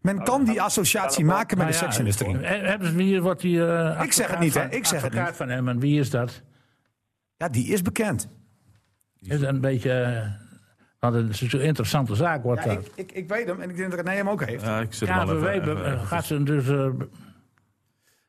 Men 0.00 0.22
kan 0.24 0.44
die 0.44 0.62
associatie 0.62 1.24
maken 1.24 1.58
met 1.58 1.66
de 1.66 1.72
Nou 1.72 1.84
seksindustrie. 1.84 2.38
eh, 2.38 2.68
Hebben 2.68 2.88
ze 2.92 3.02
hier 3.02 3.20
wat 3.22 3.40
die. 3.40 3.66
eh, 3.66 4.02
Ik 4.04 4.12
zeg 4.12 4.30
het 4.30 4.38
niet, 4.38 4.54
hè. 4.54 4.64
Ik 4.70 4.86
zeg 4.86 5.02
het 5.02 5.10
advocaat 5.10 5.36
van 5.36 5.48
hem, 5.48 5.68
en 5.68 5.78
wie 5.78 5.98
is 6.00 6.10
dat? 6.10 6.42
Ja, 7.36 7.48
die 7.48 7.66
is 7.72 7.82
bekend. 7.82 8.28
Is 9.20 9.40
een 9.40 9.60
beetje. 9.60 9.92
eh, 9.92 10.30
Want 10.98 11.14
het 11.14 11.30
is 11.42 11.52
een 11.52 11.60
interessante 11.60 12.14
zaak, 12.14 12.42
wordt 12.42 12.64
Ja, 12.64 12.74
dat. 12.74 12.86
ik, 12.86 12.92
ik, 12.94 13.12
ik 13.12 13.28
weet 13.28 13.46
hem 13.46 13.60
en 13.60 13.70
ik 13.70 13.76
denk 13.76 13.90
dat 13.90 14.00
René 14.00 14.16
hem 14.16 14.28
ook 14.28 14.44
heeft. 14.44 14.64
Ja, 14.64 14.80
ik 14.80 14.92
zit 14.94 15.08
even- 15.08 16.06
gaat 16.06 16.24
ze 16.24 16.42
dus. 16.42 16.68
eh, 16.68 16.86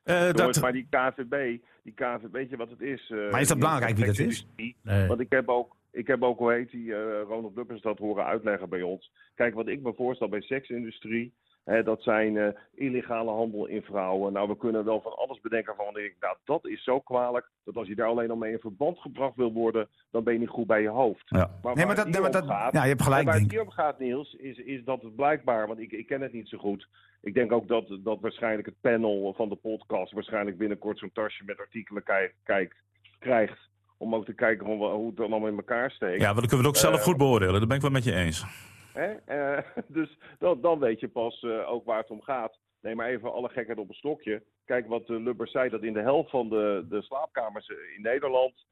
Eh, 0.03 0.19
Jongens, 0.19 0.33
dat, 0.33 0.62
maar 0.62 0.71
die 0.71 0.88
KVB, 0.89 1.57
die 1.83 1.93
KVB, 1.93 2.31
weet 2.31 2.49
je 2.49 2.57
wat 2.57 2.69
het 2.69 2.81
is? 2.81 3.12
eh, 3.15 3.31
Maar 3.31 3.41
is 3.41 3.47
dat 3.47 3.60
belangrijk 3.60 3.97
wie 3.97 4.05
dat 4.05 4.17
is? 4.19 4.47
nee. 4.83 5.07
Want 5.07 5.19
ik 5.19 5.29
heb 5.29 5.47
ook, 5.49 5.75
ik 5.97 6.07
heb 6.07 6.23
ook 6.23 6.38
hoe 6.38 6.51
heet 6.53 6.71
die, 6.71 6.95
eh, 6.95 7.21
Ronald 7.27 7.55
Lubbers 7.55 7.81
dat 7.81 7.97
horen 7.97 8.25
uitleggen 8.25 8.69
bij 8.69 8.81
ons. 8.81 9.12
Kijk, 9.36 9.53
wat 9.53 9.67
ik 9.67 9.81
me 9.81 9.93
voorstel 9.93 10.29
bij 10.29 10.41
seksindustrie, 10.41 11.33
hè, 11.63 11.83
dat 11.83 12.01
zijn 12.01 12.38
eh, 12.38 12.47
illegale 12.75 13.31
handel 13.31 13.65
in 13.65 13.81
vrouwen. 13.81 14.33
Nou, 14.33 14.47
we 14.47 14.57
kunnen 14.57 14.86
wel 14.86 15.01
van 15.01 15.17
alles 15.17 15.39
bedenken 15.41 15.75
van, 15.75 15.97
ik, 15.97 16.15
nou, 16.19 16.38
dat 16.43 16.65
is 16.67 16.83
zo 16.83 16.99
kwalijk, 16.99 17.49
dat 17.63 17.75
als 17.75 17.88
je 17.88 17.95
daar 17.95 18.07
alleen 18.07 18.29
al 18.29 18.36
mee 18.38 18.51
in 18.51 18.60
verband 18.60 18.99
gebracht 18.99 19.36
wil 19.36 19.53
worden, 19.53 19.88
dan 20.12 20.23
ben 20.23 20.33
je 20.33 20.39
niet 20.39 20.49
goed 20.49 20.67
bij 20.67 20.81
je 20.81 20.89
hoofd. 20.89 21.23
ja. 21.29 21.60
Nee, 21.73 21.86
maar 21.86 21.95
dat, 21.95 22.07
nee, 22.07 22.21
maar 22.21 22.31
dat, 22.31 22.45
gaat- 22.45 22.73
ja, 22.73 22.83
je 22.83 22.89
hebt 22.89 23.01
gelijk, 23.01 23.23
waar 23.25 23.33
denk 23.33 23.45
het 23.45 23.53
hier 23.55 23.65
om 23.65 23.71
gaat, 23.71 23.99
Niels, 23.99 24.33
is, 24.33 24.57
is 24.57 24.83
dat 24.83 25.01
het 25.01 25.15
blijkbaar, 25.15 25.67
want 25.67 25.79
ik, 25.79 25.91
ik 25.91 26.07
ken 26.07 26.21
het 26.21 26.33
niet 26.33 26.47
zo 26.49 26.57
goed. 26.57 26.88
Ik 27.21 27.33
denk 27.33 27.51
ook 27.51 27.67
dat, 27.67 27.97
dat 28.03 28.19
waarschijnlijk 28.19 28.65
het 28.67 28.81
panel 28.81 29.33
van 29.33 29.49
de 29.49 29.55
podcast 29.55 30.12
waarschijnlijk 30.12 30.57
binnenkort 30.57 30.99
zo'n 30.99 31.12
tasje 31.13 31.43
met 31.45 31.60
artikelen 31.60 32.03
kijk, 32.03 32.36
kijkt, 32.43 32.75
krijgt. 33.19 33.69
Om 33.97 34.15
ook 34.15 34.25
te 34.25 34.33
kijken 34.33 34.65
hoe, 34.65 34.86
hoe 34.88 35.07
het 35.07 35.15
dan 35.15 35.31
allemaal 35.31 35.49
in 35.49 35.57
elkaar 35.57 35.91
steekt. 35.91 36.21
ja, 36.21 36.31
maar 36.31 36.41
dan 36.41 36.47
kunnen 36.47 36.65
we 36.65 36.67
het 36.67 36.75
ook 36.77 36.89
zelf 36.89 36.95
Eh, 36.97 37.03
goed 37.03 37.17
beoordelen. 37.17 37.60
Dat 37.60 37.67
ben 37.67 37.75
ik 37.75 37.81
wel 37.81 37.91
met 37.91 38.03
je 38.03 38.13
eens. 38.15 38.45
Hè? 38.93 39.13
Eh, 39.25 39.63
dus 39.88 40.17
dan, 40.39 40.62
dan 40.62 40.79
weet 40.79 40.99
je 40.99 41.07
pas 41.07 41.43
eh, 41.43 41.71
ook 41.71 41.86
waar 41.86 41.97
het 41.99 42.10
om 42.10 42.21
gaat. 42.21 42.60
Nee, 42.81 42.95
maar 42.95 43.07
even 43.07 43.33
alle 43.33 43.49
gekheid 43.49 43.77
op 43.77 43.89
een 43.89 43.95
stokje. 43.95 44.43
Kijk 44.65 44.88
wat 44.88 45.10
Lubbers 45.10 45.51
zei, 45.51 45.69
dat 45.69 45.83
in 45.83 45.93
de 45.93 46.01
helft 46.01 46.29
van 46.29 46.49
de, 46.49 46.86
de 46.89 47.01
slaapkamers 47.01 47.67
in 47.95 48.01
Nederland 48.01 48.65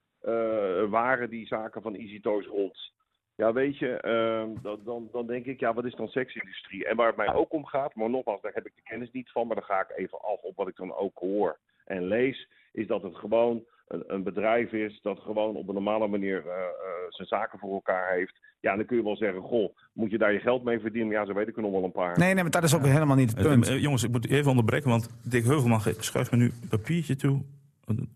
waren 0.90 1.30
die 1.30 1.48
zaken 1.48 1.82
van 1.82 1.96
Easy 1.96 2.22
Toys 2.22 2.46
rond. 2.46 2.94
Ja, 3.36 3.54
weet 3.54 3.78
je, 3.78 3.90
ehm, 3.96 4.50
dan, 4.62 4.80
dan, 4.84 5.10
dan 5.12 5.28
denk 5.28 5.46
ik, 5.46 5.60
ja, 5.60 5.74
wat 5.74 5.86
is 5.86 5.96
dan 5.96 6.08
seksindustrie? 6.08 6.86
En 6.86 6.96
waar 6.96 7.08
het 7.08 7.16
mij 7.16 7.34
ook 7.34 7.54
om 7.54 7.66
gaat, 7.66 7.96
maar 7.96 8.10
nogmaals, 8.10 8.42
daar 8.42 8.54
heb 8.54 8.66
ik 8.66 8.76
de 8.76 8.82
kennis 8.84 9.12
niet 9.12 9.32
van, 9.32 9.48
maar 9.48 9.56
daar 9.56 9.66
ga 9.66 9.82
ik 9.82 9.98
even 9.98 10.22
af 10.22 10.42
op 10.42 10.56
wat 10.56 10.68
ik 10.68 10.76
dan 10.76 10.96
ook 10.96 11.18
hoor 11.18 11.58
en 11.86 12.04
lees, 12.08 12.50
is 12.72 12.88
dat 12.88 13.02
het 13.02 13.16
gewoon 13.16 13.64
een, 13.88 14.04
een 14.08 14.24
bedrijf 14.24 14.72
is 14.72 15.00
dat 15.02 15.20
gewoon 15.20 15.56
op 15.56 15.68
een 15.68 15.74
normale 15.74 16.08
manier 16.08 16.44
uh, 16.46 16.52
uh, 16.52 16.62
zijn 17.10 17.28
zaken 17.28 17.60
voor 17.60 17.74
elkaar 17.74 18.14
heeft. 18.14 18.40
Ja, 18.60 18.76
dan 18.76 18.86
kun 18.86 18.98
je 18.98 19.04
wel 19.04 19.18
zeggen, 19.18 19.42
goh, 19.42 19.76
moet 19.94 20.12
je 20.12 20.18
daar 20.18 20.34
je 20.34 20.40
geld 20.40 20.64
mee 20.64 20.80
verdienen? 20.80 21.12
Ja, 21.12 21.26
zo 21.26 21.34
weet 21.34 21.48
ik 21.48 21.56
er 21.56 21.62
nog 21.62 21.72
wel 21.72 21.84
een 21.84 21.92
paar. 21.92 22.18
Nee, 22.20 22.34
nee, 22.34 22.44
maar 22.44 22.52
dat 22.52 22.64
is 22.64 22.76
ook 22.76 22.86
helemaal 22.86 23.16
niet 23.16 23.32
het 23.38 23.48
punt. 23.48 23.70
Uh, 23.70 23.82
jongens, 23.82 24.04
ik 24.04 24.12
moet 24.12 24.30
even 24.30 24.50
onderbreken, 24.50 24.90
want 24.90 25.10
Dick 25.24 25.44
Heuvelman 25.44 25.82
schuift 26.00 26.32
me 26.32 26.38
nu 26.38 26.46
een 26.46 26.68
papiertje 26.70 27.16
toe. 27.16 27.42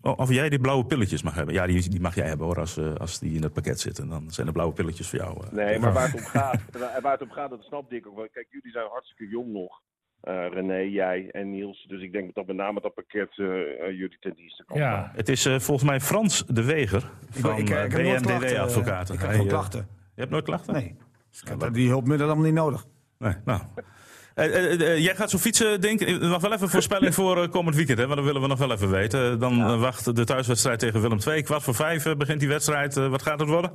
Of 0.01 0.29
jij 0.29 0.49
die 0.49 0.59
blauwe 0.59 0.85
pilletjes 0.85 1.23
mag 1.23 1.35
hebben. 1.35 1.53
Ja, 1.53 1.67
die, 1.67 1.89
die 1.89 2.01
mag 2.01 2.15
jij 2.15 2.27
hebben 2.27 2.45
hoor, 2.45 2.59
als, 2.59 2.77
uh, 2.77 2.95
als 2.95 3.19
die 3.19 3.35
in 3.35 3.43
het 3.43 3.53
pakket 3.53 3.79
zitten. 3.79 4.09
Dan 4.09 4.31
zijn 4.31 4.47
de 4.47 4.53
blauwe 4.53 4.73
pilletjes 4.73 5.09
voor 5.09 5.19
jou. 5.19 5.43
Uh. 5.43 5.51
Nee, 5.51 5.79
maar 5.79 5.93
waar 5.93 6.11
het 6.11 6.13
om 6.13 6.25
gaat, 6.25 6.61
waar 7.01 7.11
het 7.11 7.21
om 7.21 7.31
gaat 7.31 7.49
dat 7.49 7.63
snap 7.63 7.91
ik 7.93 8.07
ook 8.07 8.15
wel. 8.15 8.27
Kijk, 8.31 8.47
jullie 8.49 8.71
zijn 8.71 8.87
hartstikke 8.87 9.27
jong 9.27 9.51
nog. 9.51 9.81
Uh, 10.23 10.45
René, 10.49 10.77
jij 10.77 11.29
en 11.31 11.51
Niels. 11.51 11.85
Dus 11.87 12.01
ik 12.01 12.11
denk 12.11 12.25
dat 12.25 12.35
dat 12.35 12.47
met 12.47 12.55
name 12.55 12.81
dat 12.81 12.93
pakket 12.93 13.37
uh, 13.37 13.47
jullie 13.85 14.17
ten 14.19 14.33
dienste 14.35 14.63
kan. 14.65 14.77
Ja, 14.77 15.11
het 15.15 15.29
is 15.29 15.45
uh, 15.45 15.59
volgens 15.59 15.89
mij 15.89 15.99
Frans 15.99 16.45
de 16.47 16.63
Weger 16.63 17.09
van 17.29 17.57
ik, 17.57 17.69
ik, 17.69 17.93
ik 17.93 18.19
BNDW-advocaten. 18.21 19.15
Ik 19.15 19.21
heb 19.21 19.29
geen 19.29 19.47
klachten. 19.47 19.87
Je 20.15 20.19
hebt 20.21 20.31
nooit 20.31 20.43
klachten? 20.43 20.73
Nee. 20.73 20.95
Dus 21.29 21.41
ik 21.41 21.47
heb 21.47 21.73
die 21.73 21.87
hulpmiddelen 21.87 22.33
allemaal 22.33 22.51
niet 22.51 22.61
nodig. 22.61 22.85
Nee, 23.17 23.33
nou. 23.45 23.61
jij 25.01 25.15
gaat 25.15 25.29
zo 25.29 25.37
fietsen, 25.37 25.81
denk 25.81 25.99
ik. 25.99 26.19
Nog 26.21 26.41
wel 26.41 26.53
even 26.53 26.69
voorspelling 26.69 27.13
voor 27.13 27.49
komend 27.49 27.75
weekend, 27.75 27.97
hè? 27.97 28.03
want 28.03 28.15
dat 28.15 28.25
willen 28.25 28.41
we 28.41 28.47
nog 28.47 28.59
wel 28.59 28.71
even 28.71 28.89
weten. 28.89 29.39
Dan 29.39 29.55
ja. 29.55 29.77
wacht 29.77 30.15
de 30.15 30.23
thuiswedstrijd 30.23 30.79
tegen 30.79 31.01
Willem 31.01 31.19
II. 31.27 31.41
Kwart 31.43 31.63
voor 31.63 31.75
vijf 31.75 32.15
begint 32.17 32.39
die 32.39 32.49
wedstrijd. 32.49 32.95
wat 32.95 33.21
gaat 33.21 33.39
het 33.39 33.49
worden? 33.49 33.71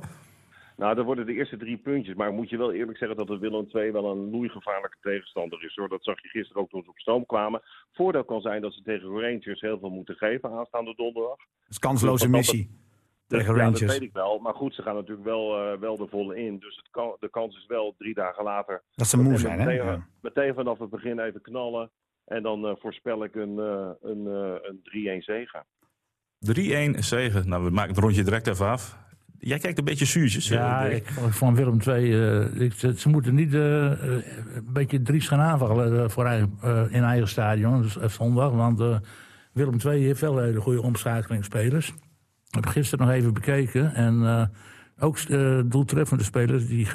Nou, 0.75 0.95
dat 0.95 1.05
worden 1.05 1.25
de 1.25 1.33
eerste 1.33 1.57
drie 1.57 1.77
puntjes. 1.77 2.15
Maar 2.15 2.33
moet 2.33 2.49
je 2.49 2.57
wel 2.57 2.73
eerlijk 2.73 2.97
zeggen 2.97 3.17
dat 3.17 3.27
het 3.27 3.39
Willem 3.39 3.67
II 3.73 3.91
wel 3.91 4.11
een 4.11 4.29
loeigevaarlijke 4.29 4.97
tegenstander 5.01 5.63
is. 5.63 5.75
Hoor. 5.75 5.89
Dat 5.89 6.03
zag 6.03 6.21
je 6.21 6.27
gisteren 6.27 6.61
ook 6.61 6.69
toen 6.69 6.83
ze 6.83 6.89
op 6.89 6.99
stoom 6.99 7.25
kwamen. 7.25 7.61
Voordeel 7.93 8.23
kan 8.23 8.41
zijn 8.41 8.61
dat 8.61 8.73
ze 8.73 8.81
tegen 8.81 9.09
Rangers 9.09 9.61
heel 9.61 9.79
veel 9.79 9.89
moeten 9.89 10.15
geven 10.15 10.51
aanstaande 10.51 10.95
donderdag. 10.95 11.37
Dat 11.37 11.69
is 11.69 11.79
kansloze 11.79 12.29
missie. 12.29 12.83
Dat, 13.27 13.39
tegen 13.39 13.55
ja, 13.55 13.61
Rangers. 13.61 13.79
dat 13.79 13.89
weet 13.89 14.01
ik 14.01 14.13
wel. 14.13 14.39
Maar 14.39 14.53
goed, 14.53 14.73
ze 14.75 14.81
gaan 14.81 14.95
natuurlijk 14.95 15.27
wel, 15.27 15.73
uh, 15.73 15.79
wel 15.79 15.97
de 15.97 16.07
volle 16.07 16.37
in. 16.37 16.59
Dus 16.59 16.75
het 16.75 16.87
kan, 16.91 17.15
de 17.19 17.29
kans 17.29 17.57
is 17.57 17.65
wel 17.65 17.95
drie 17.97 18.13
dagen 18.13 18.43
later. 18.43 18.83
Dat 18.95 19.07
ze 19.07 19.21
moe 19.21 19.37
zijn, 19.37 19.57
meteen, 19.57 19.77
hè? 19.77 19.91
Ja. 19.91 20.07
Meteen 20.21 20.53
vanaf 20.53 20.79
het 20.79 20.89
begin 20.89 21.19
even 21.19 21.41
knallen. 21.41 21.91
En 22.25 22.43
dan 22.43 22.65
uh, 22.65 22.71
voorspel 22.79 23.23
ik 23.23 23.35
een, 23.35 23.57
uh, 23.57 23.89
een, 24.01 24.25
een 24.25 25.19
3-1 25.21 25.23
zegen. 25.23 25.65
3-1 26.95 26.99
zegen. 26.99 27.49
Nou, 27.49 27.63
we 27.63 27.69
maken 27.69 27.93
het 27.93 28.03
rondje 28.03 28.23
direct 28.23 28.47
even 28.47 28.67
af. 28.67 29.04
Jij 29.45 29.59
kijkt 29.59 29.77
een 29.77 29.83
beetje 29.83 30.05
zuurtjes. 30.05 30.47
Ja, 30.47 30.87
uh, 30.87 30.95
ik, 30.95 31.07
van 31.29 31.55
Willem 31.55 31.79
II. 31.87 32.11
Uh, 32.11 32.61
ik, 32.61 32.73
ze 32.95 33.09
moeten 33.09 33.35
niet 33.35 33.53
uh, 33.53 33.61
een 33.61 34.23
beetje 34.67 35.01
dries 35.01 35.27
gaan 35.27 35.39
aanvallen 35.39 36.11
voor 36.11 36.25
eigen, 36.25 36.51
in 36.89 37.03
eigen 37.03 37.27
stadion. 37.27 37.81
Dus 37.81 37.97
zondag. 38.13 38.51
Want 38.51 39.01
Willem 39.51 39.77
II 39.85 40.05
heeft 40.05 40.21
wel 40.21 40.37
hele 40.37 40.59
goede 40.59 40.81
omschakelingsspelers. 40.81 41.87
Ik 42.49 42.55
heb 42.55 42.65
gisteren 42.65 43.05
nog 43.05 43.15
even 43.15 43.33
bekeken. 43.33 43.93
En 43.93 44.49
ook 44.99 45.17
doeltreffende 45.71 46.23
spelers. 46.23 46.67
Die, 46.67 46.87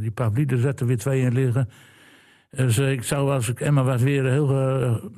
die 0.00 0.10
Pavlide 0.10 0.58
zetten 0.58 0.86
weer 0.86 0.98
twee 0.98 1.20
in 1.20 1.32
liggen. 1.32 1.68
Dus 2.50 2.78
ik 2.78 3.02
zou 3.02 3.30
als 3.30 3.48
ik 3.48 3.60
Emma 3.60 3.82
was 3.82 4.02
weer 4.02 4.24
heel 4.24 5.12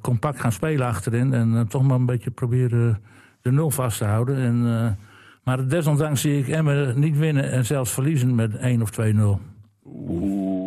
compact 0.00 0.40
gaan 0.40 0.52
spelen 0.52 0.86
achterin. 0.86 1.32
En 1.32 1.66
toch 1.68 1.82
maar 1.82 1.96
een 1.96 2.06
beetje 2.06 2.30
proberen 2.30 3.02
de 3.40 3.52
nul 3.52 3.70
vast 3.70 3.98
te 3.98 4.04
houden. 4.04 4.36
En 4.36 4.98
maar 5.44 5.68
desondanks 5.68 6.20
zie 6.20 6.38
ik 6.38 6.48
Emmen 6.48 7.00
niet 7.00 7.18
winnen 7.18 7.50
en 7.50 7.66
zelfs 7.66 7.90
verliezen 7.90 8.34
met 8.34 8.56
1 8.56 8.82
of 8.82 8.90
2-0. 8.90 8.94
Oeh. 9.84 10.59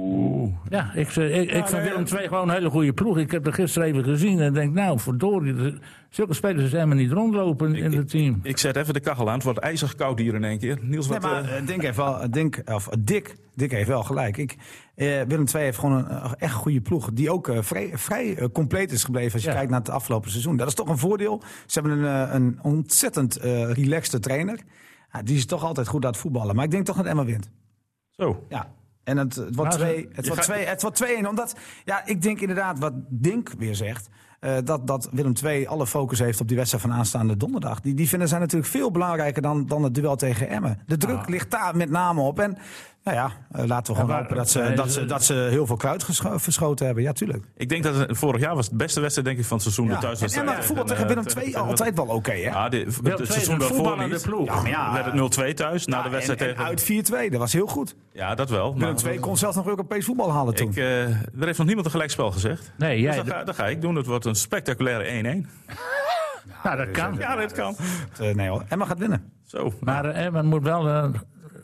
Ja, 0.70 0.94
ik, 0.94 1.16
ik, 1.16 1.34
ik 1.34 1.52
ja, 1.52 1.68
vind 1.68 1.84
Willem 1.84 2.06
II 2.18 2.28
gewoon 2.28 2.50
een 2.50 2.56
hele 2.56 2.70
goede 2.70 2.94
ploeg. 2.94 3.18
Ik 3.18 3.32
heb 3.32 3.46
er 3.46 3.54
gisteren 3.54 3.88
even 3.88 4.04
gezien 4.04 4.40
en 4.40 4.54
denk, 4.54 4.74
nou, 4.74 5.00
verdorie, 5.00 5.80
zulke 6.10 6.34
spelers 6.34 6.64
als 6.64 6.74
Emmen 6.74 6.98
niet 6.98 7.12
rondlopen 7.12 7.76
in 7.76 7.94
het 7.94 8.10
team. 8.10 8.40
Ik, 8.44 8.50
ik 8.50 8.58
zet 8.58 8.76
even 8.76 8.94
de 8.94 9.00
kachel 9.00 9.28
aan, 9.28 9.34
het 9.34 9.44
wordt 9.44 9.60
ijzig 9.60 9.96
koud 9.96 10.20
hier 10.20 10.34
in 10.34 10.44
één 10.44 10.60
keer. 10.60 10.78
Niels, 10.82 11.08
wat... 11.08 11.22
Nee, 11.22 11.32
maar 11.32 11.44
uh, 11.44 11.80
heeft 11.80 11.96
wel, 11.96 12.32
Dink, 12.32 12.62
of 12.66 12.88
Dick, 13.00 13.36
Dick 13.56 13.72
heeft 13.72 13.88
wel 13.88 14.04
gelijk. 14.04 14.38
Ik, 14.38 14.56
uh, 14.96 15.22
Willem 15.22 15.46
II 15.54 15.64
heeft 15.64 15.78
gewoon 15.78 15.98
een 15.98 16.12
uh, 16.12 16.32
echt 16.38 16.54
goede 16.54 16.82
ploeg, 16.82 17.10
die 17.14 17.32
ook 17.32 17.48
uh, 17.48 17.62
vrij, 17.62 17.92
vrij 17.94 18.50
compleet 18.54 18.92
is 18.92 19.04
gebleven 19.04 19.34
als 19.34 19.44
je 19.44 19.50
ja. 19.50 19.56
kijkt 19.56 19.70
naar 19.70 19.80
het 19.80 19.90
afgelopen 19.90 20.32
seizoen. 20.32 20.58
Dat 20.58 20.68
is 20.68 20.74
toch 20.74 20.90
een 20.90 20.98
voordeel. 20.98 21.42
Ze 21.66 21.80
hebben 21.80 22.04
een, 22.04 22.36
een 22.36 22.60
ontzettend 22.62 23.36
relaxte 23.74 24.20
trainer. 24.20 24.60
Ja, 25.14 25.22
die 25.22 25.38
is 25.38 25.46
toch 25.46 25.64
altijd 25.64 25.88
goed 25.88 26.06
aan 26.06 26.12
het 26.12 26.20
voetballen. 26.20 26.56
Maar 26.56 26.66
ik 26.66 26.72
denk 26.72 26.86
toch 26.86 26.98
dat 26.98 27.06
Emma 27.06 27.26
wint. 27.26 27.50
Zo. 28.10 28.46
Ja. 28.50 28.68
En 29.04 29.18
het, 29.18 29.36
het 29.36 29.56
wordt 29.56 29.72
2 29.72 29.96
nou, 29.96 30.16
het, 30.16 30.28
wordt 30.28 30.42
twee, 30.42 30.66
het 30.66 30.82
wordt 30.82 30.96
2 30.98 31.30
Omdat, 31.30 31.56
ja, 31.86 32.06
ik 32.06 32.22
denk 32.22 32.42
inderdaad 32.42 32.80
wat 32.80 32.94
Dink 33.08 33.50
weer 33.58 33.76
zegt. 33.76 34.10
Uh, 34.40 34.58
dat, 34.64 34.88
dat 34.88 35.10
Willem 35.12 35.34
II 35.44 35.66
alle 35.66 35.88
focus 35.88 36.20
heeft 36.20 36.42
op 36.42 36.48
die 36.48 36.58
wedstrijd 36.58 36.84
van 36.84 36.94
aanstaande 36.94 37.38
donderdag. 37.38 37.82
Die, 37.82 37.94
die 37.94 38.08
vinden 38.08 38.28
zij 38.28 38.40
natuurlijk 38.40 38.72
veel 38.72 38.92
belangrijker 38.92 39.42
dan, 39.42 39.66
dan 39.66 39.84
het 39.84 39.96
duel 39.96 40.16
tegen 40.16 40.50
Emmen. 40.50 40.80
De 40.86 40.98
druk 40.98 41.18
ah. 41.18 41.28
ligt 41.28 41.52
daar 41.52 41.76
met 41.76 41.90
name 41.90 42.22
op. 42.22 42.40
En 42.40 42.58
nou 43.04 43.18
ja, 43.18 43.32
uh, 43.56 43.66
laten 43.66 43.94
we 43.94 44.00
gewoon 44.00 44.16
hopen 44.16 44.36
dat 44.36 44.50
ze, 44.50 44.74
dat, 44.76 44.92
ze, 44.92 45.06
dat 45.06 45.24
ze 45.24 45.34
heel 45.34 45.66
veel 45.66 45.76
kruid 45.76 46.06
verschoten 46.36 46.86
hebben. 46.86 47.04
Ja, 47.04 47.12
tuurlijk. 47.12 47.46
Ik 47.58 47.70
denk 47.70 47.84
dat 47.84 47.96
het 47.96 48.18
vorig 48.18 48.42
jaar 48.42 48.56
was 48.56 48.66
het 48.66 48.78
beste 48.78 49.00
wedstrijd 49.00 49.28
denk 49.28 49.40
ik, 49.40 49.46
van 49.46 49.58
het 49.58 49.66
seizoen. 49.66 49.88
Ja. 49.88 49.94
De 49.94 50.00
thuiswedstrijd. 50.00 50.50
En, 50.50 50.56
en 50.56 50.64
voetbal 50.64 50.86
tegen 50.86 51.08
Willem 51.08 51.26
II 51.38 51.56
altijd 51.56 51.96
wel 51.96 52.06
oké, 52.06 52.14
okay, 52.14 52.42
hè? 52.42 52.50
Ja, 52.50 52.70
de, 52.70 52.78
het, 52.78 53.20
het 53.20 53.32
seizoen 53.32 53.60
daarvoor 53.60 54.08
niet. 54.08 54.22
Ploeg. 54.22 54.46
Ja, 54.48 54.62
maar 54.62 54.70
ja, 54.70 54.94
werd 54.94 55.36
het 55.36 55.52
0-2 55.52 55.54
thuis 55.54 55.86
na 55.86 55.98
ja, 55.98 56.04
de 56.04 56.10
wedstrijd 56.10 56.42
en, 56.42 56.48
tegen... 56.48 56.62
En 56.62 56.70
uit 56.70 57.28
4-2, 57.28 57.32
dat 57.32 57.40
was 57.40 57.54
heel 57.54 57.68
goed. 57.68 57.96
Ja, 58.14 58.36
dat 58.36 58.50
wel. 58.50 58.78
Willem 58.78 58.96
II 59.06 59.20
kon 59.20 59.38
zelfs 59.38 59.56
nog 59.56 59.68
Europees 59.68 60.06
voetbal 60.06 60.32
halen 60.32 60.56
toen. 60.56 60.70
Ik, 60.70 60.76
uh, 60.76 61.02
er 61.10 61.18
heeft 61.40 61.58
nog 61.58 61.68
niemand 61.68 61.86
een 61.86 61.92
gelijkspel 61.92 62.32
gezegd. 62.32 62.72
Nee, 62.78 63.02
jij... 63.02 63.16
Dus 63.16 63.26
dat, 63.26 63.34
ga, 63.34 63.44
dat 63.44 63.56
ga 63.56 63.68
ik 63.68 63.82
doen. 63.82 63.96
Het 63.96 64.06
wordt 64.06 64.26
een 64.26 64.36
spectaculaire 64.36 65.44
1-1. 65.44 65.48
Ja, 66.64 66.76
dat 66.76 66.92
kan. 66.92 67.16
Ja, 67.18 67.36
dat 67.36 67.52
kan. 67.52 67.76
Nee 68.34 68.50
hoor, 68.50 68.64
Emma 68.68 68.86
gaat 68.86 68.98
winnen. 68.98 69.32
Zo. 69.46 69.74
Maar 69.80 70.06
Emma 70.06 70.42
moet 70.42 70.64
wel 70.64 71.12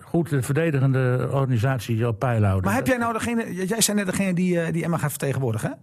goed 0.10 0.30
de 0.30 0.42
verdedigende 0.42 1.28
organisatie 1.32 2.08
op 2.08 2.20
peil 2.20 2.44
houden. 2.44 2.66
Maar 2.66 2.76
heb 2.76 2.88
jij 2.88 2.98
nou 2.98 3.14
degene... 3.14 3.66
Jij 3.68 3.82
zei 3.82 3.98
net 3.98 4.06
degene 4.06 4.34
die, 4.34 4.72
die 4.72 4.84
Emma 4.84 4.98
gaat 4.98 5.10
vertegenwoordigen, 5.10 5.70
hè? 5.70 5.76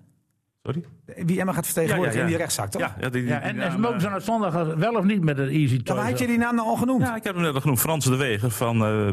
Sorry? 0.63 0.85
Wie 1.27 1.41
Emma 1.41 1.53
gaat 1.53 1.65
vertegenwoordigen 1.65 2.19
ja, 2.19 2.25
ja, 2.25 2.29
ja. 2.29 2.33
in 2.33 2.37
die 2.37 2.37
rechtszaak, 2.37 2.71
toch? 2.71 2.81
Ja, 2.81 2.97
ja, 3.01 3.09
die, 3.09 3.23
die, 3.23 3.31
ja 3.31 3.41
en, 3.41 3.61
en 3.61 3.73
ze 3.73 3.79
mogen 3.79 4.01
ze 4.01 4.09
naar 4.09 4.21
zondag 4.21 4.75
wel 4.75 4.95
of 4.95 5.05
niet 5.05 5.25
met 5.25 5.39
een 5.39 5.49
easy 5.49 5.81
ja, 5.85 5.95
maar 5.95 6.05
had 6.05 6.19
je 6.19 6.27
die 6.27 6.39
naam 6.39 6.55
nou 6.55 6.69
al 6.69 6.77
genoemd? 6.77 7.03
Ja, 7.03 7.17
ik 7.17 7.25
heb 7.25 7.35
hem 7.35 7.43
net 7.43 7.55
al 7.55 7.61
genoemd. 7.61 7.81
Frans 7.81 8.05
de 8.05 8.17
Weger 8.17 8.51
van 8.51 8.77
uh, 8.77 9.11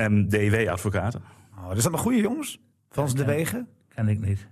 BMDW 0.00 0.68
Advocaten. 0.68 1.22
Oh, 1.58 1.76
is 1.76 1.82
dat 1.82 1.92
een 1.92 1.98
goede 1.98 2.20
jongens? 2.20 2.60
Frans 2.90 3.14
de 3.14 3.24
Weger? 3.24 3.64
Ken 3.94 4.08
ik 4.08 4.20
niet. 4.26 4.46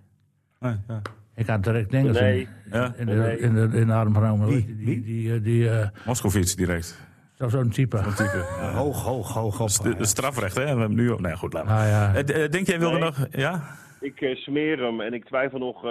Nee, 0.60 0.74
ja. 0.88 1.02
Ik 1.34 1.46
had 1.46 1.64
direct 1.64 1.90
dingen 1.90 2.12
nee. 2.12 2.48
in, 2.70 2.92
in, 2.96 3.06
de, 3.06 3.38
in, 3.38 3.54
de, 3.54 3.68
in 3.72 3.86
de 3.86 3.92
arm 3.92 4.14
genomen. 4.14 4.48
Wie? 4.48 4.64
Die, 4.64 4.84
die, 4.84 5.02
die, 5.02 5.40
die 5.40 5.62
uh, 5.62 5.86
Moskovits 6.06 6.56
direct. 6.56 6.98
Zo'n 7.38 7.50
zo 7.50 7.68
type. 7.68 7.96
Zo'n 8.02 8.14
type. 8.14 8.44
Ja. 8.60 8.72
Hoog, 8.72 9.02
hoog, 9.02 9.32
hoog 9.32 9.60
op. 9.60 9.68
De, 9.82 9.96
de 9.96 10.06
strafrecht, 10.06 10.56
hè? 10.56 10.62
We 10.62 10.68
hebben 10.68 10.94
nu... 10.94 11.14
Nee, 11.16 11.36
goed, 11.36 11.52
laat 11.52 11.64
maar. 11.64 11.78
Ah, 11.78 11.88
ja. 11.88 12.22
uh, 12.36 12.50
denk 12.50 12.66
jij 12.66 12.78
wilde 12.78 12.98
nee. 12.98 13.04
nog... 13.04 13.26
Ja? 13.30 13.62
Ik 14.00 14.20
uh, 14.20 14.36
smeer 14.36 14.78
hem 14.78 15.00
en 15.00 15.12
ik 15.12 15.24
twijfel 15.24 15.58
nog 15.58 15.84
uh, 15.84 15.90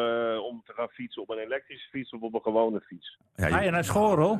om 0.49 0.61
te 0.65 0.73
gaan 0.75 0.87
fietsen 0.87 1.21
op 1.21 1.29
een 1.29 1.37
elektrische 1.37 1.89
fiets 1.89 2.11
of 2.11 2.21
op 2.21 2.33
een 2.33 2.41
gewone 2.41 2.81
fiets. 2.87 3.17
Ja, 3.35 3.47
je... 3.47 3.53
Ga 3.53 3.61
je 3.61 3.71
naar 3.71 3.83
Schorel? 3.83 4.39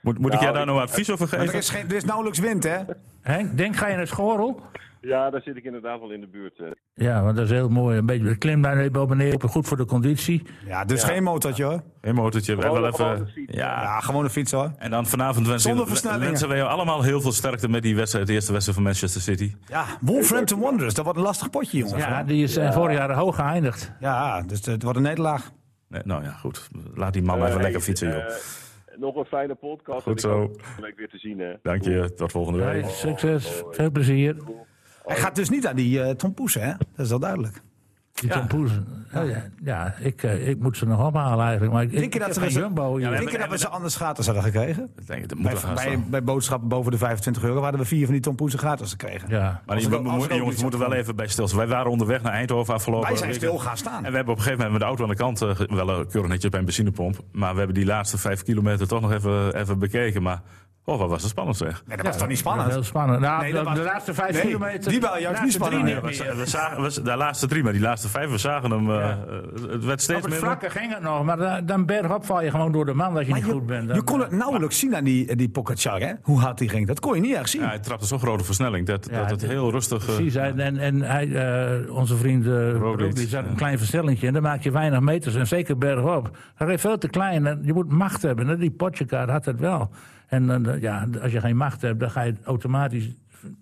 Moet, 0.00 0.18
moet 0.18 0.30
nou, 0.30 0.34
ik 0.34 0.40
jou 0.40 0.54
daar 0.54 0.66
nou 0.66 0.80
advies 0.80 1.10
over 1.10 1.28
geven? 1.28 1.46
Er 1.46 1.54
is, 1.54 1.70
geen, 1.70 1.88
er 1.88 1.96
is 1.96 2.04
nauwelijks 2.04 2.38
wind, 2.38 2.64
hè? 2.64 2.78
Henk, 3.22 3.56
denk 3.56 3.76
ga 3.76 3.86
je 3.86 3.96
naar 3.96 4.06
Schorel? 4.06 4.62
Ja, 5.00 5.30
daar 5.30 5.42
zit 5.42 5.56
ik 5.56 5.64
inderdaad 5.64 6.00
wel 6.00 6.10
in 6.10 6.20
de 6.20 6.26
buurt. 6.26 6.58
Uh. 6.58 6.70
Ja, 6.94 7.22
want 7.22 7.36
dat 7.36 7.44
is 7.44 7.50
heel 7.50 7.68
mooi. 7.68 7.98
Een 7.98 8.06
beetje 8.06 8.36
klim 8.36 8.62
daar 8.62 8.78
even 8.78 9.00
op 9.00 9.10
en 9.10 9.16
neer, 9.16 9.40
goed 9.40 9.68
voor 9.68 9.76
de 9.76 9.84
conditie. 9.84 10.42
Ja, 10.66 10.84
dus 10.84 11.00
ja. 11.02 11.08
geen 11.08 11.22
motortje 11.22 11.64
hoor. 11.64 11.82
Geen 12.00 12.14
motortje. 12.14 12.56
We 12.56 12.62
Gewoon, 12.62 12.80
wel 12.80 12.90
even, 12.90 13.28
fiets, 13.28 13.54
ja. 13.54 13.82
ja, 13.82 14.00
gewoon 14.00 14.24
een 14.24 14.30
fiets 14.30 14.52
hoor. 14.52 14.72
En 14.78 14.90
dan 14.90 15.06
vanavond 15.06 15.46
wensen, 15.46 16.18
wensen 16.18 16.48
wij 16.48 16.56
jou 16.56 16.70
allemaal 16.70 17.02
heel 17.02 17.20
veel 17.20 17.32
sterkte 17.32 17.68
met 17.68 17.82
die 17.82 17.96
wedstrijd, 17.96 18.26
de 18.26 18.32
eerste 18.32 18.52
wedstrijd 18.52 18.78
van 18.78 18.86
Manchester 18.86 19.20
City. 19.20 19.54
Ja, 19.66 19.84
Wolverhampton 20.00 20.60
Wanderers, 20.60 20.94
dat 20.94 21.04
wordt 21.04 21.18
een 21.18 21.24
lastig 21.24 21.50
potje, 21.50 21.78
jongen. 21.78 21.98
Ja, 21.98 22.22
die 22.22 22.42
is 22.42 22.54
ja. 22.54 22.72
vorig 22.72 22.96
jaar 22.96 23.12
hoog 23.12 23.36
geëindigd. 23.36 23.92
Ja, 24.00 24.42
dus 24.42 24.66
het 24.66 24.82
wordt 24.82 24.98
een 24.98 25.04
nederlaag. 25.04 25.50
Nee, 25.88 26.02
nou 26.04 26.22
ja, 26.22 26.30
goed. 26.30 26.68
Laat 26.94 27.12
die 27.12 27.22
man 27.22 27.36
uh, 27.38 27.42
even 27.42 27.54
hey, 27.54 27.62
lekker 27.62 27.80
fietsen, 27.80 28.08
joh. 28.08 28.24
Nog 28.96 29.16
een 29.16 29.24
fijne 29.24 29.54
podcast. 29.54 30.02
Goed 30.02 30.20
zo. 30.20 30.50
Week 30.80 30.96
weer 30.96 31.08
te 31.08 31.18
zien, 31.18 31.38
hè. 31.38 31.52
Dank 31.62 31.84
je. 31.84 32.14
Tot 32.14 32.32
volgende 32.32 32.64
week. 32.64 32.82
Hey, 32.82 32.90
succes. 32.90 33.62
Veel 33.70 33.90
plezier. 33.90 34.36
Hij 35.04 35.16
gaat 35.16 35.34
dus 35.34 35.50
niet 35.50 35.66
aan 35.66 35.76
die 35.76 35.98
uh, 35.98 36.10
Tom 36.10 36.34
Poes, 36.34 36.54
hè? 36.54 36.66
Dat 36.66 37.04
is 37.04 37.08
wel 37.08 37.18
duidelijk. 37.18 37.62
Die 38.12 38.28
Ja. 38.28 38.34
Tom 38.38 38.46
Poes. 38.46 38.70
Ja, 39.12 39.20
ja, 39.22 39.44
ja, 39.64 39.94
ik, 40.00 40.22
eh, 40.22 40.48
ik 40.48 40.58
moet 40.60 40.76
ze 40.76 40.86
nog 40.86 41.06
ophalen 41.06 41.42
eigenlijk. 41.44 41.72
Maar 41.72 41.82
ik, 41.82 41.90
Denk 41.92 42.12
je 42.12 42.18
dat 42.18 42.34
ze 42.34 42.48
Jumbo 42.48 42.96
hier. 42.96 43.10
Ja, 43.10 43.16
Denk 43.18 43.30
je 43.30 43.38
dat 43.38 43.48
we 43.50 43.58
ze 43.58 43.68
anders 43.68 43.96
gratis 43.96 44.26
hadden 44.26 44.44
gekregen? 44.44 44.90
Ik 44.98 45.06
denk, 45.06 45.28
dat 45.28 45.42
Bij, 45.42 45.52
moet 45.52 45.74
bij, 45.74 45.82
staan. 45.82 46.04
bij 46.10 46.22
boodschappen 46.24 46.68
boven 46.68 46.90
de 46.92 46.98
25 46.98 47.42
euro 47.42 47.62
hadden 47.62 47.80
we 47.80 47.86
vier 47.86 48.04
van 48.04 48.12
die 48.12 48.22
tompoesen 48.22 48.58
gratis 48.58 48.90
gekregen. 48.90 49.28
ja. 49.28 49.62
Maar 49.66 49.76
die, 49.76 49.88
we- 49.88 49.96
er 49.96 50.02
jongens, 50.36 50.56
we 50.56 50.62
moeten 50.62 50.80
wel 50.80 50.92
even 50.92 51.16
bij 51.16 51.26
stilstaan. 51.28 51.58
Wij 51.58 51.68
waren 51.68 51.90
onderweg 51.90 52.22
naar 52.22 52.32
Eindhoven 52.32 52.74
afgelopen 52.74 53.08
Wij 53.08 53.16
zijn 53.16 53.34
stil 53.34 53.58
gaan 53.58 53.76
staan. 53.76 54.04
En 54.04 54.10
we 54.10 54.16
hebben 54.16 54.32
op 54.34 54.38
een 54.38 54.44
gegeven 54.44 54.64
moment 54.64 54.70
met 54.72 54.80
de 54.80 54.86
auto 54.86 55.02
aan 55.02 55.08
de 55.10 55.16
kant, 55.16 55.56
ge- 55.56 55.74
wel 55.84 56.06
keurig 56.06 56.30
netjes 56.30 56.50
bij 56.50 56.58
een 56.58 56.64
benzinepomp. 56.66 57.16
Maar 57.32 57.52
we 57.52 57.58
hebben 57.58 57.76
die 57.76 57.86
laatste 57.86 58.18
vijf 58.18 58.42
kilometer 58.42 58.88
toch 58.88 59.00
nog 59.00 59.12
even, 59.12 59.54
even 59.56 59.78
bekeken. 59.78 60.22
Maar, 60.22 60.42
oh, 60.92 60.98
wat 60.98 61.08
was 61.08 61.22
het 61.22 61.30
spannend 61.30 61.56
zeg. 61.56 61.82
Nee, 61.86 61.96
dat 61.96 62.06
was 62.06 62.16
toch 62.16 62.28
niet 62.28 62.36
dat 62.36 62.46
spannend? 62.46 62.66
was 62.66 62.74
Heel 62.74 62.84
spannend. 62.84 63.20
Nou, 63.20 63.40
Nee, 63.40 63.50
de, 63.50 63.56
dat 63.56 63.64
was- 63.66 63.74
de 63.74 63.82
laatste 63.82 64.14
vijf 64.14 64.32
Nee, 64.32 64.42
kilometer. 64.42 64.90
die 64.90 65.00
waren 65.00 65.20
juist 65.20 65.42
niet 65.42 65.52
spannend. 65.52 65.82
drie 65.82 65.94
Nee, 65.94 66.02
niet 66.04 66.18
We, 66.18 66.24
meer. 66.24 66.36
we 66.36 66.46
zagen, 66.46 66.82
we, 66.82 67.02
de 67.02 67.16
laatste 67.16 67.46
drie, 67.46 67.62
maar 67.62 67.72
die 67.72 67.80
laatste 67.80 68.08
vijf, 68.08 68.30
we 68.30 68.38
zagen 68.38 68.70
hem. 68.70 68.90
eh, 68.90 68.96
Ja. 68.96 69.18
eh, 69.28 69.70
het 69.70 69.84
werd 69.84 70.00
steeds 70.02 70.18
Op 70.18 70.30
het 70.30 70.32
minder. 70.40 70.48
vlakke 70.58 70.70
ging 70.78 70.92
het 70.94 71.02
nog, 71.02 71.24
maar 71.24 71.36
da- 71.36 71.60
dan 71.60 71.86
bergop 71.86 72.24
val 72.26 72.42
je 72.42 72.50
gewoon 72.50 72.72
door 72.72 72.84
de 72.86 72.94
man 72.94 73.16
als 73.16 73.24
je 73.24 73.30
Maar 73.30 73.38
niet 73.38 73.48
je, 73.48 73.52
goed 73.54 73.66
bent. 73.66 73.86
Dan, 73.88 73.96
je 73.96 74.02
kon 74.02 74.20
het 74.20 74.30
nauwelijks 74.30 74.78
zien 74.78 74.96
aan 74.96 75.04
die, 75.04 75.36
die 75.36 75.48
Pogacar, 75.48 76.00
hè? 76.00 76.12
Hoe 76.22 76.40
hard 76.40 76.58
die 76.58 76.68
ging. 76.68 76.86
Dat 76.86 77.00
kon 77.00 77.14
je 77.14 77.20
niet 77.20 77.34
echt 77.34 77.50
zien. 77.50 77.60
Ja, 77.62 77.68
hij 77.68 77.78
trapte 77.78 78.06
zo'n 78.06 78.18
grote 78.18 78.44
versnelling 78.44 78.86
dat, 78.86 79.08
Ja, 79.10 79.18
dat 79.20 79.30
het 79.30 79.42
heel 79.46 79.70
rustig... 79.70 80.08
eh, 80.08 80.14
Precies, 80.14 80.34
hij- 80.34 80.52
en, 80.56 80.76
en 80.78 81.00
hij, 81.02 81.32
eh, 81.84 81.94
onze 81.96 82.16
vriend 82.16 82.46
uh, 82.46 82.72
Roglic, 82.76 83.14
die 83.16 83.28
zat 83.28 83.44
een 83.46 83.54
klein 83.56 83.78
versnellingje 83.78 84.26
en 84.26 84.32
dan 84.32 84.42
maak 84.42 84.62
je 84.62 84.70
weinig 84.70 85.00
meters 85.00 85.34
en 85.34 85.46
zeker 85.46 85.78
bergop. 85.78 86.36
Hij 86.54 86.66
reed 86.66 86.80
veel 86.80 86.98
te 86.98 87.08
klein 87.08 87.46
en 87.46 87.60
je 87.62 87.72
moet 87.72 87.92
macht 87.92 88.22
hebben. 88.22 88.46
hè. 88.46 88.56
Die 88.56 88.70
Potjekaart 88.70 89.30
had 89.30 89.44
het 89.44 89.60
wel. 89.60 89.90
En 90.30 90.66
eh, 90.66 90.80
ja, 90.80 91.06
als 91.22 91.32
je 91.32 91.40
geen 91.40 91.56
macht 91.56 91.82
hebt, 91.82 92.00
dan 92.00 92.10
ga 92.10 92.22
je 92.22 92.34
automatisch 92.44 93.14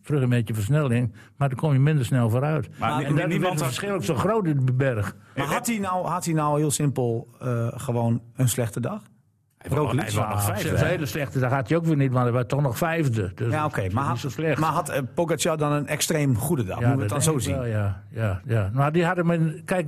terug 0.03 0.27
met 0.27 0.49
je 0.49 0.55
versnelling, 0.55 1.13
maar 1.37 1.49
dan 1.49 1.59
kom 1.59 1.73
je 1.73 1.79
minder 1.79 2.05
snel 2.05 2.31
vooruit. 2.31 2.69
Maar 2.79 3.03
en 3.03 3.15
niemand 3.15 3.33
het 3.33 3.43
had- 3.61 3.63
verschil 3.69 3.95
ook 3.95 4.05
zo 4.05 4.15
groot 4.15 4.47
in 4.47 4.67
de 4.67 4.73
berg. 4.73 5.17
Maar 5.37 5.47
had 5.47 5.67
hij 5.67 5.79
nou, 5.79 6.07
had 6.07 6.25
hij 6.25 6.35
nou 6.35 6.59
heel 6.59 6.71
simpel 6.71 7.29
eh, 7.41 7.67
gewoon 7.75 8.23
een 8.37 8.49
slechte 8.49 8.81
dag? 8.81 9.03
hij 9.59 9.77
Roglic? 9.79 10.01
hij 10.01 10.15
nog 10.15 10.25
Ah, 10.25 10.57
hè? 10.81 10.87
hele 10.87 11.07
slechte, 11.07 11.39
daar 11.39 11.51
gaat 11.51 11.69
hij 11.69 11.77
ook 11.77 11.85
weer 11.85 11.97
niet, 11.97 12.11
maar 12.13 12.23
hij 12.23 12.33
was 12.33 12.45
toch 12.47 12.61
nog 12.63 12.79
vijfde. 12.79 13.33
Dus 13.35 13.53
Ja, 13.53 13.65
oké. 13.65 13.81
Maar, 13.81 13.89
niet 13.89 13.97
had- 13.97 14.19
zo 14.19 14.29
slecht. 14.29 14.61
maar 14.61 14.71
had 14.71 14.89
eh, 14.89 15.03
Pogacar 15.15 15.57
dan 15.57 15.73
een 15.73 15.87
extreem 15.87 16.37
goede 16.37 16.65
dag? 16.65 16.81
Ja, 16.81 16.89
Moeten 16.89 16.97
we 17.09 17.15
het 17.15 17.25
dan 17.25 17.33
zo 17.35 17.39
zien? 17.39 17.55
wel, 17.57 17.65
ja, 17.67 18.03
ja, 18.11 18.41
ja. 18.45 18.71
Maar 18.73 18.93
die 18.93 19.05
hadden 19.05 19.27
me. 19.27 19.63
Kijk, 19.65 19.87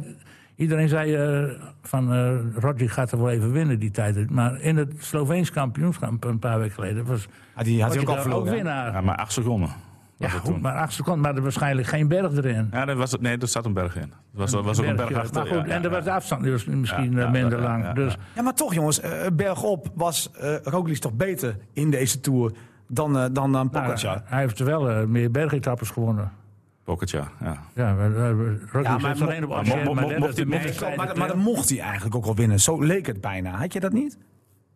iedereen 0.61 0.89
zei 0.89 1.15
eh, 1.15 1.61
van 1.83 2.15
uh, 2.15 2.31
Roglic 2.55 2.91
gaat 2.91 3.13
er 3.13 3.19
wel 3.19 3.31
even 3.31 3.53
winnen 3.53 3.79
die 3.79 3.91
tijd. 3.91 4.31
Maar 4.31 4.61
in 4.61 4.77
het 4.77 4.93
Sloveens 4.99 5.51
kampioenschap 5.51 6.25
een 6.25 6.39
paar 6.39 6.59
weken 6.59 6.75
geleden 6.75 7.05
was. 7.05 7.29
Ah, 7.55 7.65
die 7.65 7.83
had 7.83 7.93
hij 7.95 8.03
ook 8.03 8.09
al 8.09 8.21
verloren. 8.23 8.53
winnaar. 8.53 8.93
Ja, 8.93 9.01
maar 9.01 9.17
acht 9.17 9.33
seconden. 9.33 9.69
Ja, 10.17 10.29
goed, 10.29 10.45
toen. 10.45 10.61
maar 10.61 10.75
acht 10.75 10.93
seconden, 10.93 11.23
maar 11.23 11.35
er 11.37 11.43
waarschijnlijk 11.43 11.87
geen 11.89 12.09
berg 12.09 12.33
erin. 12.37 12.69
Ja, 12.73 12.85
dat 12.85 12.97
was, 12.97 13.13
het- 13.13 13.21
nee, 13.21 13.39
er 13.39 13.49
zat 13.49 13.65
een 13.67 13.73
berg 13.73 13.97
in. 13.97 14.03
Er 14.03 14.09
was, 14.33 14.53
was 14.53 14.81
ook 14.81 14.87
een 14.87 14.97
berg 14.97 15.13
achter. 15.15 15.35
Maar 15.35 15.47
goed, 15.53 15.67
ja, 15.67 15.75
en 15.75 15.79
ja, 15.83 15.85
er 15.85 15.91
was 15.91 16.05
de 16.05 16.13
afstand 16.13 16.47
was 16.49 16.65
misschien 16.65 17.13
Ja, 17.13 17.25
eh, 17.25 17.31
minder 17.31 17.59
ja, 17.59 17.65
lang. 17.65 17.85
ja, 17.85 17.93
dus, 17.93 18.17
ja. 18.35 18.43
Maar 18.43 18.55
toch 18.55 18.75
jongens, 18.75 19.01
eh, 19.01 19.11
bergop 19.33 19.91
was 19.95 20.31
eh 20.31 20.55
Roglic 20.63 20.99
toch 20.99 21.13
beter 21.13 21.57
in 21.73 21.91
deze 21.91 22.21
Tour 22.21 22.53
dan, 22.89 23.17
eh, 23.19 23.25
dan, 23.33 23.53
dan 23.53 23.69
nou, 23.73 23.97
hij 24.25 24.41
heeft 24.41 24.59
wel 24.59 24.91
eh, 24.91 25.05
meer 25.05 25.31
bergetappes 25.31 25.91
gewonnen. 25.91 26.33
Pogacar, 26.85 27.31
ja. 27.41 27.47
Ja, 27.47 27.59
Ja, 27.75 27.95
maar 27.95 29.17
alleen 29.23 29.45
op 29.45 31.17
maar 31.17 31.29
dan 31.29 31.39
mocht 31.39 31.69
hij 31.69 31.79
eigenlijk 31.81 32.15
ook 32.15 32.25
wel 32.25 32.35
winnen. 32.37 32.61
Zo 32.61 32.83
leek 32.83 33.07
het 33.07 33.21
bijna. 33.21 33.51
Had 33.51 33.73
je 33.73 33.81
dat 33.81 33.93
niet? 33.93 34.19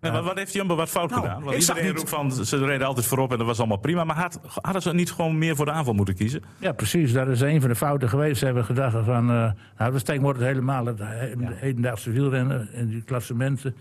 Nee, 0.01 0.13
maar 0.13 0.23
wat 0.23 0.37
heeft 0.39 0.53
Jumbo 0.53 0.75
wat 0.77 0.89
fout 0.89 1.11
Nou, 1.11 1.23
gedaan? 1.23 1.43
Want 1.43 1.57
ik 1.57 1.63
zag 1.63 1.77
iedereen 1.77 1.97
niet- 2.01 2.11
roept 2.11 2.35
van, 2.35 2.45
ze 2.47 2.65
reden 2.65 2.87
altijd 2.87 3.07
voorop 3.07 3.33
en 3.33 3.39
dat 3.39 3.47
was 3.47 3.59
allemaal 3.59 3.77
prima. 3.77 4.05
Maar 4.05 4.17
had, 4.17 4.41
hadden 4.63 4.83
ze 4.83 4.95
niet 4.95 5.13
gewoon 5.13 5.39
meer 5.39 5.57
voor 5.57 5.65
de 5.65 5.71
aanval 5.71 5.95
moeten 5.95 6.15
kiezen? 6.15 6.43
Ja, 6.59 6.73
precies. 6.73 7.13
Dat 7.13 7.29
is 7.29 7.41
een 7.41 7.61
van 7.61 7.71
de 7.71 7.77
fouten 7.77 8.09
geweest. 8.09 8.39
Ze 8.39 8.45
hebben 8.45 8.65
gedacht 8.65 8.97
van... 9.05 9.31
eh 9.31 9.35
nou, 9.35 9.53
dat 9.77 9.95
is 9.95 10.03
tegenwoordig 10.03 10.43
helemaal 10.43 10.87
het 10.87 10.99
he- 10.99 11.35
hedendaagse 11.55 12.11
wielrennen 12.11 12.69
en 12.73 12.89
die 12.89 13.03
klassementen. 13.03 13.77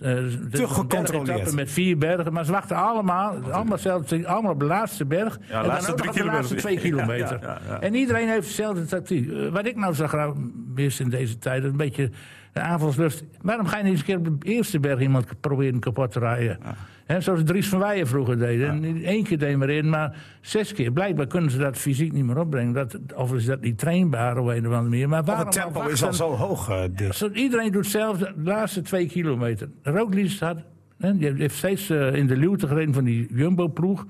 Eh, 0.00 0.14
de- 0.14 0.68
gecontroleerd. 0.68 1.10
bergetappen 1.12 1.54
Met 1.54 1.70
vier 1.70 1.98
bergen, 1.98 2.32
maar 2.32 2.44
ze 2.44 2.52
wachten 2.52 2.76
allemaal, 2.76 3.36
allemaal, 3.50 3.78
zelfs, 3.78 4.24
allemaal 4.24 4.52
op 4.52 4.58
de 4.60 4.64
laatste 4.66 5.04
berg. 5.06 5.38
en 5.38 5.62
dan 5.62 5.62
ook 6.08 6.12
de 6.14 6.24
laatste 6.24 6.54
twee 6.54 6.78
kilometer. 6.86 7.38
ja, 7.42 7.48
ja, 7.48 7.60
ja. 7.68 7.80
En 7.80 7.94
iedereen 7.94 8.28
heeft 8.28 8.46
dezelfde 8.46 8.84
tactiek. 8.84 9.30
Eh, 9.32 9.48
wat 9.48 9.66
ik 9.66 9.76
nou 9.76 9.94
zo 9.94 10.06
graag 10.06 10.32
mis 10.74 11.00
in 11.00 11.08
deze 11.08 11.38
tijd, 11.38 11.64
een 11.64 11.76
beetje 11.76 12.10
de 12.52 12.60
aanvalslust. 12.60 13.24
Waarom 13.42 13.66
ga 13.66 13.76
je 13.76 13.82
niet 13.82 13.92
eens 13.92 14.00
een 14.00 14.06
keer 14.06 14.16
op 14.32 14.40
de 14.40 14.48
eerste 14.50 14.80
berg 14.80 15.00
iemand 15.00 15.40
proberen 15.40 15.80
kapot 15.80 16.12
te 16.12 16.18
rijden? 16.18 16.58
Zoals 17.18 17.40
Dries 17.44 17.68
van 17.68 17.78
Weijen 17.78 18.06
vroeger 18.06 18.38
deed. 18.38 18.62
En 18.62 18.80
niet 18.80 19.02
één 19.02 19.24
keer 19.24 19.38
deed 19.38 19.56
maar 19.56 19.70
in, 19.70 19.88
maar 19.88 20.16
zes 20.40 20.72
keer. 20.72 20.90
Blijkbaar 20.90 21.26
kunnen 21.26 21.50
ze 21.50 21.58
dat 21.58 21.78
fysiek 21.78 22.12
niet 22.12 22.24
meer 22.24 22.38
opbrengen. 22.38 22.72
Dat, 22.72 22.98
of 23.14 23.34
is 23.34 23.44
dat 23.44 23.60
niet 23.60 23.78
trainbaar 23.78 24.38
of 24.38 24.46
een 24.46 24.58
of 24.58 24.64
andere 24.64 24.82
manier. 24.82 25.08
Maar 25.08 25.24
waarom 25.24 25.44
het 25.44 25.54
tempo 25.54 25.86
is 25.88 26.02
al 26.02 26.12
zo 26.12 26.30
hoog, 26.30 26.68
eh. 26.68 27.10
Zo, 27.10 27.28
iedereen 27.28 27.72
doet 27.72 27.82
hetzelfde 27.82 28.32
de 28.36 28.42
laatste 28.42 28.82
twee 28.82 29.06
kilometer. 29.06 29.68
Roglic 29.82 30.38
had, 30.38 30.56
die 30.96 31.32
heeft 31.32 31.54
steeds 31.54 31.90
eh, 31.90 32.14
in 32.14 32.26
de 32.26 32.36
luwte 32.36 32.66
gereden 32.66 32.94
van 32.94 33.04
die 33.04 33.34
Jumbo-ploeg. 33.34 34.06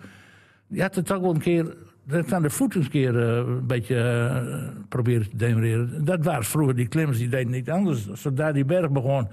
Die 0.69 0.83
had 0.83 0.95
het 0.95 1.13
ook 1.13 1.23
wel 1.23 1.35
een 1.35 1.41
keer... 1.41 1.77
Dat 2.05 2.33
aan 2.33 2.43
de 2.43 2.51
voet 2.51 2.75
eens 2.75 2.85
een 2.85 2.91
keer 2.91 3.21
eh, 3.21 3.37
een 3.37 3.67
beetje 3.67 3.97
eh, 3.97 4.83
proberen 4.89 5.31
te 5.31 5.37
demereren. 5.37 6.05
Dat 6.05 6.25
waren 6.25 6.45
vroeger 6.45 6.75
die 6.75 6.89
klimmers, 6.89 7.19
die 7.19 7.29
deden 7.29 7.53
niet 7.53 7.71
anders. 7.71 8.13
Zodra 8.13 8.53
die 8.53 8.65
berg 8.65 8.91
begon, 8.91 9.29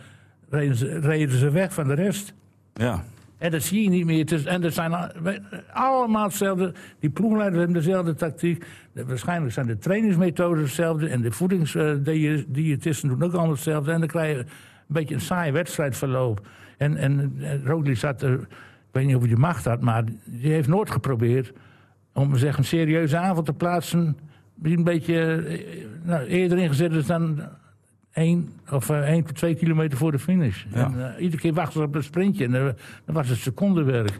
reden 0.49 0.75
ze, 0.75 0.99
reden 0.99 1.37
ze 1.37 1.49
weg 1.49 1.73
van 1.73 1.87
de 1.87 1.93
rest. 1.93 2.33
Ja. 2.73 3.03
En 3.37 3.51
dat 3.51 3.61
zie 3.63 3.83
je 3.83 3.89
niet 3.89 4.05
meer. 4.05 4.47
En 4.47 4.63
er 4.63 4.71
zijn 4.71 4.93
allemaal 5.73 6.23
hetzelfde. 6.23 6.73
Die 6.99 7.09
ploegleiders 7.09 7.57
hebben 7.57 7.75
dezelfde 7.83 8.13
tactiek. 8.13 8.65
Waarschijnlijk 8.93 9.53
zijn 9.53 9.67
de 9.67 9.77
trainingsmethoden 9.77 10.63
hetzelfde. 10.63 11.07
En 11.09 11.21
de 11.21 11.31
voedingsdiëtisten 11.31 13.09
doen 13.09 13.23
ook 13.23 13.33
allemaal 13.33 13.51
hetzelfde. 13.51 13.91
En 13.91 13.99
dan 13.99 14.09
krijg 14.09 14.33
je 14.37 14.39
een 14.39 14.45
beetje 14.87 15.15
een 15.15 15.21
saai 15.21 15.51
wedstrijdverloop. 15.51 16.47
En, 16.77 16.95
en, 16.97 17.33
en 17.41 17.65
Roglic 17.65 18.01
had, 18.01 18.21
er- 18.21 18.39
ik 18.41 18.47
weet 18.91 19.05
niet 19.05 19.15
of 19.15 19.21
hij 19.21 19.29
de 19.29 19.37
macht 19.39 19.65
had, 19.65 19.81
maar 19.81 20.03
die 20.25 20.51
heeft 20.51 20.67
nooit 20.67 20.91
geprobeerd 20.91 21.53
om 22.13 22.37
zeg, 22.37 22.57
een 22.57 22.63
serieuze 22.63 23.17
avond 23.17 23.45
te 23.45 23.53
plaatsen. 23.53 24.17
Die 24.55 24.77
een 24.77 24.83
beetje 24.83 25.19
eh, 25.45 25.85
nou, 26.03 26.25
eerder 26.25 26.57
ingezet 26.57 26.91
is 26.91 27.05
dan 27.05 27.41
één 28.17 28.53
of 28.71 28.89
eh, 28.89 28.99
één 29.09 29.23
tot 29.23 29.35
twee 29.35 29.55
kilometer 29.55 29.97
voor 29.97 30.11
de 30.11 30.19
finish. 30.19 30.63
En, 30.71 31.15
eh, 31.15 31.21
iedere 31.23 31.41
keer 31.41 31.53
wachten 31.53 31.79
ze 31.79 31.85
op 31.85 31.95
een 31.95 32.03
sprintje 32.03 32.45
en 32.45 32.51
dan 32.51 32.73
was 33.05 33.27
het 33.29 33.37
secondenwerk. 33.37 34.19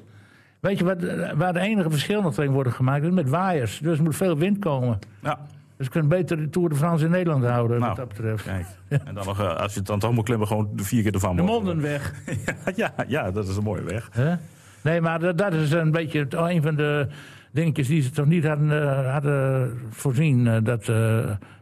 Weet 0.59 0.77
je 0.77 0.83
wat, 0.83 1.03
eh, 1.03 1.31
waar 1.33 1.53
de 1.53 1.59
enige 1.59 1.89
verschil 1.89 2.21
nog 2.21 2.33
tegen 2.33 2.53
worden 2.53 2.73
gemaakt? 2.73 3.01
Dat 3.01 3.09
is 3.09 3.15
met 3.15 3.29
waaiers. 3.29 3.79
Dus 3.79 3.97
er 3.97 4.03
moet 4.03 4.15
veel 4.15 4.37
wind 4.37 4.59
komen. 4.59 4.99
ja. 5.21 5.39
Dus 5.77 5.85
je 5.85 5.91
kunt 5.91 6.07
beter 6.09 6.37
de 6.37 6.49
Tour 6.49 6.69
de 6.69 6.75
France 6.75 7.05
in 7.05 7.11
Nederland 7.11 7.45
houden, 7.45 7.77
Nou, 7.79 7.87
wat 7.87 7.97
dat 7.97 8.07
betreft. 8.07 8.43
Kijk. 8.43 8.65
En 9.07 9.13
dan 9.13 9.25
nog, 9.25 9.57
als 9.57 9.73
je 9.73 9.77
het 9.79 9.87
dan 9.87 9.99
toch 9.99 10.13
moet 10.13 10.25
klimmen, 10.25 10.47
gewoon 10.47 10.69
vier 10.75 11.03
keer 11.03 11.13
ervan 11.13 11.35
De 11.35 11.41
monden 11.41 11.81
weg. 11.81 12.13
Ja, 12.75 12.93
ja, 13.07 13.31
dat 13.31 13.47
is 13.47 13.55
een 13.57 13.63
mooie 13.63 13.83
weg. 13.83 14.09
Nee, 14.83 15.01
maar 15.01 15.19
dat, 15.19 15.37
dat 15.37 15.53
is 15.53 15.71
een 15.71 15.91
beetje 15.91 16.19
het- 16.19 16.33
een 16.33 16.61
van 16.61 16.75
de 16.75 17.07
dingetjes 17.51 17.87
die 17.87 18.01
ze 18.01 18.09
toch 18.09 18.25
niet 18.25 18.45
hadden, 18.45 19.11
hadden 19.11 19.71
voorzien. 19.89 20.63
dat, 20.63 20.91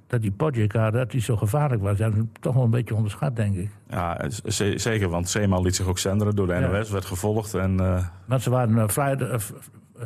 dat 0.07 0.21
die 0.21 0.31
Podjeka, 0.31 0.91
dat 0.91 1.11
die 1.11 1.21
zo 1.21 1.35
gevaarlijk 1.37 1.81
was. 1.81 1.97
Dat 1.97 2.13
is 2.13 2.19
toch 2.39 2.53
wel 2.53 2.63
een 2.63 2.69
beetje 2.69 2.95
onderschat, 2.95 3.35
denk 3.35 3.55
ik. 3.55 3.69
Ja, 3.89 4.21
zeker, 4.75 5.09
want 5.09 5.29
Zeeman 5.29 5.61
liet 5.61 5.75
zich 5.75 5.87
ook 5.87 5.99
zenderen 5.99 6.35
door 6.35 6.47
de 6.47 6.53
Ja. 6.53 6.59
NOS, 6.59 6.89
werd 6.89 7.05
gevolgd. 7.05 7.53
En 7.53 7.79
eh, 7.79 8.05
Want 8.25 8.41
ze 8.41 8.49
waren 8.49 8.77
eh, 8.77 8.87
vrijdag... 8.87 9.29
eh, 9.29 9.37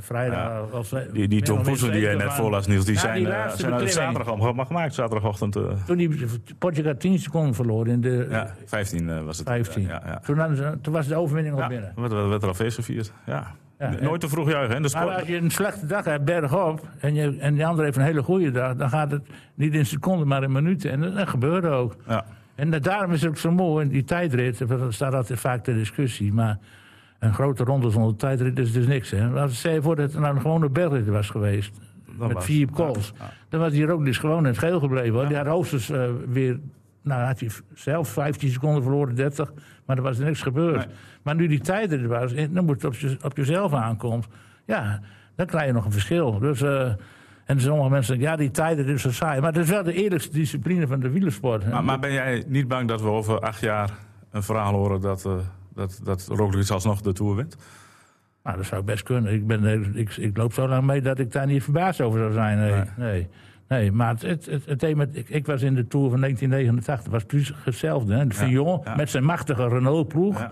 vrijdag 0.01 0.37
Ja. 0.37 0.57
als, 0.77 0.93
die, 1.13 1.27
die 1.27 1.41
Tom 1.41 1.63
die 1.63 1.99
jij 1.99 2.15
net 2.15 2.33
voorlas, 2.33 2.67
Niels, 2.67 2.85
die 2.85 2.93
Ja, 2.93 2.99
zijn, 2.99 3.13
die 3.23 3.33
zijn 3.55 3.73
uit 3.73 3.91
zaterdag 3.91 4.27
allemaal 4.27 4.65
gemaakt. 4.65 4.93
Zaterdagochtend 4.93 5.51
Toen 5.85 5.97
die 5.97 6.25
Podjeka 6.59 6.93
10 6.95 7.19
seconden 7.19 7.53
verloor 7.53 7.87
in 7.87 8.01
de 8.01 8.27
ja, 8.29 8.55
15 8.65 9.09
eh, 9.09 9.21
was 9.23 9.37
het. 9.37 9.47
15. 9.47 9.81
Ja, 9.81 10.01
ja. 10.05 10.19
Toen, 10.19 10.37
hadden 10.37 10.57
ze, 10.57 10.77
toen 10.81 10.93
was 10.93 11.07
de 11.07 11.15
overwinning 11.15 11.61
al 11.61 11.67
binnen. 11.67 11.93
werd, 11.95 12.11
werd 12.13 12.41
er 12.41 12.47
al 12.47 12.53
feest 12.53 12.75
gevierd. 12.75 13.11
Ja. 13.25 13.51
Ja, 13.79 13.93
Nooit 14.01 14.21
te 14.21 14.29
vroeg 14.29 14.49
juichen. 14.49 14.75
hè, 14.75 14.81
De 14.81 14.89
Maar 14.93 15.07
als 15.15 15.27
je 15.27 15.37
een 15.37 15.51
slechte 15.51 15.85
dag 15.85 16.05
hebt, 16.05 16.25
bergop, 16.25 16.87
en, 16.99 17.13
je, 17.13 17.37
en 17.39 17.53
die 17.53 17.65
andere 17.65 17.83
heeft 17.85 17.97
een 17.97 18.03
hele 18.03 18.23
goede 18.23 18.51
dag, 18.51 18.75
dan 18.75 18.89
gaat 18.89 19.11
het 19.11 19.21
niet 19.55 19.73
in 19.73 19.85
seconden, 19.85 20.27
maar 20.27 20.43
in 20.43 20.51
minuten. 20.51 20.91
En 20.91 20.99
dat, 21.01 21.15
dat 21.15 21.29
gebeurde 21.29 21.67
ook. 21.69 21.95
Ja. 22.07 22.25
En 22.55 22.69
dat- 22.69 22.83
daarom 22.83 23.11
is 23.11 23.21
het 23.21 23.29
ook 23.29 23.37
zo 23.37 23.51
mooi, 23.51 23.85
in 23.85 23.91
die 23.91 24.03
tijdrit, 24.03 24.67
dat 24.67 24.93
staat 24.93 25.13
altijd 25.13 25.39
vaak 25.39 25.63
ter 25.63 25.73
discussie, 25.73 26.33
maar 26.33 26.57
een 27.19 27.33
grote 27.33 27.63
ronde 27.63 27.89
zonder 27.89 28.15
tijdrit 28.15 28.59
is 28.59 28.71
dus 28.71 28.87
niks. 28.87 29.11
Hè? 29.11 29.29
Maar 29.29 29.49
stel 29.49 29.73
je 29.73 29.81
voor 29.81 29.95
dat 29.95 30.11
het 30.11 30.21
nou 30.21 30.35
een 30.35 30.41
gewone 30.41 30.69
bergrit 30.69 31.07
was 31.07 31.29
geweest, 31.29 31.71
met 32.17 32.31
was- 32.33 32.45
vier 32.45 32.67
calls, 32.75 33.13
dan 33.49 33.59
was 33.59 33.71
die 33.71 33.91
ook 33.91 34.05
dus 34.05 34.17
gewoon 34.17 34.37
in 34.37 34.45
het 34.45 34.57
geel 34.57 34.79
gebleven. 34.79 35.13
Hoor. 35.13 35.27
Die 35.27 35.37
had 35.37 35.45
hoogstens 35.47 35.89
eh, 35.89 36.03
weer, 36.27 36.59
nou 37.09 37.21
had 37.21 37.39
hij 37.39 37.49
zelf 37.73 38.09
15 38.09 38.49
seconden 38.49 38.83
verloren, 38.83 39.15
30, 39.15 39.53
maar 39.85 39.97
er 39.97 40.03
was 40.03 40.19
er 40.19 40.25
niks 40.25 40.41
gebeurd. 40.41 40.85
Nee. 40.85 40.95
Maar 41.23 41.35
nu 41.35 41.47
die 41.47 41.59
tijdrit 41.59 42.05
was, 42.05 42.33
en 42.33 42.53
dan 42.53 42.65
moet 42.65 42.81
het 42.81 42.85
op, 42.85 42.95
je, 42.95 43.17
op 43.23 43.37
jezelf 43.37 43.73
aankomt, 43.73 44.27
ja, 44.65 44.99
dan 45.35 45.45
krijg 45.45 45.65
je 45.65 45.73
nog 45.73 45.85
een 45.85 45.91
verschil. 45.91 46.39
Dus... 46.39 46.61
eh, 46.61 46.91
en 47.45 47.61
sommige 47.61 47.89
mensen 47.89 48.15
zeggen, 48.15 48.31
ja, 48.31 48.37
die 48.37 48.51
tijden 48.51 48.85
is 48.87 49.01
zo 49.01 49.11
saai. 49.11 49.41
Maar 49.41 49.53
het 49.53 49.63
is 49.63 49.69
wel 49.69 49.83
de 49.83 49.93
eerlijkste 49.93 50.31
discipline 50.31 50.87
van 50.87 50.99
de 50.99 51.09
wielersport. 51.09 51.69
Maar, 51.69 51.83
maar 51.83 51.99
ben 51.99 52.11
jij 52.11 52.43
niet 52.47 52.67
bang 52.67 52.87
dat 52.87 53.01
we 53.01 53.07
over 53.07 53.39
acht 53.39 53.61
jaar 53.61 53.89
een 54.31 54.43
verhaal 54.43 54.73
horen 54.73 55.01
dat, 55.01 55.25
eh 55.25 55.33
dat, 55.73 55.99
dat 56.03 56.27
Roglic 56.27 56.69
alsnog 56.69 57.01
de 57.01 57.13
Tour 57.13 57.35
wint? 57.35 57.57
Nou, 58.43 58.57
dat 58.57 58.65
zou 58.65 58.83
best 58.83 59.03
kunnen. 59.03 59.33
Ik, 59.33 59.47
ben, 59.47 59.95
ik, 59.95 60.17
ik 60.17 60.37
loop 60.37 60.53
zo 60.53 60.67
lang 60.67 60.83
mee 60.83 61.01
dat 61.01 61.19
ik 61.19 61.31
daar 61.31 61.45
niet 61.45 61.63
verbaasd 61.63 62.01
over 62.01 62.19
zou 62.19 62.33
zijn. 62.33 62.57
Nee, 62.57 62.71
nee. 62.71 62.83
Nee, 62.97 63.27
maar 63.91 64.15
het, 64.19 64.45
het, 64.45 64.65
het, 64.65 64.95
met, 64.95 65.15
ik, 65.15 65.29
ik 65.29 65.45
was 65.45 65.61
in 65.61 65.75
de 65.75 65.87
Tour 65.87 66.09
van 66.09 66.19
1989, 66.19 67.11
was 67.11 67.23
precies 67.23 67.53
hetzelfde. 67.63 68.13
Hè? 68.13 68.27
De 68.27 68.35
Fillon 68.35 68.81
ja. 68.83 68.95
met 68.95 69.09
zijn 69.09 69.23
machtige 69.23 69.67
Renault-ploeg 69.67 70.39
Ja. 70.39 70.51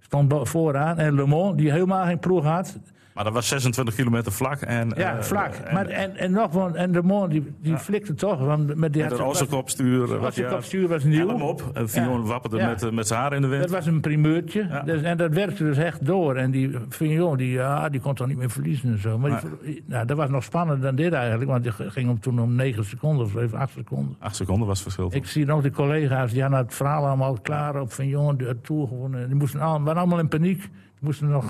stond 0.00 0.48
vooraan. 0.48 0.98
En 0.98 1.14
Le 1.14 1.26
Mans, 1.26 1.56
die 1.56 1.70
helemaal 1.70 2.04
geen 2.04 2.18
ploeg 2.18 2.44
had, 2.44 2.78
Maar 3.14 3.24
dat 3.24 3.32
was 3.32 3.48
26 3.48 3.94
kilometer 3.94 4.32
vlak. 4.32 4.60
En, 4.60 4.92
Ja, 4.96 5.16
eh, 5.16 5.22
vlak. 5.22 5.54
En, 5.54 5.74
maar, 5.74 5.86
en, 5.86 6.16
en 6.16 6.30
nog 6.32 6.52
wel, 6.52 6.74
en 6.74 6.92
de 6.92 7.02
Mont, 7.02 7.30
die, 7.30 7.52
die 7.60 7.76
flikte 7.76 8.14
toch. 8.14 8.38
Want 8.40 8.74
met 8.74 8.92
die 8.92 9.02
met 9.02 9.10
het 9.10 9.20
Ossekopstuur. 9.20 10.20
Ossekopstuur 10.26 10.88
was 10.88 11.04
nieuw. 11.04 11.26
Helm 11.26 11.42
op. 11.42 11.70
En 11.74 11.88
Fignon 11.88 12.20
Ja. 12.20 12.26
wapperde 12.26 12.56
Ja. 12.56 12.68
met, 12.68 12.82
eh, 12.82 12.90
met 12.90 13.06
zijn 13.06 13.20
haar 13.20 13.32
in 13.32 13.42
de 13.42 13.48
wind. 13.48 13.62
Dat 13.62 13.70
was 13.70 13.86
een 13.86 14.00
primeurtje. 14.00 14.82
Dus, 14.84 15.02
en 15.02 15.16
dat 15.16 15.32
werkte 15.32 15.64
dus 15.64 15.76
echt 15.76 16.06
door. 16.06 16.36
En 16.36 16.50
die 16.50 16.70
Vignon, 16.88 17.36
die, 17.36 17.50
ja, 17.50 17.88
die 17.88 18.00
kon 18.00 18.14
toch 18.14 18.26
niet 18.26 18.36
meer 18.36 18.50
verliezen 18.50 18.90
en 18.92 18.98
zo. 18.98 19.18
Maar 19.18 19.42
die 19.62 19.82
nou, 19.86 20.06
dat 20.06 20.16
was 20.16 20.28
nog 20.30 20.44
spannender 20.44 20.86
dan 20.86 20.94
dit 20.96 21.12
eigenlijk. 21.12 21.50
Want 21.50 21.62
die 21.62 21.72
ging 21.72 22.10
om 22.10 22.20
toen 22.20 22.40
om 22.40 22.54
9 22.54 22.84
seconden 22.84 23.24
of 23.24 23.36
even 23.36 23.58
8 23.58 23.72
seconden. 23.72 24.16
Acht 24.18 24.36
seconden 24.36 24.66
was 24.66 24.84
het 24.84 24.92
verschil. 24.92 25.10
Ik 25.20 25.26
zie 25.26 25.44
nog 25.44 25.62
de 25.62 25.70
collega's, 25.70 26.32
die 26.32 26.42
hadden 26.42 26.58
het 26.60 26.74
verhaal 26.74 27.06
allemaal 27.06 27.38
klaar 27.42 27.80
op 27.80 27.92
Vignon, 27.92 28.36
de 28.36 28.56
Tour 28.62 28.86
gewonnen. 28.88 29.26
Die 29.26 29.36
moesten 29.36 29.60
allemaal, 29.60 29.82
waren 29.82 30.00
allemaal 30.00 30.18
in 30.18 30.28
paniek. 30.28 30.68
Moesten 31.02 31.28
nog 31.28 31.44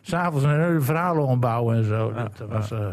s 0.00 0.10
s'avonds 0.10 0.44
een 0.44 0.60
hele 0.60 0.80
verhaal 0.80 1.24
ombouwen 1.24 1.76
en 1.76 1.84
zo. 1.84 2.12
dat 2.12 2.42
was, 2.48 2.70
eh, 2.70 2.86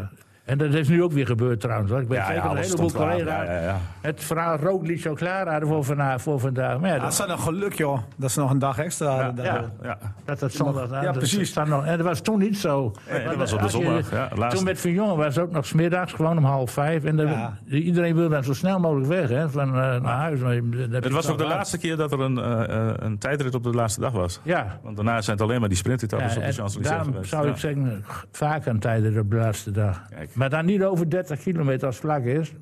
en 0.46 0.58
dat 0.58 0.74
is 0.74 0.88
nu 0.88 1.02
ook 1.02 1.12
weer 1.12 1.26
gebeurd 1.26 1.60
trouwens. 1.60 1.90
hoor. 1.90 2.00
Ik 2.00 2.08
weet 2.08 2.18
Ja, 2.18 2.28
ja, 2.28 2.34
zeker 2.34 2.50
een 2.50 2.56
heleboel 2.56 2.92
collega's 2.92 3.46
Ja, 3.46 3.52
ja, 3.52 3.60
ja. 3.60 3.76
het 4.00 4.24
verhaal 4.24 4.56
Roglic 4.56 5.00
zo 5.00 5.14
klaar 5.14 5.48
hadden 5.48 5.68
voor, 5.68 5.84
voor 6.20 6.40
vandaag. 6.40 6.78
Maar 6.80 7.00
dat, 7.00 7.10
is 7.12 7.16
dan 7.16 7.30
een 7.30 7.38
geluk, 7.38 7.72
joh, 7.72 7.98
dat 8.16 8.30
ze 8.30 8.40
nog 8.40 8.50
een 8.50 8.58
dag 8.58 8.78
extra 8.78 9.22
hadden. 9.24 9.44
ja. 9.82 9.98
dat 10.24 10.40
het 10.40 10.52
zondag 10.52 11.02
Ja, 11.02 11.12
precies. 11.12 11.52
dat 11.52 11.66
nog- 11.66 11.84
en 11.84 11.96
dat 11.96 12.06
was 12.06 12.20
toen 12.20 12.38
niet 12.38 12.58
zo. 12.58 12.92
Nee, 13.10 13.24
dat 13.24 13.36
was 13.36 13.52
op 13.52 13.58
de 13.58 13.64
je- 13.64 13.70
zondag. 13.70 14.48
Toen 14.50 14.64
met 14.64 14.80
Vignon 14.80 15.16
was 15.16 15.34
het 15.34 15.44
ook 15.44 15.50
nog 15.52 15.66
smiddags, 15.66 16.12
gewoon 16.12 16.38
om 16.38 16.44
half 16.44 16.70
vijf. 16.70 17.04
En 17.04 17.16
dan- 17.16 17.56
iedereen 17.68 18.14
wil 18.14 18.28
dan 18.28 18.44
zo 18.44 18.52
snel 18.54 18.78
mogelijk 18.80 19.06
weg, 19.08 19.28
hè, 19.28 19.48
van, 19.50 19.68
eh, 19.68 19.74
naar 19.74 20.02
huis. 20.18 20.40
Maar 20.40 20.54
je- 20.54 20.68
dat 20.70 20.90
heb 20.92 21.04
Het 21.04 21.12
was 21.12 21.28
ook 21.28 21.38
de 21.38 21.44
laat. 21.44 21.52
laatste 21.56 21.78
keer 21.78 21.96
dat 21.96 22.12
er 22.12 22.20
een, 22.20 22.38
eh, 22.38 22.88
eh, 22.88 22.94
een 22.96 23.18
tijdrit 23.18 23.54
op 23.54 23.62
de 23.62 23.70
laatste 23.70 24.00
dag 24.00 24.12
was. 24.12 24.40
Ja, 24.42 24.78
Want 24.82 24.96
daarna 24.96 25.20
zijn 25.22 25.36
het 25.36 25.46
alleen 25.46 25.60
maar 25.60 25.68
die 25.68 25.78
sprintetappes 25.78 26.34
Ja, 26.34 26.40
op 26.40 26.46
de 26.46 26.52
Champs-Élysées 26.52 26.90
daarom 26.90 27.24
zou 27.24 27.48
ik 27.48 27.56
zeggen, 27.56 28.04
vaak 28.32 28.66
een 28.66 28.78
tijden 28.78 29.18
op 29.20 29.30
de 29.30 29.36
laatste 29.36 29.70
dag. 29.70 30.02
Kijk. 30.10 30.34
Maar 30.36 30.50
dan 30.50 30.64
niet 30.64 30.82
over 30.82 31.10
30 31.10 31.40
kilometer 31.40 31.86
als 31.86 31.96
vlak 31.96 32.24
is. 32.24 32.52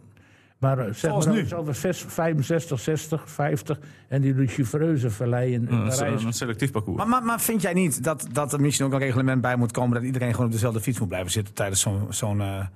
Maar 0.58 0.78
eh, 0.78 0.84
zeg 0.84 0.96
Zoals 0.96 1.26
maar 1.26 1.34
nu. 1.34 1.54
over 1.54 1.74
6, 1.74 2.04
65, 2.08 2.80
60, 2.80 3.30
50. 3.30 3.78
En 4.08 4.20
die 4.20 4.34
Lucifereuze 4.34 5.10
vallei 5.10 5.52
in, 5.52 5.68
in 5.68 5.74
Een, 5.76 5.88
Parijs. 5.88 6.24
een 6.24 6.32
selectief 6.32 6.70
parcours. 6.70 6.96
Maar, 6.98 7.08
maar, 7.08 7.22
maar 7.22 7.40
vind 7.40 7.62
jij 7.62 7.72
niet 7.72 8.04
dat, 8.04 8.26
dat 8.32 8.52
er 8.52 8.60
misschien 8.60 8.86
ook 8.86 8.92
een 8.92 8.98
reglement 8.98 9.40
bij 9.40 9.56
moet 9.56 9.72
komen... 9.72 9.94
dat 9.94 10.02
iedereen 10.02 10.30
gewoon 10.30 10.46
op 10.46 10.52
dezelfde 10.52 10.80
fiets 10.80 10.98
moet 10.98 11.08
blijven 11.08 11.30
zitten 11.30 11.54
tijdens 11.54 11.80
zo'n 11.80 12.06
zo'n 12.08 12.40
eh, 12.40 12.66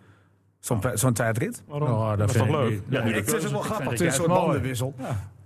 zo'n 0.60 0.80
zo'n 0.94 1.12
tijdrit? 1.12 1.62
Waarom? 1.66 1.88
Oh, 1.90 2.08
dat 2.08 2.18
dat 2.18 2.28
is 2.30 2.36
vind 2.36 2.48
toch 2.48 2.56
ik 2.56 2.62
leuk? 2.62 2.70
niet. 2.72 2.82
Ja, 2.88 3.02
Nee, 3.02 3.12
nu 3.12 3.18
het 3.18 3.26
is 3.34 3.50
wel 3.50 3.60
ik 3.60 3.64
grappig, 3.66 3.88
vind 3.88 3.98
het 4.00 4.12
is 4.12 4.18
mooi. 4.26 4.40
bandenwissel. 4.40 4.94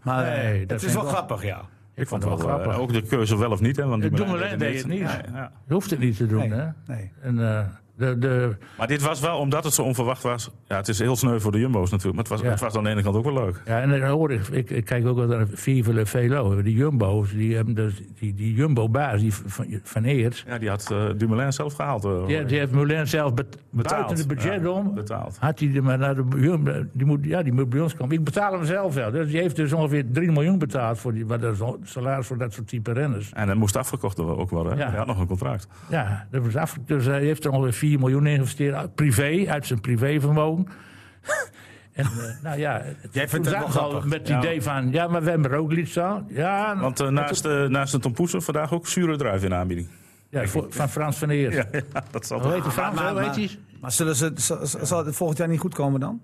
Maar 0.03 0.25
eh, 0.27 0.43
Nee, 0.43 0.61
dat 0.67 0.71
het 0.71 0.83
is 0.83 0.83
vind 0.83 0.93
wel 0.93 1.03
ik 1.03 1.09
wel- 1.09 1.25
grappig, 1.27 1.45
ja. 1.45 1.61
Ik 1.95 2.09
vond 2.09 2.23
Ik 2.25 2.29
het 2.31 2.39
wel 2.39 2.49
grappig. 2.49 2.73
eh, 2.73 2.81
ook 2.81 2.93
de 2.93 3.03
keuze 3.03 3.39
wel 3.39 3.51
of 3.51 3.61
niet. 3.61 3.77
Hè, 3.77 3.87
want 3.87 4.03
De 4.03 4.11
Dumoulin 4.11 4.59
deed 4.59 4.79
het 4.79 4.87
niet. 4.87 4.99
Ja, 4.99 5.21
ja. 5.33 5.53
Je 5.67 5.73
hoeft 5.73 5.91
het 5.91 5.99
niet 5.99 6.17
te 6.17 6.27
doen, 6.27 6.39
Nee, 6.49 6.51
hè? 6.59 6.67
nee. 6.87 7.11
En, 7.21 7.39
eh, 7.59 7.67
de, 8.03 8.19
de, 8.19 8.57
Maar 8.79 8.87
dit 8.87 9.03
was 9.03 9.21
wel, 9.21 9.39
omdat 9.39 9.65
het 9.65 9.73
zo 9.75 9.83
onverwacht 9.83 10.23
was. 10.23 10.51
Ja, 10.69 10.77
het 10.77 10.89
is 10.89 10.99
heel 10.99 11.17
sneu 11.17 11.39
voor 11.41 11.53
de 11.53 11.59
Jumbo's 11.59 11.91
natuurlijk. 11.91 12.15
Maar 12.15 12.25
het 12.25 12.33
was, 12.33 12.41
Ja. 12.41 12.51
het 12.51 12.61
was 12.61 12.77
aan 12.77 12.85
de 12.85 12.91
ene 12.91 13.03
kant 13.03 13.17
ook 13.17 13.25
wel 13.25 13.33
leuk. 13.45 13.63
ja, 13.65 13.81
en 13.81 13.91
dan 13.91 14.01
hoor 14.03 14.33
ik, 14.33 14.49
ik, 14.49 14.71
ik 14.71 14.85
kijk 14.85 15.07
ook 15.07 15.17
wel 15.17 15.27
naar 15.27 15.47
Vive 15.53 15.93
le 15.93 16.07
Velo. 16.07 16.63
Die 16.63 16.77
Jumbo's, 16.77 17.31
die, 17.33 17.55
hebben 17.57 17.75
dus, 17.75 18.03
die, 18.19 18.35
die 18.35 18.55
Jumbo-baas, 18.55 19.21
die 19.21 19.35
van, 19.35 19.67
van 19.83 20.05
Eert... 20.05 20.45
Ja, 20.47 20.59
die 20.59 20.69
had 20.69 20.91
eh, 20.91 21.05
Dumoulin 21.17 21.53
zelf 21.53 21.75
gehaald. 21.75 22.05
eh, 22.05 22.27
Die, 22.27 22.45
die 22.45 22.59
heeft 22.59 22.73
Moulin 22.73 23.07
zelf 23.07 23.35
bet- 23.35 23.59
Betaald. 23.71 23.95
buiten 24.07 24.17
het 24.17 24.29
budget 24.29 24.63
Ja, 24.63 24.69
om. 24.71 24.95
betaald. 24.95 25.37
Had 25.41 25.59
hij 25.59 25.75
er 25.75 25.83
maar 25.83 25.99
naar 25.99 26.15
de 26.15 26.25
Jumbo- 26.41 26.85
die 26.93 27.07
moet, 27.07 27.25
ja, 27.25 27.43
die 27.43 27.53
moet 27.53 27.69
bij 27.69 27.81
ons 27.81 27.95
komen. 27.97 28.17
Ik 28.17 28.25
betaal 28.25 28.53
hem 28.53 28.65
zelf 28.65 28.95
wel. 28.95 29.11
Dus 29.11 29.31
die 29.31 29.41
heeft 29.41 29.57
dus 29.57 29.73
ongeveer 29.73 30.05
3 30.13 30.33
miljoen 30.33 30.59
betaald 30.59 30.99
voor 30.99 31.13
die, 31.13 31.25
maar 31.25 31.41
dat 31.41 31.77
salaris 31.85 32.27
voor 32.27 32.39
dat 32.39 32.53
soort 32.53 32.69
type 32.69 32.93
renners. 32.93 33.31
En 33.33 33.49
het 33.49 33.59
moest 33.59 33.77
afgekocht 33.77 34.17
worden 34.19 34.37
ook 34.39 34.51
wel. 34.51 34.65
Hè? 34.67 34.75
Ja. 34.77 34.89
Hij 34.89 34.99
had 34.99 35.07
nog 35.07 35.19
een 35.21 35.27
contract. 35.27 35.67
Ja, 35.89 36.27
dat 36.31 36.45
was 36.45 36.57
af, 36.57 36.77
dus 36.87 37.05
hij 37.05 37.21
heeft 37.21 37.45
er 37.45 37.51
ongeveer 37.51 37.73
4 37.73 37.92
miljoen 37.99 38.27
in 38.27 38.35
geïnvesteerd, 38.35 38.75
uit- 38.75 38.95
privé, 38.95 39.45
uit 39.49 39.67
zijn 39.67 39.81
privévermogen. 39.81 40.67
en 41.93 42.05
eh, 42.05 42.43
nou 42.43 42.59
ja, 42.59 42.83
Jij 43.11 43.29
vindt 43.29 43.47
het 43.47 43.59
wel 43.59 43.69
grappig. 43.69 44.05
met 44.05 44.19
het 44.19 44.29
Ja. 44.29 44.39
idee 44.39 44.63
van, 44.63 44.91
ja, 44.93 45.07
maar 45.09 45.23
we 45.23 45.31
hebben 45.31 45.51
Roglic 45.51 45.97
al. 45.97 46.25
Ja, 46.29 46.79
Want 46.81 47.01
eh, 47.01 47.09
naast, 47.09 47.45
eh, 47.45 47.67
naast 47.67 47.93
de 47.93 47.99
Tom 47.99 48.13
Poesen 48.13 48.43
vandaag 48.43 48.73
ook 48.73 48.87
zure 48.87 49.17
druif 49.17 49.45
in 49.45 49.55
aanbieding. 49.55 49.89
ja, 50.29 50.47
voor- 50.47 50.67
van 50.71 50.89
Frans 50.89 51.17
van 51.17 51.31
Eert. 51.31 51.55
Ja, 51.61 51.65
ja, 51.73 52.03
dat 52.11 52.27
zal 52.27 52.41
Hoe 52.43 52.53
heet 52.53 52.63
Frans? 52.63 52.95
Maar- 52.97 53.07
heet 53.07 53.37
maar-? 53.37 53.57
Maar 53.81 53.93
zullen 53.93 54.17
ze, 54.17 54.33
zal, 54.35 54.59
zal 54.67 55.07
het 55.07 55.17
volgend 55.17 55.39
jaar 55.39 55.49
niet 55.49 55.61
goed 55.61 55.75
komen 55.75 56.01
dan? 56.01 56.21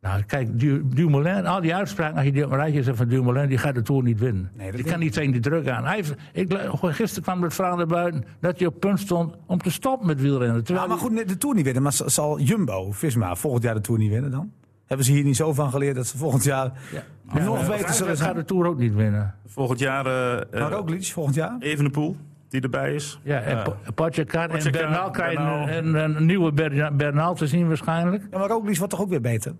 Nou, 0.00 0.22
kijk, 0.22 0.58
Du- 0.60 0.82
Dumoulin, 0.88 1.46
al 1.46 1.60
die 1.60 1.74
uitspraken, 1.74 2.16
als 2.16 2.24
je 2.24 2.32
die 2.32 2.44
op 2.44 2.50
een 2.50 2.56
rijtje 2.56 2.82
zet 2.82 2.96
van 2.96 3.08
Dumoulin, 3.08 3.48
die 3.48 3.58
gaat 3.58 3.74
de 3.74 3.82
Tour 3.82 4.02
niet 4.02 4.18
winnen. 4.20 4.50
Nee, 4.54 4.72
die 4.72 4.84
kan 4.84 4.98
niet 4.98 5.12
tegen 5.12 5.32
die 5.32 5.40
druk 5.40 5.68
aan. 5.68 5.84
Hij 5.84 5.94
heeft, 5.94 6.14
ik, 6.32 6.58
gisteren 6.82 7.22
kwam 7.22 7.42
het 7.42 7.54
verhaal 7.54 7.76
naar 7.76 7.86
buiten 7.86 8.24
dat 8.40 8.58
hij 8.58 8.66
op 8.66 8.80
punt 8.80 9.00
stond 9.00 9.34
om 9.46 9.58
te 9.58 9.70
stoppen 9.70 10.06
met 10.06 10.20
wielrennen. 10.20 10.56
Ja, 10.56 10.62
Terwijl 10.62 10.88
maar 10.88 10.96
goed, 10.98 11.28
de 11.28 11.38
Tour 11.38 11.54
niet 11.56 11.64
winnen. 11.64 11.82
Maar 11.82 11.92
zal- 11.92 12.40
Jumbo, 12.40 12.92
Visma, 12.92 13.34
volgend 13.36 13.62
jaar 13.64 13.74
de 13.74 13.80
Tour 13.80 14.00
niet 14.00 14.10
winnen 14.10 14.30
dan? 14.30 14.52
Hebben 14.86 15.06
ze 15.06 15.12
hier 15.12 15.24
niet 15.24 15.36
zo 15.36 15.52
van 15.52 15.70
geleerd 15.70 15.96
dat 15.96 16.06
ze 16.06 16.16
volgend 16.18 16.44
jaar 16.44 16.72
Ja, 16.92 17.02
nog 17.44 17.60
ja, 17.60 17.66
beter 17.66 17.92
zullen 17.94 18.08
gaat 18.08 18.18
zijn? 18.24 18.34
de 18.34 18.44
Tour 18.44 18.66
ook 18.66 18.78
niet 18.78 18.94
winnen. 18.94 19.34
Volgend 19.46 19.78
jaar 19.78 20.06
eh 20.06 20.12
Maar 20.60 20.70
eh 20.70 20.76
Roglic 20.76 21.04
volgend 21.06 21.34
jaar? 21.36 21.56
Evenepoel, 21.58 22.16
die 22.48 22.60
erbij 22.60 22.94
is. 22.94 23.20
Ja, 23.22 23.40
en 23.40 23.62
Pogacar 23.94 24.50
en 24.50 24.72
Bernal 24.72 25.10
krijgen 25.10 25.44
een, 25.76 25.94
een, 25.94 26.16
een 26.16 26.26
nieuwe 26.26 26.52
Ber- 26.52 26.96
Bernal 26.96 27.34
te 27.34 27.46
zien 27.46 27.66
waarschijnlijk. 27.68 28.26
Ja, 28.30 28.38
maar 28.38 28.48
Roglic 28.48 28.76
wordt 28.76 28.92
toch 28.92 29.00
ook 29.02 29.08
weer 29.08 29.20
beter? 29.20 29.54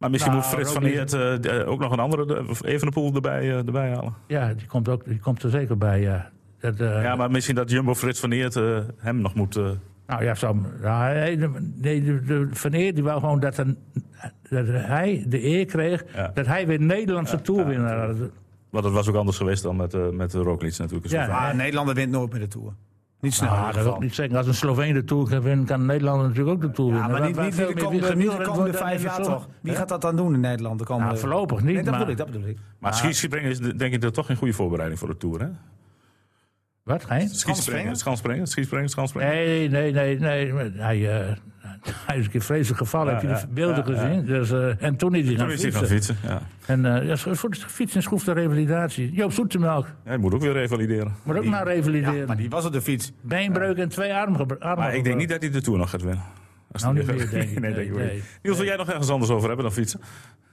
Maar 0.00 0.10
misschien 0.10 0.32
Nou, 0.32 0.42
moet 0.44 0.52
Frits 0.54 0.72
van 0.72 0.82
Eert 0.84 1.12
eh, 1.12 1.60
eh, 1.60 1.68
ook 1.68 1.80
nog 1.80 1.92
een 1.92 1.98
andere, 1.98 2.26
de- 2.26 2.44
of 2.48 2.64
Evenepoel 2.64 3.14
erbij, 3.14 3.40
eh, 3.40 3.56
erbij 3.56 3.90
halen. 3.90 4.14
Ja, 4.26 4.54
die 4.54 4.66
komt, 4.66 4.88
ook, 4.88 5.04
die 5.04 5.18
komt 5.18 5.42
er 5.42 5.50
zeker 5.50 5.78
bij, 5.78 6.00
ja. 6.00 6.30
Dat, 6.60 6.80
eh, 6.80 7.02
Ja, 7.02 7.16
maar 7.16 7.30
misschien 7.30 7.54
dat 7.54 7.70
Jumbo 7.70 7.94
Frits 7.94 8.20
van 8.20 8.32
Eert 8.32 8.56
eh, 8.56 8.78
hem 8.98 9.20
nog 9.20 9.34
moet... 9.34 9.56
eh, 9.56 9.68
Nou 10.06 10.24
ja, 10.24 10.34
zou, 10.34 10.56
ja, 10.82 11.12
nee, 11.12 11.36
de, 11.38 12.22
de, 12.24 12.48
Van 12.50 12.72
Eert 12.72 12.94
die 12.94 13.04
wou 13.04 13.20
gewoon 13.20 13.40
dat, 13.40 13.58
een, 13.58 13.78
dat 14.50 14.66
hij 14.66 15.24
de 15.28 15.44
eer 15.44 15.64
kreeg 15.64 16.04
Ja. 16.14 16.30
dat 16.34 16.46
hij 16.46 16.66
weer 16.66 16.80
Nederlandse 16.80 17.40
Tourwinnaar 17.40 18.06
had. 18.06 18.16
want 18.70 18.84
het 18.84 18.94
was 18.94 19.08
ook 19.08 19.14
anders 19.14 19.36
geweest 19.36 19.62
dan 19.62 19.76
met, 19.76 19.94
eh 19.94 20.08
met 20.08 20.30
de 20.30 20.38
Roglic 20.38 20.78
natuurlijk. 20.78 21.12
Ja, 21.12 21.26
Ah, 21.48 21.54
Nederlander 21.54 21.94
wint 21.94 22.10
nooit 22.10 22.30
meer 22.32 22.40
de 22.40 22.48
Tour. 22.48 22.72
Niet 23.20 23.34
snel 23.34 23.50
Nou, 23.52 23.72
dat 23.72 23.82
wil 23.84 23.94
ik 23.94 24.00
niet 24.00 24.14
zeggen. 24.14 24.36
Als 24.36 24.46
een 24.46 24.54
Sloveen 24.54 24.94
de 24.94 25.04
Tour 25.04 25.28
kan 25.28 25.40
winnen, 25.42 25.66
kan 25.66 25.86
Nederland 25.86 26.22
natuurlijk 26.22 26.48
ook 26.48 26.60
de 26.60 26.70
Tour 26.70 26.92
Ja, 26.94 26.96
winnen. 27.00 27.18
maar 27.20 27.28
niet, 27.28 27.40
niet, 27.40 27.56
de 27.56 27.74
komende, 27.82 28.16
niet 28.16 28.36
de 28.36 28.42
komende 28.42 28.72
vijf 28.78 29.02
jaar 29.02 29.22
toch? 29.22 29.48
Wie 29.62 29.74
gaat 29.74 29.88
dat 29.88 30.00
dan 30.00 30.16
doen 30.16 30.34
in 30.34 30.40
Nederland? 30.40 30.78
De 30.78 30.84
komende... 30.84 31.08
Nou, 31.08 31.20
voorlopig 31.20 31.62
niet, 31.62 31.74
Nee, 31.74 31.74
dat 31.74 31.84
maar- 31.84 31.92
bedoel 31.98 32.12
ik, 32.12 32.18
dat 32.18 32.26
bedoel 32.30 32.48
ik. 32.48 32.58
Maar 32.78 32.94
skispringen 32.94 33.50
is 33.50 33.58
de- 33.58 33.74
denk 33.76 33.92
ik 33.94 34.00
dat 34.00 34.14
toch 34.14 34.28
een 34.28 34.36
goede 34.36 34.52
voorbereiding 34.52 34.98
voor 35.00 35.08
de 35.08 35.16
Tour, 35.16 35.40
hè? 35.40 35.48
Wat, 36.82 37.04
geen? 37.04 37.28
Skispringen, 37.28 37.96
schansspringen, 37.96 38.46
skispringen, 38.46 38.88
schansspringen. 38.88 39.32
Nee, 39.34 39.68
nee, 39.68 39.92
nee, 39.92 40.18
nee. 40.18 40.52
Hij, 40.76 41.20
eh, 41.28 41.36
hij 42.06 42.18
is 42.18 42.24
een 42.24 42.30
keer 42.30 42.40
vreselijk 42.40 42.78
gevallen. 42.78 43.06
Ja, 43.06 43.12
heb 43.12 43.22
je 43.22 43.28
ja, 43.28 43.40
de 43.40 43.46
beelden 43.48 43.94
ja, 43.94 44.02
ja. 44.02 44.08
gezien? 44.08 44.24
Dus, 44.26 44.50
en 44.78 44.96
toen 44.96 45.14
is 45.14 45.26
hij 45.26 45.34
gaan 45.36 45.44
Toen 45.46 45.54
is 45.54 45.62
hij 45.62 45.72
fietsen. 45.72 45.88
gaan 45.88 45.96
fietsen, 45.96 46.16
ja. 46.22 46.42
En 46.66 46.96
eh, 47.00 47.06
ja, 47.06 47.16
voor 47.16 47.50
de 47.50 47.56
fietsen 47.66 48.02
schroeft 48.02 48.24
de 48.26 48.32
revalidatie. 48.32 49.12
Joop 49.12 49.32
Zoetemelk 49.32 49.86
Hij 50.04 50.16
moet 50.16 50.34
ook 50.34 50.40
weer 50.40 50.52
revalideren. 50.52 51.14
moet 51.22 51.36
ook 51.36 51.44
naar 51.44 51.66
revalideren. 51.66 52.14
Ja, 52.16 52.26
maar 52.26 52.36
die 52.36 52.50
was 52.50 52.64
op 52.66 52.72
de 52.72 52.82
fiets. 52.82 53.12
Beenbreuk 53.20 53.76
en 53.76 53.88
twee 53.88 54.14
armen. 54.14 54.46
Maar 54.60 54.94
ik 54.94 55.04
denk 55.04 55.16
niet 55.16 55.28
dat 55.28 55.40
hij 55.42 55.50
de 55.50 55.60
Tour 55.60 55.78
nog 55.78 55.90
gaat 55.90 56.02
winnen. 56.02 56.24
Als 56.72 56.82
Nou, 56.82 56.94
niet 56.94 57.06
meer, 57.06 57.16
denk 57.16 57.30
ik. 57.50 57.60
nee, 57.60 57.72
Nee, 57.74 57.90
nee. 57.90 58.12
niet. 58.14 58.22
Niels, 58.42 58.56
wil 58.56 58.66
jij 58.66 58.76
nog 58.76 58.88
ergens 58.88 59.08
anders 59.10 59.30
over 59.30 59.46
hebben 59.46 59.64
dan 59.66 59.74
fietsen? 59.74 60.00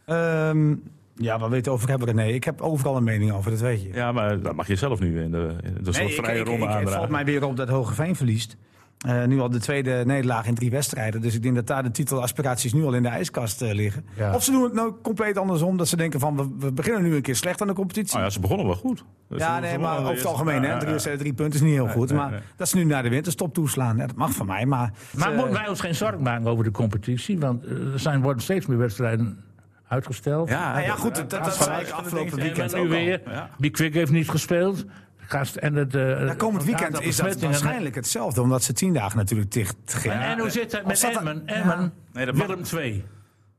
Ehm, 0.05 0.75
ja, 1.15 1.39
waar 1.39 1.49
weet 1.49 1.65
je 1.65 1.71
over 1.71 1.89
hebben? 1.89 2.15
Nee, 2.15 2.33
ik 2.33 2.43
heb 2.43 2.61
overal 2.61 2.95
een 2.97 3.03
mening 3.03 3.31
over, 3.31 3.51
dat 3.51 3.59
weet 3.59 3.81
je. 3.81 3.89
Ja, 3.93 4.11
maar 4.11 4.41
dat 4.41 4.55
mag 4.55 4.67
je 4.67 4.75
zelf 4.75 4.99
nu 4.99 5.21
in 5.21 5.31
de, 5.31 5.55
in 5.63 5.73
de 5.83 5.93
soort 5.93 6.05
Nee, 6.07 6.15
vrije 6.15 6.39
ik- 6.39 6.47
ronde 6.47 6.61
ik- 6.63 6.67
Het 6.69 6.71
valt 6.77 6.85
aandragen. 6.87 7.11
mij 7.11 7.25
weer 7.25 7.43
op 7.45 7.57
dat 7.57 7.69
Hogeveen 7.69 8.15
verliest. 8.15 8.57
Eh, 8.97 9.23
nu 9.23 9.39
al 9.39 9.49
de 9.49 9.59
tweede 9.59 10.03
nederlaag 10.05 10.45
in 10.45 10.55
drie 10.55 10.69
wedstrijden. 10.69 11.21
Dus 11.21 11.35
ik 11.35 11.43
denk 11.43 11.55
dat 11.55 11.67
daar 11.67 11.83
de 11.83 11.91
titelaspiraties 11.91 12.73
nu 12.73 12.85
al 12.85 12.93
in 12.93 13.03
de 13.03 13.09
ijskast 13.09 13.61
eh, 13.61 13.73
liggen. 13.73 14.05
Ja. 14.15 14.33
Of 14.33 14.43
ze 14.43 14.51
doen 14.51 14.63
het 14.63 14.73
nou 14.73 14.93
compleet 15.01 15.37
andersom. 15.37 15.77
Dat 15.77 15.87
ze 15.87 15.97
denken 15.97 16.19
van, 16.19 16.35
we, 16.35 16.65
we 16.65 16.71
beginnen 16.71 17.03
nu 17.03 17.15
een 17.15 17.21
keer 17.21 17.35
slecht 17.35 17.61
aan 17.61 17.67
de 17.67 17.73
competitie. 17.73 18.17
Oh 18.17 18.23
ja, 18.23 18.29
ze 18.29 18.39
begonnen 18.39 18.65
wel 18.65 18.75
goed. 18.75 19.03
Dus 19.29 19.39
ja, 19.41 19.59
nee, 19.59 19.77
maar 19.77 19.99
over 19.99 20.15
het 20.15 20.25
algemeen, 20.25 20.61
Ja, 20.61 20.61
hè. 20.61 20.67
ja, 20.67 20.77
Drie, 20.77 21.11
ja. 21.11 21.17
drie 21.17 21.33
punten 21.33 21.59
is 21.59 21.65
niet 21.65 21.73
heel 21.73 21.87
goed. 21.87 22.09
nee, 22.09 22.17
maar 22.17 22.31
nee. 22.31 22.39
dat 22.55 22.69
ze 22.69 22.77
nu 22.77 22.83
naar 22.83 23.03
de 23.03 23.09
winterstop 23.09 23.53
toeslaan, 23.53 23.97
ja, 23.97 24.05
dat 24.07 24.15
mag 24.15 24.31
van 24.31 24.45
mij. 24.45 24.65
Maar, 24.65 24.93
Maar 25.17 25.33
moeten 25.33 25.53
wij 25.53 25.67
ons 25.67 25.79
geen 25.79 25.95
zorgen 25.95 26.23
maken 26.23 26.47
over 26.47 26.63
de 26.63 26.71
competitie? 26.71 27.39
Want 27.39 27.65
eh, 27.65 27.93
er 27.93 27.99
zijn, 27.99 28.21
worden 28.21 28.43
steeds 28.43 28.65
meer 28.65 28.77
wedstrijden 28.77 29.43
uitgesteld. 29.87 30.49
Ja, 30.49 30.79
ja, 30.79 30.95
goed, 30.95 31.15
dat, 31.15 31.29
dat, 31.29 31.55
zei 31.55 31.81
ik 31.81 31.89
afgelopen 31.89 32.35
weekend 32.37 32.75
ook 32.75 32.83
nu 32.83 32.89
weer. 32.89 33.21
Ja. 33.25 33.49
Big 33.57 33.71
Quick 33.71 33.93
heeft 33.93 34.11
niet 34.11 34.29
gespeeld. 34.29 34.85
Gast, 35.29 35.55
en 35.55 35.75
het, 35.75 35.95
eh, 35.95 36.35
komend 36.37 36.63
weekend 36.63 37.01
is 37.01 37.15
dat 37.15 37.39
waarschijnlijk 37.39 37.95
hetzelfde. 37.95 38.41
Omdat 38.41 38.63
ze 38.63 38.73
tien 38.73 38.93
dagen 38.93 39.17
natuurlijk 39.17 39.51
dicht 39.51 39.75
gingen. 39.85 40.19
En, 40.21 40.29
en 40.29 40.39
hoe 40.39 40.49
zit 40.49 40.71
het 40.71 40.85
met 40.85 41.03
Emmen? 41.03 41.43
Ja. 41.45 41.53
Emmen, 41.53 41.93
Nee, 42.13 42.25
Willem 42.31 42.63
2. 42.63 43.03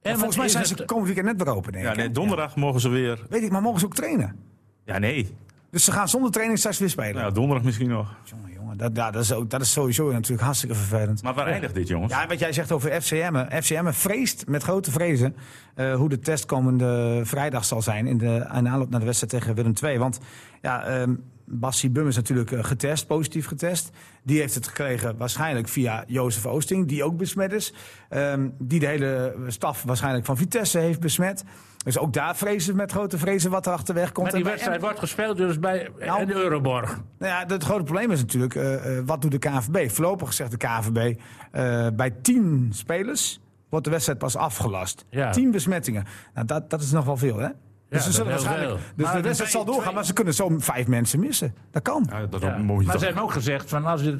Ja, 0.03 0.15
volgens 0.15 0.37
mij 0.37 0.49
zijn 0.49 0.67
ze 0.67 0.75
het- 0.75 0.85
komend 0.85 1.07
weekend 1.07 1.27
net 1.27 1.43
weer 1.45 1.55
open, 1.55 1.73
denk 1.73 1.85
Ja, 1.85 1.95
nee, 1.95 2.11
donderdag 2.11 2.57
mogen 2.57 2.81
ze 2.81 2.89
weer... 2.89 3.27
Weet 3.29 3.43
ik, 3.43 3.51
maar 3.51 3.63
mogen 3.63 3.81
ze 3.81 3.87
ook 3.87 3.95
trainen? 3.95 4.37
Ja, 4.85 4.99
nee. 4.99 5.37
Dus 5.71 5.85
ze 5.85 5.93
gaan 5.93 6.09
zonder 6.09 6.31
training 6.31 6.59
straks 6.59 6.79
weer 6.79 6.89
spelen. 6.91 7.15
Nou, 7.15 7.27
ja, 7.27 7.31
donderdag 7.33 7.65
misschien 7.65 7.89
nog. 7.89 8.15
Jongen, 8.25 8.53
jongen. 8.53 8.77
Dat, 8.77 8.91
ja, 8.97 9.11
dat, 9.11 9.23
is 9.23 9.33
ook, 9.33 9.51
dat 9.51 9.61
is 9.61 9.73
sowieso 9.73 10.11
natuurlijk 10.13 10.43
hartstikke 10.43 10.75
vervelend. 10.75 11.23
Maar 11.23 11.35
waar 11.35 11.47
eindigt 11.47 11.75
dit, 11.75 11.89
jongens? 11.89 12.13
Ja, 12.13 12.27
wat 12.27 12.39
jij 12.39 12.53
zegt 12.53 12.73
over 12.73 13.01
FCM. 13.03 13.61
FCM 13.63 13.91
vreest 13.91 14.47
met 14.47 14.63
grote 14.63 14.91
vrezen 14.91 15.37
eh, 15.75 15.95
hoe 15.95 16.09
de 16.09 16.19
test 16.19 16.47
komende 16.47 17.21
vrijdag 17.25 17.65
zal 17.65 17.83
zijn 17.83 18.07
in 18.07 18.19
de 18.19 18.49
in 18.55 18.69
aanloop 18.69 18.91
naar 18.91 19.01
de 19.01 19.07
wedstrijd 19.07 19.33
tegen 19.33 19.55
Willem 19.55 19.73
II. 19.83 19.99
Want 19.99 20.19
ja, 20.63 20.85
ehm 20.85 21.15
Bassie 21.51 21.91
Bum 21.91 22.09
is 22.09 22.17
natuurlijk 22.17 22.53
eh, 22.53 22.65
getest, 22.65 23.07
positief 23.07 23.47
getest. 23.47 23.91
Die 24.23 24.41
heeft 24.41 24.55
het 24.55 24.67
gekregen 24.67 25.17
waarschijnlijk 25.17 25.69
via 25.69 26.05
Jozef 26.07 26.47
Oosting, 26.47 26.89
die 26.89 27.05
ook 27.05 27.17
besmet 27.17 27.53
is. 27.53 27.73
Ehm, 28.09 28.49
die 28.59 28.81
de 28.81 28.87
hele 28.87 29.37
staf 29.47 29.83
waarschijnlijk 29.83 30.25
van 30.25 30.37
Vitesse 30.37 30.79
heeft 30.79 31.01
besmet. 31.01 31.45
Dus 31.85 31.99
ook 31.99 32.13
daar 32.13 32.37
vrezen 32.37 32.77
met 32.77 32.91
grote 32.91 33.19
vrezen 33.19 33.51
wat 33.51 33.67
er 33.67 33.73
achterweg 33.73 34.13
komt. 34.13 34.27
Maar 34.27 34.35
die 34.35 34.45
En 34.45 34.51
wedstrijd 34.51 34.81
wordt 34.81 34.99
gespeeld 34.99 35.37
dus 35.37 35.59
bij 35.59 35.91
Nou, 35.99 36.27
de 36.27 36.35
Euroborg. 36.35 37.01
nou 37.19 37.33
ja, 37.33 37.55
het 37.55 37.63
grote 37.63 37.83
probleem 37.83 38.11
is 38.11 38.21
natuurlijk, 38.21 38.55
eh, 38.55 38.99
eh, 38.99 39.05
wat 39.07 39.23
doet 39.23 39.31
de 39.31 39.39
KNVB? 39.39 39.91
Voorlopig 39.91 40.33
zegt 40.33 40.51
de 40.51 40.57
KNVB, 40.57 41.21
eh, 41.51 41.87
bij 41.95 42.11
tien 42.11 42.69
spelers 42.73 43.41
wordt 43.69 43.85
de 43.85 43.91
wedstrijd 43.91 44.19
pas 44.19 44.37
afgelast. 44.37 45.05
Ja. 45.11 45.31
Tien 45.31 45.51
besmettingen. 45.51 46.05
Nou, 46.35 46.47
dat, 46.47 46.71
dat 46.71 46.81
is 46.81 46.91
nog 46.91 47.05
wel 47.05 47.17
veel, 47.17 47.39
hè? 47.39 47.49
Dus, 47.89 47.99
dat 48.05 48.13
ze 48.13 48.13
zullen 48.13 48.33
is 48.33 48.39
heel 48.39 48.45
waarschijnlijk, 48.49 48.81
veel. 48.81 48.93
dus 48.97 49.05
Maar 49.07 49.15
de 49.17 49.23
wedstrijd 49.23 49.53
zal 49.53 49.65
doorgaan, 49.65 49.83
twee- 49.83 49.95
maar 49.95 50.05
ze 50.05 50.13
kunnen 50.13 50.35
zo 50.35 50.51
vijf 50.59 50.87
mensen 50.87 51.21
missen. 51.21 51.55
Dat 51.71 51.83
kan. 51.83 52.07
Ja, 52.11 52.27
dat 52.27 52.41
Ja. 52.43 52.59
Maar 52.59 52.77
toch- 52.85 52.99
ze 52.99 53.05
hebben 53.05 53.23
ook 53.23 53.33
gezegd 53.33 53.69
van 53.69 53.85
als 53.87 54.03
je, 54.03 54.19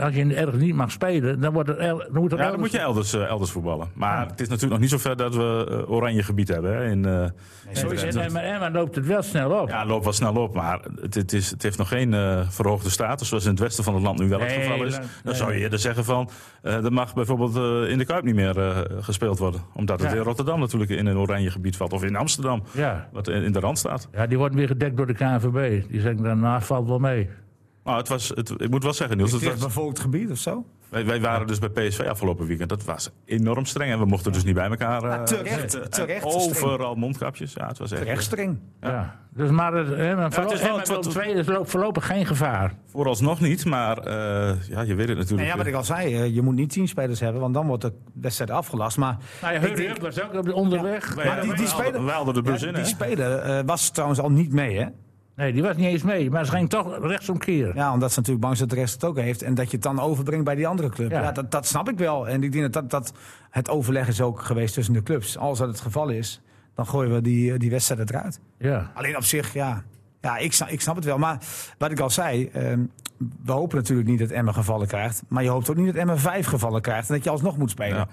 als 0.00 0.14
je 0.14 0.34
ergens 0.34 0.62
niet 0.62 0.74
mag 0.74 0.90
spelen, 0.90 1.40
dan, 1.40 1.52
wordt 1.52 1.68
er, 1.68 1.76
dan 1.78 2.00
moet 2.12 2.32
er 2.32 2.38
Ja, 2.38 2.50
dan 2.50 2.60
moet 2.60 2.70
je 2.72 2.78
elders, 2.78 3.12
eh, 3.12 3.24
elders 3.28 3.50
voetballen. 3.50 3.88
Maar 3.94 4.26
het 4.26 4.40
is 4.40 4.48
natuurlijk 4.48 4.72
nog 4.72 4.80
niet 4.80 4.90
zo 4.90 4.98
ver 4.98 5.16
dat 5.16 5.34
we 5.34 5.66
eh, 5.86 5.90
oranje 5.90 6.22
gebied 6.22 6.48
hebben. 6.48 6.76
Hè, 6.76 6.90
in, 6.90 7.04
eh, 7.04 7.12
En, 7.22 7.32
en, 7.96 8.36
en, 8.36 8.36
Emma 8.54 8.70
loopt 8.70 8.94
het 8.94 9.06
wel 9.06 9.22
snel 9.22 9.50
op. 9.60 9.68
ja, 9.68 9.78
het 9.78 9.88
loopt 9.88 10.04
wel 10.04 10.12
snel 10.12 10.34
op, 10.34 10.54
maar 10.54 10.80
het, 11.00 11.14
het, 11.14 11.32
is, 11.32 11.50
het 11.50 11.62
heeft 11.62 11.78
nog 11.78 11.88
geen 11.88 12.14
eh, 12.14 12.40
verhoogde 12.48 12.90
status, 12.90 13.28
zoals 13.28 13.44
in 13.44 13.50
het 13.50 13.60
westen 13.60 13.84
van 13.84 13.94
het 13.94 14.02
land 14.02 14.18
nu 14.18 14.28
wel 14.28 14.40
het 14.40 14.48
Nee, 14.48 14.60
geval 14.60 14.84
is. 14.84 14.94
Dan 14.94 15.04
nee. 15.24 15.34
zou 15.34 15.52
je 15.52 15.58
eerder 15.58 15.78
zeggen 15.78 16.04
van, 16.04 16.30
eh 16.62 16.84
er 16.84 16.92
mag 16.92 17.14
bijvoorbeeld 17.14 17.56
eh, 17.56 17.90
in 17.90 17.98
de 17.98 18.04
Kuip 18.04 18.24
niet 18.24 18.34
meer 18.34 18.58
eh, 18.58 18.78
gespeeld 19.00 19.38
worden. 19.38 19.60
Omdat 19.74 20.00
het 20.00 20.10
Ja. 20.10 20.16
in 20.16 20.22
Rotterdam 20.22 20.60
natuurlijk 20.60 20.90
in 20.90 21.06
een 21.06 21.16
oranje 21.18 21.50
gebied 21.50 21.76
valt. 21.76 21.92
Of 21.92 22.04
in 22.04 22.16
Amsterdam, 22.16 22.62
Ja. 22.72 23.08
wat 23.12 23.28
in, 23.28 23.42
in 23.42 23.52
de 23.52 23.60
rand 23.60 23.78
staat. 23.78 24.08
ja, 24.12 24.26
die 24.26 24.38
worden 24.38 24.58
weer 24.58 24.66
gedekt 24.66 24.96
door 24.96 25.06
de 25.06 25.14
KNVB. 25.14 25.82
Die 25.90 26.00
zeggen 26.00 26.22
dan, 26.22 26.40
nou, 26.40 26.62
valt 26.62 26.88
wel 26.88 26.98
mee. 26.98 27.28
Maar 27.82 27.96
het 27.96 28.08
was, 28.08 28.28
het, 28.34 28.50
ik 28.56 28.70
moet 28.70 28.82
wel 28.82 28.92
zeggen, 28.92 29.16
Niels, 29.16 29.32
het 29.32 29.44
was, 29.44 29.58
bevolkt 29.58 29.98
gebied 29.98 30.30
of 30.30 30.38
zo? 30.38 30.64
wij, 30.88 31.04
wij 31.06 31.20
waren 31.20 31.46
dus 31.46 31.58
bij 31.58 31.68
PSV 31.68 32.00
afgelopen 32.00 32.46
weekend. 32.46 32.68
Dat 32.68 32.84
was 32.84 33.10
enorm 33.24 33.64
streng 33.64 33.92
en 33.92 33.98
we 33.98 34.04
mochten 34.04 34.32
dus 34.32 34.44
niet 34.44 34.54
bij 34.54 34.68
elkaar. 34.68 35.02
eh, 35.02 35.10
Ja, 35.10 35.22
terecht, 35.22 35.60
zitten. 35.60 35.82
En 35.82 35.90
terecht 35.90 36.24
Overal 36.24 36.94
mondkapjes. 36.94 37.52
Ja, 37.52 37.66
het 37.66 37.78
was 37.78 37.90
echt. 37.92 38.00
Terecht 38.02 38.22
streng. 38.22 38.58
Ja. 38.80 39.16
Dus 39.34 39.50
maar 39.50 39.72
het, 39.72 39.88
maar 40.16 40.52
is 40.52 40.88
wel- 40.88 41.00
twee, 41.00 41.34
er 41.34 41.66
voorlopig 41.66 42.06
geen 42.06 42.26
gevaar. 42.26 42.72
Vooralsnog 42.86 43.40
niet, 43.40 43.64
maar 43.64 43.98
eh, 43.98 44.68
ja, 44.68 44.80
je 44.80 44.94
weet 44.94 45.08
het 45.08 45.16
natuurlijk. 45.18 45.30
Nee, 45.40 45.46
ja, 45.46 45.56
wat 45.56 45.66
ik 45.66 45.74
al 45.74 45.84
zei, 45.84 46.14
eh, 46.16 46.34
je 46.34 46.42
moet 46.42 46.54
niet 46.54 46.70
tien 46.70 46.88
spelers 46.88 47.20
hebben, 47.20 47.40
want 47.40 47.54
dan 47.54 47.66
wordt 47.66 47.82
de 47.82 47.92
wedstrijd 48.14 48.50
afgelast. 48.50 48.96
Maar, 48.96 49.16
Nou 49.42 49.54
ja, 49.54 49.60
denk- 49.60 49.98
was 50.00 50.22
ook 50.22 50.34
op 50.34 50.44
de 50.44 50.54
onderweg. 50.54 51.16
Maar 51.16 51.24
die, 51.24 51.54
die 51.54 51.66
we 51.66 51.70
haalden- 51.72 51.92
speler, 51.92 52.04
de 52.34 52.42
bus 52.42 52.60
Ja, 52.60 52.66
in, 52.66 52.74
die 52.74 52.82
hè? 52.82 52.88
speler 52.88 53.38
eh, 53.38 53.58
was 53.66 53.90
trouwens 53.90 54.20
al 54.20 54.30
niet 54.30 54.52
mee, 54.52 54.78
hè? 54.78 54.86
Nee, 55.40 55.52
die 55.52 55.62
was 55.62 55.76
niet 55.76 55.86
eens 55.86 56.02
mee. 56.02 56.30
Maar 56.30 56.44
ze 56.44 56.50
ging 56.50 56.68
toch 56.70 56.98
rechtsomkeren. 57.06 57.74
Ja, 57.74 57.92
omdat 57.92 58.10
ze 58.12 58.18
natuurlijk 58.18 58.44
bang 58.44 58.56
zijn 58.56 58.68
dat 58.68 58.76
de 58.78 58.84
rest 58.84 58.94
het 58.94 59.04
ook 59.04 59.16
heeft. 59.18 59.42
En 59.42 59.54
dat 59.54 59.66
je 59.66 59.72
het 59.72 59.82
dan 59.82 60.00
overbrengt 60.00 60.44
bij 60.44 60.54
die 60.54 60.66
andere 60.66 60.88
club. 60.88 61.10
Ja. 61.10 61.22
Ja, 61.22 61.32
dat, 61.32 61.50
dat 61.50 61.66
snap 61.66 61.88
ik 61.88 61.98
wel. 61.98 62.28
En 62.28 62.42
ik 62.42 62.52
denk 62.52 62.64
dat, 62.64 62.72
dat, 62.72 62.90
dat 62.90 63.18
het 63.50 63.68
overleg 63.68 64.08
is 64.08 64.20
ook 64.20 64.42
geweest 64.42 64.74
tussen 64.74 64.94
de 64.94 65.02
clubs. 65.02 65.38
Als 65.38 65.58
dat 65.58 65.68
het 65.68 65.80
geval 65.80 66.08
is, 66.08 66.40
dan 66.74 66.86
gooien 66.86 67.12
we 67.14 67.20
die, 67.20 67.58
die 67.58 67.70
wedstrijd 67.70 68.10
eruit. 68.10 68.40
Ja. 68.58 68.90
Alleen 68.94 69.16
op 69.16 69.24
zich, 69.24 69.52
ja. 69.52 69.82
Ja, 70.20 70.36
ik, 70.36 70.52
snap- 70.52 70.68
ik 70.68 70.80
snap 70.80 70.96
het 70.96 71.04
wel. 71.04 71.18
Maar 71.18 71.38
wat 71.78 71.90
ik 71.90 72.00
al 72.00 72.10
zei, 72.10 72.46
ehm, 72.52 72.80
we 73.44 73.52
hopen 73.52 73.76
natuurlijk 73.76 74.08
niet 74.08 74.18
dat 74.18 74.30
Emma 74.30 74.52
gevallen 74.52 74.86
krijgt. 74.86 75.22
Maar 75.28 75.42
je 75.42 75.48
hoopt 75.48 75.70
ook 75.70 75.76
niet 75.76 75.86
dat 75.86 75.94
Emma 75.94 76.16
vijf 76.16 76.46
gevallen 76.46 76.80
krijgt. 76.80 77.08
En 77.08 77.14
dat 77.14 77.24
je 77.24 77.30
alsnog 77.30 77.56
moet 77.58 77.70
spelen. 77.70 77.96
Ja. 77.96 78.08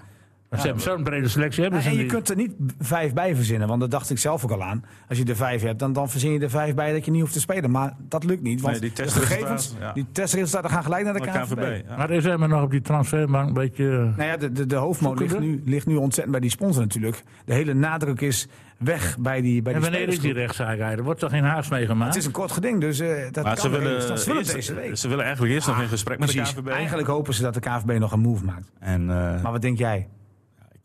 Maar 0.50 0.60
ze 0.60 0.66
hebben 0.66 0.82
zo'n 0.84 1.02
brede 1.02 1.28
selectie. 1.28 1.62
Hebben 1.62 1.82
ze 1.82 1.88
en 1.88 1.94
je 1.94 2.02
niet. 2.02 2.12
kunt 2.12 2.28
er 2.28 2.36
niet 2.36 2.52
vijf 2.78 3.12
bij 3.12 3.34
verzinnen, 3.36 3.68
want 3.68 3.80
dat 3.80 3.90
dacht 3.90 4.10
ik 4.10 4.18
zelf 4.18 4.44
ook 4.44 4.50
al 4.50 4.62
aan. 4.62 4.84
Als 5.08 5.18
je 5.18 5.24
er 5.24 5.36
vijf 5.36 5.62
hebt, 5.62 5.78
dan, 5.78 5.92
dan 5.92 6.10
verzin 6.10 6.32
je 6.32 6.38
er 6.40 6.50
vijf 6.50 6.74
bij 6.74 6.92
dat 6.92 7.04
je 7.04 7.10
niet 7.10 7.20
hoeft 7.20 7.32
te 7.32 7.40
spelen. 7.40 7.70
Maar 7.70 7.96
dat 8.08 8.24
lukt 8.24 8.42
niet, 8.42 8.60
want 8.60 8.72
Nee, 8.72 8.80
die 8.80 8.90
de 8.90 9.02
testresultaten, 9.02 9.46
gegevens, 9.46 9.74
ja. 9.80 9.92
die 9.92 10.06
testresultaten 10.12 10.70
gaan 10.70 10.82
gelijk 10.82 11.04
naar 11.04 11.12
de 11.14 11.20
KNVB. 11.20 11.54
KNVB. 11.56 11.84
ja. 11.88 11.96
Maar 11.96 12.10
is 12.10 12.24
Emma 12.24 12.46
nog 12.46 12.62
op 12.62 12.70
die 12.70 12.80
transferbank 12.80 13.48
een 13.48 13.54
beetje... 13.54 13.84
Nou 14.16 14.22
ja, 14.22 14.36
de, 14.36 14.52
de, 14.52 14.66
de 14.66 14.76
hoofdmoot 14.76 15.18
ligt 15.18 15.38
nu, 15.40 15.62
ligt 15.64 15.86
nu 15.86 15.96
ontzettend 15.96 16.30
bij 16.30 16.40
die 16.40 16.50
sponsor 16.50 16.82
natuurlijk. 16.82 17.22
De 17.44 17.54
hele 17.54 17.74
nadruk 17.74 18.20
is 18.20 18.46
weg 18.78 19.18
bij 19.18 19.40
die 19.40 19.62
bij 19.62 19.72
En 19.74 19.80
die 19.80 19.90
wanneer 19.90 20.08
is 20.08 20.20
die 20.20 20.32
rechtszaak 20.32 20.66
eigenlijk? 20.68 20.98
Er 20.98 21.04
wordt 21.04 21.20
toch 21.20 21.30
geen 21.30 21.44
haast 21.44 21.70
mee 21.70 21.86
gemaakt? 21.86 22.08
Het 22.14 22.16
is 22.20 22.26
een 22.26 22.32
kort 22.32 22.52
geding, 22.52 22.80
dus 22.80 23.00
eh, 23.00 23.08
dat 23.30 23.44
Maar 23.44 23.54
kan 23.54 23.70
ze 23.70 23.76
er 23.76 23.82
willen, 23.82 23.94
eens. 23.96 24.06
Dat 24.06 24.24
willen 24.24 24.40
eerst- 24.42 24.54
deze 24.54 24.74
week. 24.74 24.96
ze 24.96 25.08
willen 25.08 25.24
eigenlijk 25.24 25.54
eerst 25.54 25.66
nog 25.66 25.80
in 25.80 25.88
gesprek 25.88 26.18
met 26.18 26.30
Precies. 26.30 26.54
de 26.54 26.60
KNVB. 26.62 26.72
Eigenlijk 26.72 27.08
hopen 27.08 27.34
ze 27.34 27.42
dat 27.42 27.54
de 27.54 27.60
KNVB 27.60 27.98
nog 27.98 28.12
een 28.12 28.20
move 28.20 28.44
maakt. 28.44 28.70
En 28.78 29.00
eh, 29.00 29.42
Maar 29.42 29.52
wat 29.52 29.62
denk 29.62 29.78
jij? 29.78 30.08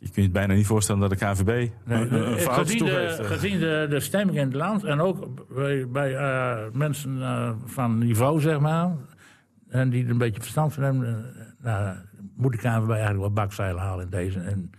Je 0.03 0.09
kunt 0.11 0.25
je 0.25 0.31
bijna 0.31 0.53
niet 0.53 0.65
voorstellen 0.65 1.01
dat 1.01 1.09
de 1.09 1.15
KNVB 1.15 1.45
Nee, 1.45 2.01
een, 2.01 2.13
een 2.13 2.35
eh, 2.37 2.41
fout 2.41 2.57
gezien 2.67 2.85
de, 2.85 2.91
eh. 2.97 3.25
gezien 3.25 3.59
de, 3.59 3.85
de 3.89 3.99
stemming 3.99 4.37
in 4.37 4.45
het 4.45 4.53
land 4.53 4.83
en 4.83 5.01
ook 5.01 5.27
bij, 5.55 5.87
bij 5.87 6.15
eh, 6.15 6.57
mensen 6.73 7.21
eh, 7.21 7.51
van 7.65 7.97
niveau, 7.97 8.41
zeg 8.41 8.59
maar, 8.59 8.91
en 9.69 9.89
die 9.89 10.03
er 10.03 10.09
een 10.09 10.17
beetje 10.17 10.41
verstand 10.41 10.73
van 10.73 10.83
hebben, 10.83 11.25
nou, 11.61 11.95
moet 12.35 12.51
de 12.51 12.57
KNVB 12.57 12.89
eigenlijk 12.89 13.19
wel 13.19 13.31
bakzeilen 13.31 13.81
halen 13.81 14.03
in 14.03 14.09
deze. 14.09 14.39
En, 14.39 14.71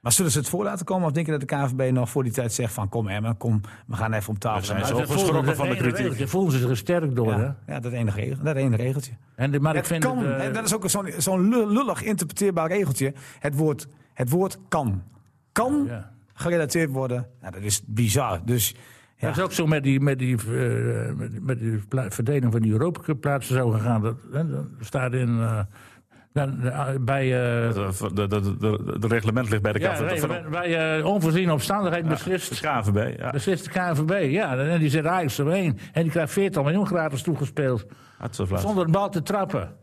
Maar 0.00 0.12
zullen 0.12 0.30
ze 0.30 0.38
het 0.38 0.48
voor 0.48 0.64
laten 0.64 0.84
komen 0.86 1.06
of 1.06 1.12
denk 1.12 1.26
je 1.26 1.32
dat 1.32 1.40
de 1.40 1.46
KNVB 1.46 1.92
nog 1.92 2.10
voor 2.10 2.22
die 2.22 2.32
tijd 2.32 2.52
zegt 2.52 2.72
van 2.72 2.88
kom 2.88 3.08
Emma, 3.08 3.34
kom, 3.38 3.60
we 3.86 3.96
gaan 3.96 4.12
even 4.12 4.28
om 4.30 4.38
tafel. 4.38 4.60
We 4.60 4.66
zijn 4.66 4.78
Maar 4.78 4.86
zo 4.88 4.96
dat- 4.98 5.10
geschrokken 5.10 5.56
van 5.56 5.68
de 5.68 5.76
kritiek. 5.76 6.12
Je 6.18 6.26
voelen 6.26 6.52
ze 6.52 6.58
zich 6.58 6.76
sterk 6.76 7.14
door, 7.14 7.32
hè? 7.32 7.42
ja, 7.42 7.56
ja, 7.66 7.80
dat 7.80 7.92
ene, 7.92 8.10
regel, 8.10 8.44
dat 8.44 8.56
ene 8.56 8.76
regeltje. 8.76 9.12
En 9.34 9.50
de, 9.50 9.60
maar 9.60 9.76
ik 9.76 9.84
vind 9.84 10.04
kan, 10.04 10.18
het, 10.18 10.40
en 10.40 10.52
dat 10.52 10.64
is 10.64 10.74
ook 10.74 10.90
zo'n 10.90 11.12
zo'n 11.18 11.48
lullig 11.72 12.02
interpreteerbaar 12.02 12.68
regeltje. 12.68 13.12
Het 13.38 13.56
woord, 13.56 13.88
het 14.14 14.30
woord 14.30 14.58
kan. 14.68 15.02
Kan 15.52 15.84
ja. 15.88 16.10
gerelateerd 16.34 16.90
worden. 16.90 17.26
Nou, 17.40 17.52
dat 17.52 17.62
is 17.62 17.82
bizar. 17.86 18.40
Dus 18.44 18.74
ja. 19.16 19.26
Dat 19.28 19.36
is 19.36 19.42
ook 19.42 19.52
zo 19.52 19.66
met 19.66 19.82
die, 19.82 20.00
met 20.00 20.18
die, 20.18 20.36
eh, 20.36 21.12
met, 21.14 21.42
met 21.44 21.58
die 21.58 21.80
verdeling 21.88 22.52
van 22.52 22.60
die 22.62 22.72
Europa 22.72 23.00
Cup 23.00 23.20
plaatsen 23.20 23.54
zo 23.56 23.68
gegaan. 23.70 24.02
Dat, 24.02 24.16
hè, 24.32 24.48
dat 24.50 24.64
staat 24.80 25.12
in. 25.12 25.28
eh, 25.40 25.60
dan- 26.32 26.60
de- 26.60 26.96
bij. 27.00 27.24
eh, 27.24 27.72
De, 27.74 28.10
de, 28.14 28.26
de, 28.26 28.56
de, 28.58 28.96
de 28.98 29.06
reglement 29.06 29.50
ligt 29.50 29.62
bij 29.62 29.72
de 29.72 29.78
ja, 29.78 29.92
KNVB. 29.94 30.10
nee, 30.10 30.26
bij, 30.26 30.44
bij 30.50 30.98
eh, 30.98 31.06
onvoorziene 31.06 31.52
omstandigheid 31.52 32.02
de 32.04 32.08
beslist. 32.08 32.60
KNVB, 32.60 33.18
ja. 33.18 33.30
Beslist 33.30 33.64
de 33.64 33.70
KNVB, 33.70 34.30
ja. 34.30 34.56
En 34.56 34.78
die 34.78 34.88
zit 34.90 35.06
Ajax 35.06 35.38
erheen. 35.38 35.78
En 35.92 36.02
die 36.02 36.10
krijgt 36.10 36.32
40 36.32 36.62
miljoen 36.62 36.86
gratis 36.86 37.22
toegespeeld. 37.22 37.86
Zonder 38.54 38.84
een 38.84 38.90
bal 38.90 39.08
te 39.10 39.22
trappen. 39.22 39.76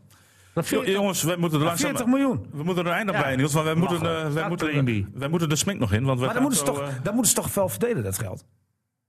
Dat 0.54 0.68
Jo- 0.68 0.76
40 0.76 0.94
Jongens, 0.94 1.22
wij 1.22 1.36
moeten 1.36 1.58
er 1.58 1.64
langzaam... 1.64 1.88
40 1.88 2.06
miljoen. 2.06 2.46
We 2.52 2.62
moeten 2.62 2.84
er 2.84 2.90
een 2.90 2.96
eind 2.96 3.08
op 3.08 3.14
Ja. 3.14 3.22
bij, 3.22 3.36
Niels. 3.36 3.52
Want 3.52 3.64
wij 3.64 3.74
moeten, 3.74 4.02
Lachen. 4.02 4.26
eh, 4.26 4.32
wij, 4.32 4.48
moeten, 4.48 4.68
premie. 4.70 5.06
wij 5.14 5.28
moeten 5.28 5.48
de 5.48 5.56
smink 5.56 5.78
nog 5.80 5.92
in. 5.92 6.04
Want 6.04 6.18
we 6.18 6.24
Maar 6.24 6.34
dan 6.34 6.42
moeten, 6.42 6.60
ze 6.60 6.66
zo, 6.66 6.72
toch, 6.72 6.82
eh, 6.82 6.94
dan 7.02 7.14
moeten 7.14 7.32
ze 7.32 7.40
toch 7.40 7.54
wel 7.54 7.68
verdelen, 7.68 8.02
dat 8.02 8.18
geld? 8.18 8.44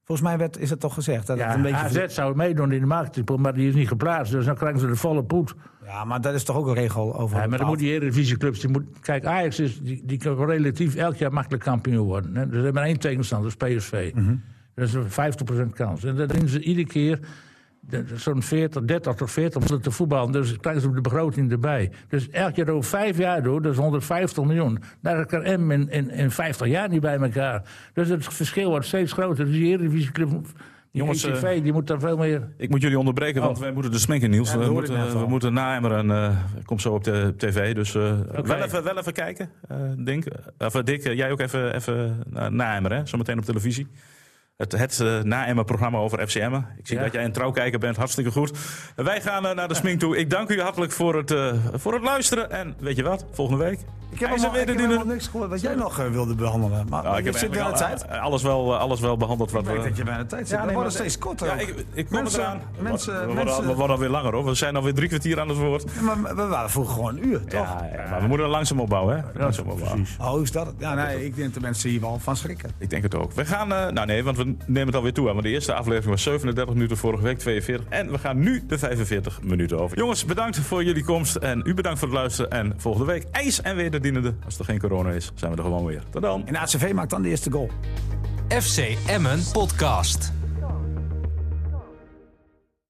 Volgens 0.04 0.28
mij 0.28 0.38
werd, 0.38 0.58
is 0.60 0.70
het 0.70 0.80
toch 0.80 0.94
gezegd. 0.94 1.28
Dat 1.28 1.38
het 1.38 1.48
Ja, 1.48 1.56
een 1.56 1.62
beetje 1.62 1.78
AZ 2.02 2.06
zou 2.14 2.36
meedoen 2.36 2.72
in 2.72 2.80
de 2.80 2.86
marketingpool, 2.86 3.38
maar 3.38 3.54
die 3.54 3.68
is 3.68 3.74
niet 3.76 3.88
geplaatst. 3.88 4.32
Dus 4.32 4.46
dan 4.46 4.56
krijgen 4.56 4.80
ze 4.80 4.88
de 4.88 4.96
volle 4.96 5.24
poet. 5.24 5.54
ja, 5.86 6.04
maar 6.06 6.22
dat 6.22 6.34
is 6.34 6.44
toch 6.44 6.56
ook 6.56 6.68
een 6.68 6.74
regel 6.74 7.18
over. 7.20 7.38
Ja, 7.42 7.48
maar 7.48 7.58
dan 7.58 7.68
moet 7.68 7.80
die 7.80 7.92
Eredivisieclubs... 7.92 8.60
Die 8.60 8.70
moet, 8.70 8.84
kijk, 9.02 9.26
Ajax 9.26 9.60
is, 9.60 9.80
die, 9.82 10.02
die 10.06 10.18
kan 10.18 10.46
relatief 10.46 10.96
elk 10.96 11.16
jaar 11.16 11.34
makkelijk 11.34 11.64
kampioen 11.64 12.06
worden. 12.06 12.36
Hè. 12.36 12.42
Dus 12.44 12.50
ze 12.50 12.56
hebben 12.56 12.74
maar 12.74 12.84
één 12.84 13.00
tegenstander, 13.00 13.54
dat 13.58 13.70
is 13.70 13.78
PSV. 13.78 14.14
Dat 14.76 14.88
is 14.88 14.94
een 14.94 15.10
50% 15.70 15.74
kans. 15.74 16.04
En 16.04 16.16
dan 16.16 16.28
doen 16.28 16.48
ze 16.48 16.62
iedere 16.62 16.88
keer 16.88 17.16
de- 17.16 17.22
de- 17.22 17.28
zo'n 18.16 18.44
40, 18.44 18.84
30 18.84 19.14
tot 19.14 19.32
40 19.32 19.72
om 19.72 19.82
te 19.82 19.92
voetballen. 19.92 20.32
Dus 20.32 20.58
krijgen 20.58 20.82
ze 20.82 20.88
op 20.88 20.96
de 20.96 21.02
begroting 21.02 21.52
erbij. 21.52 21.92
Dus 22.08 22.30
elk 22.30 22.56
jaar 22.56 22.70
over 22.70 22.90
vijf 22.90 23.18
jaar 23.18 23.44
door, 23.44 23.62
dat 23.62 23.72
is 23.72 23.78
150 23.78 24.44
miljoen. 24.44 24.80
Daar 25.02 25.26
kan 25.26 25.62
M 25.66 25.72
in, 25.72 25.90
in, 25.90 26.10
in 26.10 26.32
50 26.32 26.68
jaar 26.68 26.90
niet 26.90 27.02
bij 27.02 27.18
elkaar. 27.18 27.64
Dus 27.94 28.10
het 28.10 28.26
verschil 28.26 28.70
wordt 28.70 28.86
steeds 28.86 29.12
groter. 29.14 29.46
Dus 29.46 29.54
die. 29.54 29.78
Die 30.92 31.02
Jongens, 31.02 31.24
ECV, 31.24 31.62
die 31.62 31.74
moet 31.74 31.88
daar 31.88 32.00
veel 32.00 32.18
meer... 32.18 32.50
Ik 32.58 32.70
moet 32.70 32.82
jullie 32.82 33.00
onderbreken, 33.00 33.42
want 33.42 33.58
Oh. 33.58 33.64
wij 33.64 33.72
moeten 33.72 33.92
de 33.92 34.00
smink 34.00 34.22
in, 34.22 34.30
Niels. 34.30 34.52
Ja, 34.52 34.58
we, 34.58 34.72
moeten, 34.72 35.20
we 35.20 35.28
moeten 35.28 35.54
naemmeren. 35.54 36.12
eh 36.12 36.38
komt 36.66 36.82
zo 36.82 36.94
op 36.94 37.04
de 37.04 37.34
tv. 37.38 37.76
Dus 37.76 37.96
eh, 37.96 38.20
wel, 38.44 38.58
even, 38.58 38.84
wel 38.84 38.98
even 38.98 39.14
kijken, 39.14 39.50
eh 39.68 39.78
Dink. 39.98 40.26
Of, 40.58 40.76
eh, 40.76 40.84
Dick, 40.84 41.04
eh, 41.04 41.16
jij 41.16 41.32
ook 41.32 41.40
even, 41.40 41.76
even 41.76 42.24
uh, 42.34 42.80
hè? 42.84 43.06
zometeen 43.06 43.38
op 43.38 43.46
televisie. 43.46 43.88
Het, 44.62 44.72
het 44.72 45.00
uh, 45.00 45.20
naemmer-programma 45.22 45.98
over 45.98 46.28
FCM. 46.28 46.54
Ik 46.78 46.88
zie 46.88 46.98
Ja. 46.98 47.04
dat 47.04 47.14
jij 47.14 47.24
een 47.26 47.32
trouwkijker 47.32 47.80
bent, 47.80 47.98
hartstikke 47.98 48.32
goed. 48.32 48.58
Wij 48.96 49.22
gaan 49.22 49.46
eh, 49.48 49.56
naar 49.56 49.68
de 49.68 49.74
smink 49.74 50.00
toe. 50.00 50.18
Ik 50.18 50.30
dank 50.30 50.50
u 50.50 50.62
hartelijk 50.62 50.92
voor 50.92 51.16
het, 51.16 51.32
eh, 51.32 51.54
voor 51.74 51.94
het 51.94 52.04
luisteren. 52.04 52.52
En 52.52 52.76
weet 52.80 52.96
je 52.96 53.04
wat, 53.04 53.26
volgende 53.32 53.64
week 53.64 53.80
Ik 54.10 54.20
heb, 54.20 54.30
helemaal, 54.30 54.56
ik 54.58 54.68
helemaal 54.80 55.06
niks 55.06 55.28
gehoord 55.28 55.50
wat 55.50 55.62
jij 55.62 55.76
nog 55.76 56.00
eh, 56.00 56.08
wilde 56.08 56.36
behandelen. 56.36 56.86
Maar 56.90 57.04
Nou, 57.04 57.18
ik 57.18 57.26
heb 57.26 57.38
zit 57.38 57.58
aan 57.58 57.72
de 57.72 57.78
tijd. 57.78 58.10
al- 58.10 58.18
alles 58.18 58.42
wel, 58.44 58.78
alles 58.78 59.00
wel 59.00 59.18
behandeld 59.18 59.52
wat 59.52 59.68
Ik 59.68 59.76
we... 59.76 59.84
dat 59.84 59.98
je 59.98 60.04
bij 60.04 60.18
de 60.18 60.26
tijd 60.26 60.48
zit. 60.48 60.50
Ja, 60.50 60.60
we 60.60 60.66
nee, 60.66 60.76
worden 60.76 60.94
maar- 60.94 61.02
steeds 61.02 61.18
korter. 61.18 61.48
Ja, 61.48 61.54
ik, 61.54 61.76
ik 61.94 62.06
kom 62.06 62.16
Mensen- 62.22 62.40
eraan. 62.42 62.62
mensen- 62.80 63.14
we, 63.14 63.20
worden, 63.26 63.36
mensen- 63.36 63.56
al- 63.64 63.70
we 63.70 63.76
worden 63.76 63.96
alweer 63.96 64.10
langer 64.10 64.34
hoor. 64.34 64.46
We 64.46 64.54
zijn 64.54 64.76
alweer 64.76 64.94
drie 64.94 65.08
kwartier 65.08 65.40
aan 65.40 65.50
het 65.50 65.58
woord. 65.58 65.86
Ja, 65.96 66.16
maar 66.16 66.36
we 66.36 66.46
waren 66.48 66.70
vroeger 66.70 66.94
gewoon 66.94 67.18
een 67.18 67.28
uur, 67.28 67.40
toch? 67.46 67.52
Ja, 67.52 67.90
ja, 67.94 68.10
maar 68.10 68.22
we 68.22 68.28
moeten 68.28 68.48
langzaam 68.48 68.80
opbouwen, 68.80 69.16
hè? 69.18 69.40
Langzaam 69.40 69.68
opbouwen. 69.70 69.98
Precies. 70.02 70.18
Oh, 70.20 70.28
hoe 70.30 70.42
is 70.42 70.52
dat? 70.52 70.74
Ja, 70.78 70.94
nee, 70.94 71.26
ik 71.26 71.36
denk 71.36 71.46
dat 71.46 71.54
de 71.54 71.60
mensen 71.68 71.90
hier 71.90 72.02
wel 72.02 72.20
van 72.20 72.36
schrikken. 72.36 72.72
Ik 72.78 72.90
denk 72.90 73.04
het 73.04 73.16
ook. 73.16 73.32
We 73.34 73.46
gaan, 73.46 73.74
eh, 73.74 73.88
nou 73.88 74.08
nee, 74.08 74.24
want 74.24 74.38
we 74.38 74.51
nemen 74.66 74.86
het 74.86 74.96
alweer 74.96 75.14
toe. 75.14 75.26
Hè, 75.26 75.32
want 75.32 75.46
de 75.46 75.52
eerste 75.52 75.74
aflevering 75.74 76.12
was 76.12 76.24
37 76.24 76.74
minuten, 76.74 76.98
vorige 76.98 77.24
week 77.24 77.38
42. 77.38 77.86
En 77.90 78.12
we 78.12 78.18
gaan 78.18 78.40
nu 78.40 78.64
de 78.68 78.78
45 78.78 79.42
minuten 79.42 79.80
over. 79.80 79.98
Jongens, 79.98 80.26
bedankt 80.26 80.58
voor 80.58 80.84
jullie 80.84 81.04
komst. 81.04 81.36
En 81.36 81.62
u 81.66 81.74
bedankt 81.74 82.00
voor 82.00 82.08
het 82.08 82.18
luisteren. 82.18 82.52
En 82.52 82.74
volgende 82.78 83.08
week 83.08 83.26
ijs 83.32 83.62
en 83.62 83.76
wederdienende. 83.76 84.34
Als 84.46 84.60
er 84.60 84.66
geen 84.66 84.80
corona 84.80 85.12
is, 85.12 85.32
zijn 85.36 85.52
we 85.52 85.58
er 85.58 85.64
gewoon 85.64 85.86
weer. 85.86 86.04
Tot 86.10 86.22
dan. 86.22 86.48
En 86.48 86.56
ACV 86.56 86.92
maakt 86.94 87.10
dan 87.10 87.22
de 87.22 87.30
eerste 87.30 87.52
goal. 87.52 87.70
FC 88.50 88.98
Emmen 89.08 89.40
Podcast. 89.52 90.41